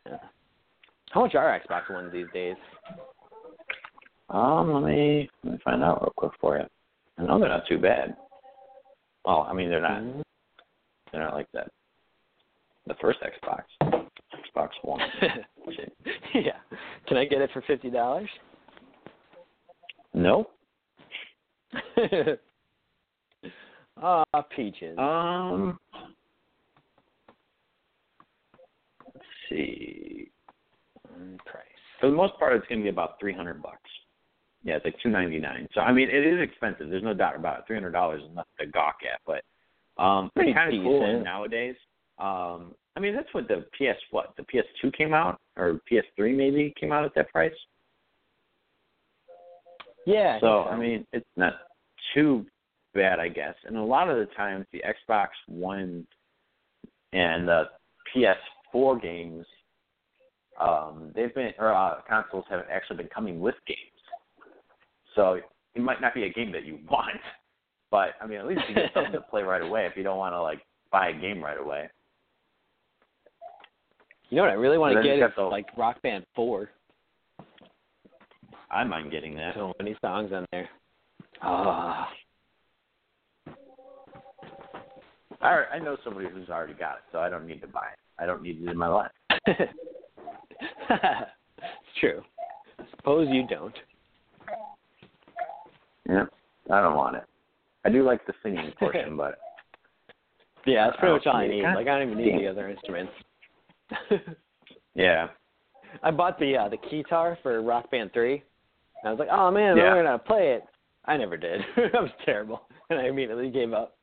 [1.11, 2.57] How much are Xbox Ones these days?
[4.29, 6.65] um, let me let me find out real quick for you.
[7.19, 8.17] I know they're not too bad.
[9.25, 10.03] Oh, I mean they're not.
[10.03, 10.21] Mm-hmm.
[11.13, 11.71] They're not like that.
[12.87, 15.01] The first Xbox, Xbox One.
[16.35, 16.59] yeah.
[17.07, 18.29] Can I get it for fifty dollars?
[20.15, 20.51] Nope.
[24.03, 24.25] Ah,
[24.57, 24.97] peaches.
[24.99, 25.79] Um,
[29.05, 30.31] let's see.
[31.47, 31.65] Price.
[32.01, 33.91] For the most part, it's going to be about three hundred bucks.
[34.63, 35.69] Yeah, it's like two ninety nine.
[35.75, 36.91] So I mean, it is expensive.
[36.91, 37.65] There's no doubt about it.
[37.67, 39.43] Three hundred dollars is nothing to gawk at, but
[40.03, 41.77] um, Pretty kind of cool nowadays.
[42.19, 46.75] Um, I mean, that's what the PS what the PS2 came out or PS3 maybe
[46.79, 47.53] came out at that price.
[50.07, 50.37] Yeah.
[50.37, 51.55] I So I mean, it's not
[52.15, 52.47] too
[52.95, 53.55] bad, I guess.
[53.67, 56.07] And a lot of the times, the Xbox One
[57.13, 57.65] and the
[58.15, 59.47] PS4 games,
[60.61, 63.79] um, they've been or uh, consoles have actually been coming with games.
[65.15, 65.41] So
[65.75, 67.21] it might not be a game that you want,
[67.91, 70.19] but I mean, at least you get something to play right away if you don't
[70.19, 70.61] want to like
[70.93, 71.89] buy a game right away.
[74.29, 76.71] you know what I really want to get is the- like Rock Band Four.
[78.71, 79.55] I mind getting that.
[79.55, 80.69] So many songs on there.
[81.43, 82.09] Ah.
[85.41, 87.99] I I know somebody who's already got it, so I don't need to buy it.
[88.23, 89.11] I don't need it in my life.
[90.61, 91.29] it's
[92.01, 92.23] true.
[92.97, 93.75] Suppose you don't.
[96.09, 96.25] Yeah,
[96.71, 97.25] I don't want it.
[97.85, 99.39] I do like the singing portion, but
[100.67, 101.63] Yeah, that's pretty much all I need.
[101.63, 103.13] Like I don't even need the other instruments.
[104.95, 105.29] yeah,
[106.03, 108.43] I bought the uh, the guitar for Rock Band Three.
[109.03, 109.95] And I was like, oh man, Yeah.
[109.95, 110.65] we're gonna play it.
[111.07, 111.63] I never did.
[111.77, 113.97] I was terrible, and I immediately gave up.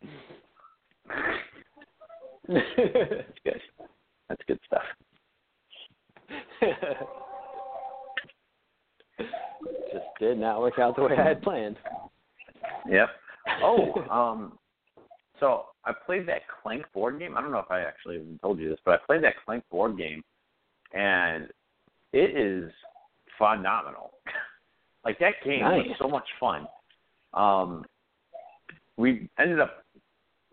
[2.47, 3.61] that's good.
[4.29, 4.81] That's good stuff.
[9.19, 11.77] Just did not work out the way I had planned.
[12.89, 13.09] Yep.
[13.63, 14.57] Oh, um,
[15.39, 17.37] so I played that Clank board game.
[17.37, 19.63] I don't know if I actually even told you this, but I played that Clank
[19.69, 20.23] board game,
[20.93, 21.47] and
[22.13, 22.71] it is
[23.37, 24.11] phenomenal.
[25.05, 26.67] like that game was so much fun.
[27.33, 27.85] Um,
[28.97, 29.85] we ended up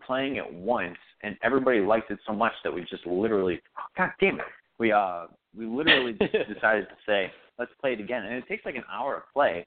[0.05, 4.11] playing it once, and everybody liked it so much that we just literally, oh, God
[4.19, 4.45] damn it,
[4.77, 5.25] we uh,
[5.57, 8.83] we literally just decided to say, let's play it again, and it takes like an
[8.91, 9.65] hour to play.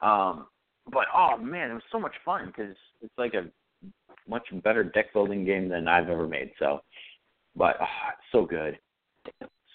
[0.00, 0.46] Um,
[0.92, 3.44] but oh man, it was so much fun because it's like a
[4.28, 6.52] much better deck building game than I've ever made.
[6.58, 6.80] So,
[7.56, 8.78] but oh, it's so good,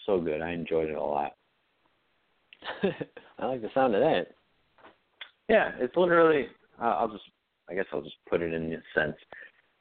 [0.05, 0.41] so good.
[0.41, 1.33] I enjoyed it a lot.
[3.39, 4.27] I like the sound of that.
[5.47, 6.47] Yeah, it's literally.
[6.81, 7.23] Uh, I'll just.
[7.69, 9.15] I guess I'll just put it in this sense.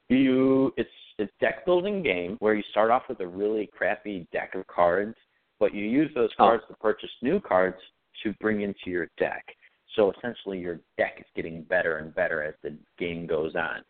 [0.09, 4.55] You, it's it's deck building game where you start off with a really crappy deck
[4.55, 5.15] of cards,
[5.59, 6.45] but you use those Oh.
[6.45, 7.77] cards to purchase new cards
[8.23, 9.55] to bring into your deck.
[9.95, 13.83] So essentially, your deck is getting better and better as the game goes on.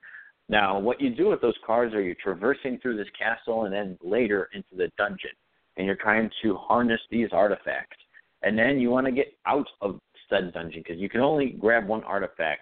[0.50, 3.98] Now, what you do with those cards are you're traversing through this castle and then
[4.02, 5.32] later into the dungeon,
[5.76, 7.98] and you're trying to harness these artifacts.
[8.44, 10.00] And then you want to get out of
[10.30, 12.62] said dungeon because you can only grab one artifact.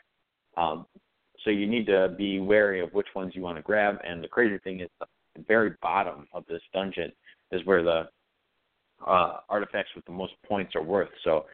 [0.58, 0.86] Um,
[1.44, 3.98] so you need to be wary of which ones you want to grab.
[4.04, 5.08] And the crazy thing is, the
[5.48, 7.12] very bottom of this dungeon
[7.52, 8.10] is where the
[9.06, 11.10] uh, artifacts with the most points are worth.
[11.24, 11.46] So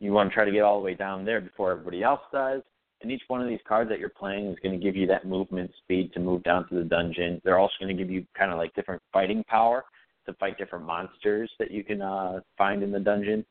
[0.00, 2.62] you want to try to get all the way down there before everybody else does.
[3.02, 5.26] And each one of these cards that you're playing is going to give you that
[5.26, 7.40] movement speed to move down to the dungeon.
[7.44, 9.84] They're also going to give you kind of like different fighting power
[10.26, 13.44] to fight different monsters that you can uh, find in the dungeon.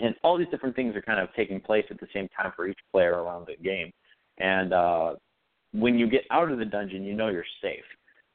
[0.00, 2.66] And all these different things are kind of taking place at the same time for
[2.66, 3.92] each player around the game.
[4.38, 5.14] And uh,
[5.72, 7.84] when you get out of the dungeon, you know you're safe.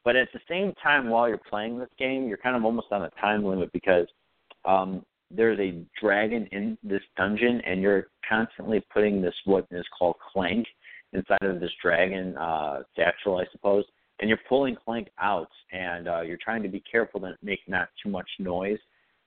[0.05, 3.03] But at the same time, while you're playing this game, you're kind of almost on
[3.03, 4.07] a time limit because
[4.65, 10.15] um, there's a dragon in this dungeon, and you're constantly putting this what is called
[10.33, 10.65] Clank
[11.13, 13.85] inside of this dragon uh, satchel, I suppose.
[14.19, 17.89] And you're pulling Clank out, and uh, you're trying to be careful to make not
[18.01, 18.79] too much noise,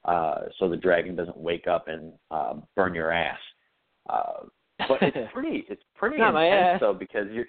[0.04, 3.38] uh, so the dragon doesn't wake up and uh, burn your ass.
[4.10, 4.44] Uh,
[4.88, 7.46] but it's pretty, it's pretty Not intense though because you're,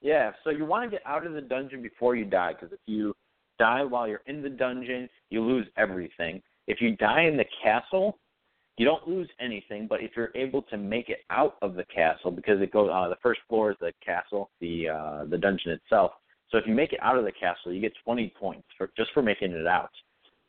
[0.00, 0.32] yeah.
[0.42, 3.14] So you want to get out of the dungeon before you die, because if you
[3.58, 6.42] die while you're in the dungeon, you lose everything.
[6.66, 8.18] If you die in the castle,
[8.78, 12.30] you don't lose anything, but if you're able to make it out of the castle,
[12.30, 16.12] because it goes uh, the first floor is the castle, the uh, the dungeon itself.
[16.50, 19.10] So if you make it out of the castle, you get 20 points for just
[19.12, 19.90] for making it out.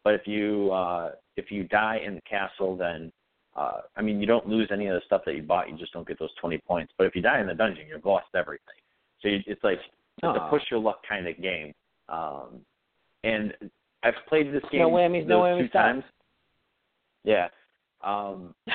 [0.03, 3.11] But if you uh, if you die in the castle, then
[3.56, 5.69] uh, I mean you don't lose any of the stuff that you bought.
[5.69, 6.94] You just don't get those 20 points.
[6.98, 8.76] But if you die in the dungeon, you've lost everything.
[9.22, 9.80] So you, it's like
[10.18, 11.73] it's a push your luck kind of game.
[12.10, 12.61] Um,
[13.23, 13.53] and
[14.03, 15.81] I've played this game No whammies, no whammies, two stop.
[15.84, 16.03] times.
[17.23, 17.47] Yeah.
[18.03, 18.53] Um,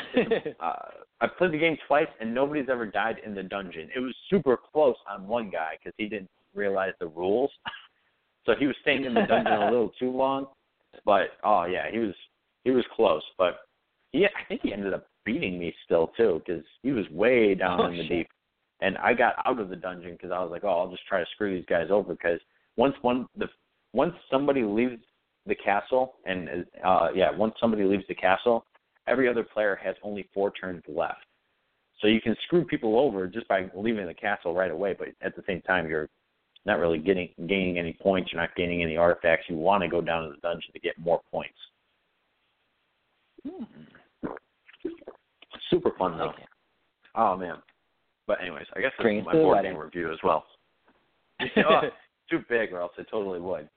[0.61, 0.73] uh,
[1.21, 3.89] I've played the game twice, and nobody's ever died in the dungeon.
[3.95, 7.51] It was super close on one guy because he didn't realize the rules,
[8.47, 10.47] so he was staying in the dungeon a little too long.
[11.05, 12.15] But oh yeah, he was
[12.65, 13.23] he was close.
[13.37, 13.59] But
[14.13, 17.81] he, I think he ended up beating me still too because he was way down
[17.81, 18.09] Oh, in the shit.
[18.11, 18.29] deep.
[18.81, 21.19] And I got out of the dungeon because I was like, oh, I'll just try
[21.21, 22.41] to screw these guys over because
[22.79, 23.49] once one the
[23.93, 25.03] once somebody leaves
[25.49, 28.65] the castle and uh yeah once somebody leaves the castle
[29.07, 31.25] every other player has only four turns left.
[32.01, 35.35] So you can screw people over just by leaving the castle right away but at
[35.35, 36.09] the same time you're
[36.67, 39.47] not really getting gaining any points you're not gaining any artifacts.
[39.49, 41.59] You want to go down to the dungeon to get more points.
[45.71, 46.33] Super fun though.
[47.15, 47.57] Oh man.
[48.27, 50.45] But anyways i guess Bring that's it my board game review as well.
[51.57, 51.83] Oh,
[52.29, 53.69] too big or else i totally would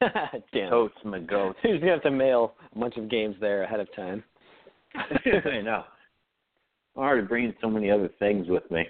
[0.52, 0.70] Damn.
[0.70, 3.92] totes my goats He's gonna have to mail a bunch of games there ahead of
[3.94, 4.22] time.
[4.94, 5.84] I know.
[6.96, 8.84] I'm already bringing so many other things with me.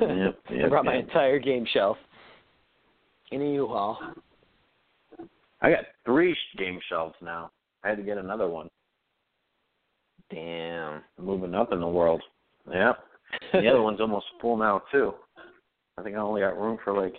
[0.00, 1.96] Yep, I yep, brought my entire game shelf
[3.30, 3.98] in a U-Haul.
[5.60, 7.50] I got three game shelves now.
[7.82, 8.68] I had to get another one.
[10.30, 11.02] Damn.
[11.18, 12.22] I'm moving up in the world.
[12.72, 12.98] Yep.
[13.52, 15.14] The other one's almost full now too.
[15.98, 17.14] I think I only got room for like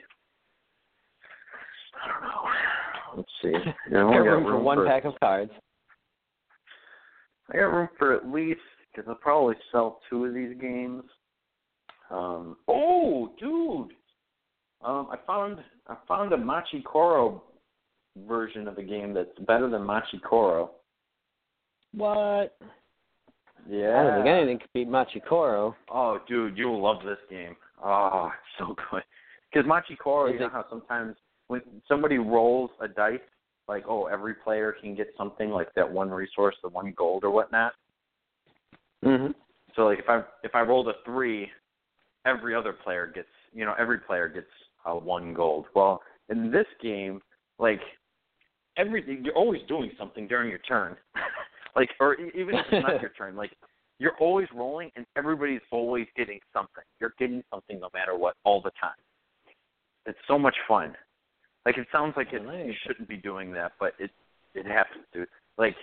[2.04, 3.18] I don't know.
[3.18, 3.72] Let's see.
[3.92, 5.52] Yeah, I Got only got room for one pack of cards.
[7.52, 8.60] I got room for at least
[8.92, 11.04] because I'll probably sell two of these games.
[12.10, 13.96] Um, oh, dude!
[14.84, 17.44] Um, I found I found a Machi Koro
[18.28, 20.72] version of a game that's better than Machi Koro.
[21.94, 22.58] What?
[23.70, 24.00] Yeah.
[24.00, 25.74] I don't think anything could beat Machikoro.
[25.92, 27.56] Oh, dude, you'll love this game.
[27.84, 29.04] Oh, so good.
[29.52, 31.16] Because Machi Koro, Is you know how sometimes
[31.48, 33.20] when somebody rolls a dice,
[33.68, 37.32] like oh, every player can get something like that one resource, the one gold or
[37.32, 37.74] whatnot.
[39.04, 39.32] Mm-hmm.
[39.76, 41.50] So like if I if I rolled a three,
[42.26, 44.48] every other player gets you know every player gets
[44.86, 45.66] uh, one gold.
[45.76, 47.22] Well, in this game,
[47.60, 47.82] like
[48.78, 50.96] everything you're always doing something during your turn,
[51.76, 53.52] like or even if it's not your turn, like
[54.00, 56.84] you're always rolling and everybody's always getting something.
[57.00, 58.92] You're getting something no matter what all the time.
[60.06, 60.96] It's so much fun.
[61.66, 62.74] Like it sounds like it, Nice.
[62.86, 64.12] shouldn't be doing that, but it
[64.54, 65.26] it happens to.
[65.58, 65.76] Like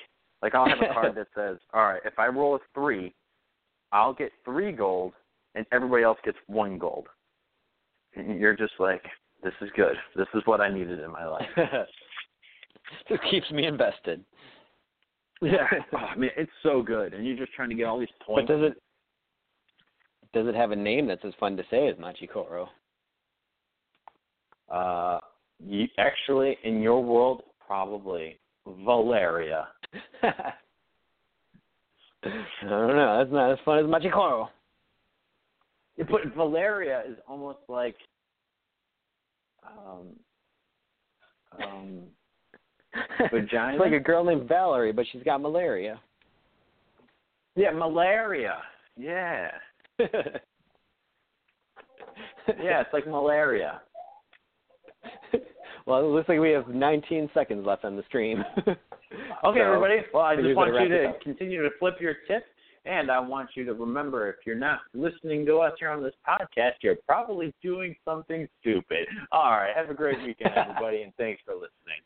[0.43, 3.15] like I'll have a card that says, all right, if I roll a three,
[3.93, 5.13] I'll get three gold,
[5.55, 7.09] and everybody else gets one gold.
[8.15, 9.03] And you're just like,
[9.43, 9.97] this is good.
[10.15, 11.49] This is what I needed in my life.
[13.09, 14.23] Just keeps me invested.
[15.43, 18.09] Yeah, oh, I mean, it's so good, and you're just trying to get all these
[18.25, 18.49] points.
[18.49, 18.83] But does it
[20.33, 22.69] does it have a name that's as fun to say as Machikoro?
[24.71, 25.19] Uh,
[25.63, 29.69] you, actually, in your world, probably Valeria.
[30.23, 30.33] I
[32.63, 33.19] don't know.
[33.19, 34.49] That's not as fun as Machikoro.
[35.97, 37.97] Yeah, But Valeria is almost like,
[39.67, 40.07] um,
[41.63, 41.99] um,
[43.33, 43.73] Vagina?
[43.75, 46.01] It's like a girl named Valerie, but she's got malaria.
[47.57, 48.59] yeah, malaria.
[48.97, 49.51] Yeah,
[49.99, 50.11] yeah,
[52.49, 53.81] it's like malaria.
[55.87, 58.45] well, it looks like we have 19 seconds left on the stream.
[59.45, 59.97] Okay, So, everybody.
[60.15, 62.45] Well, I just want you to continue to flip your tip,
[62.87, 66.15] and I want you to remember if you're not listening to us here on this
[66.27, 69.07] podcast, you're probably doing something stupid.
[69.31, 69.73] All right.
[69.77, 72.01] Have a great weekend, everybody, and thanks for listening.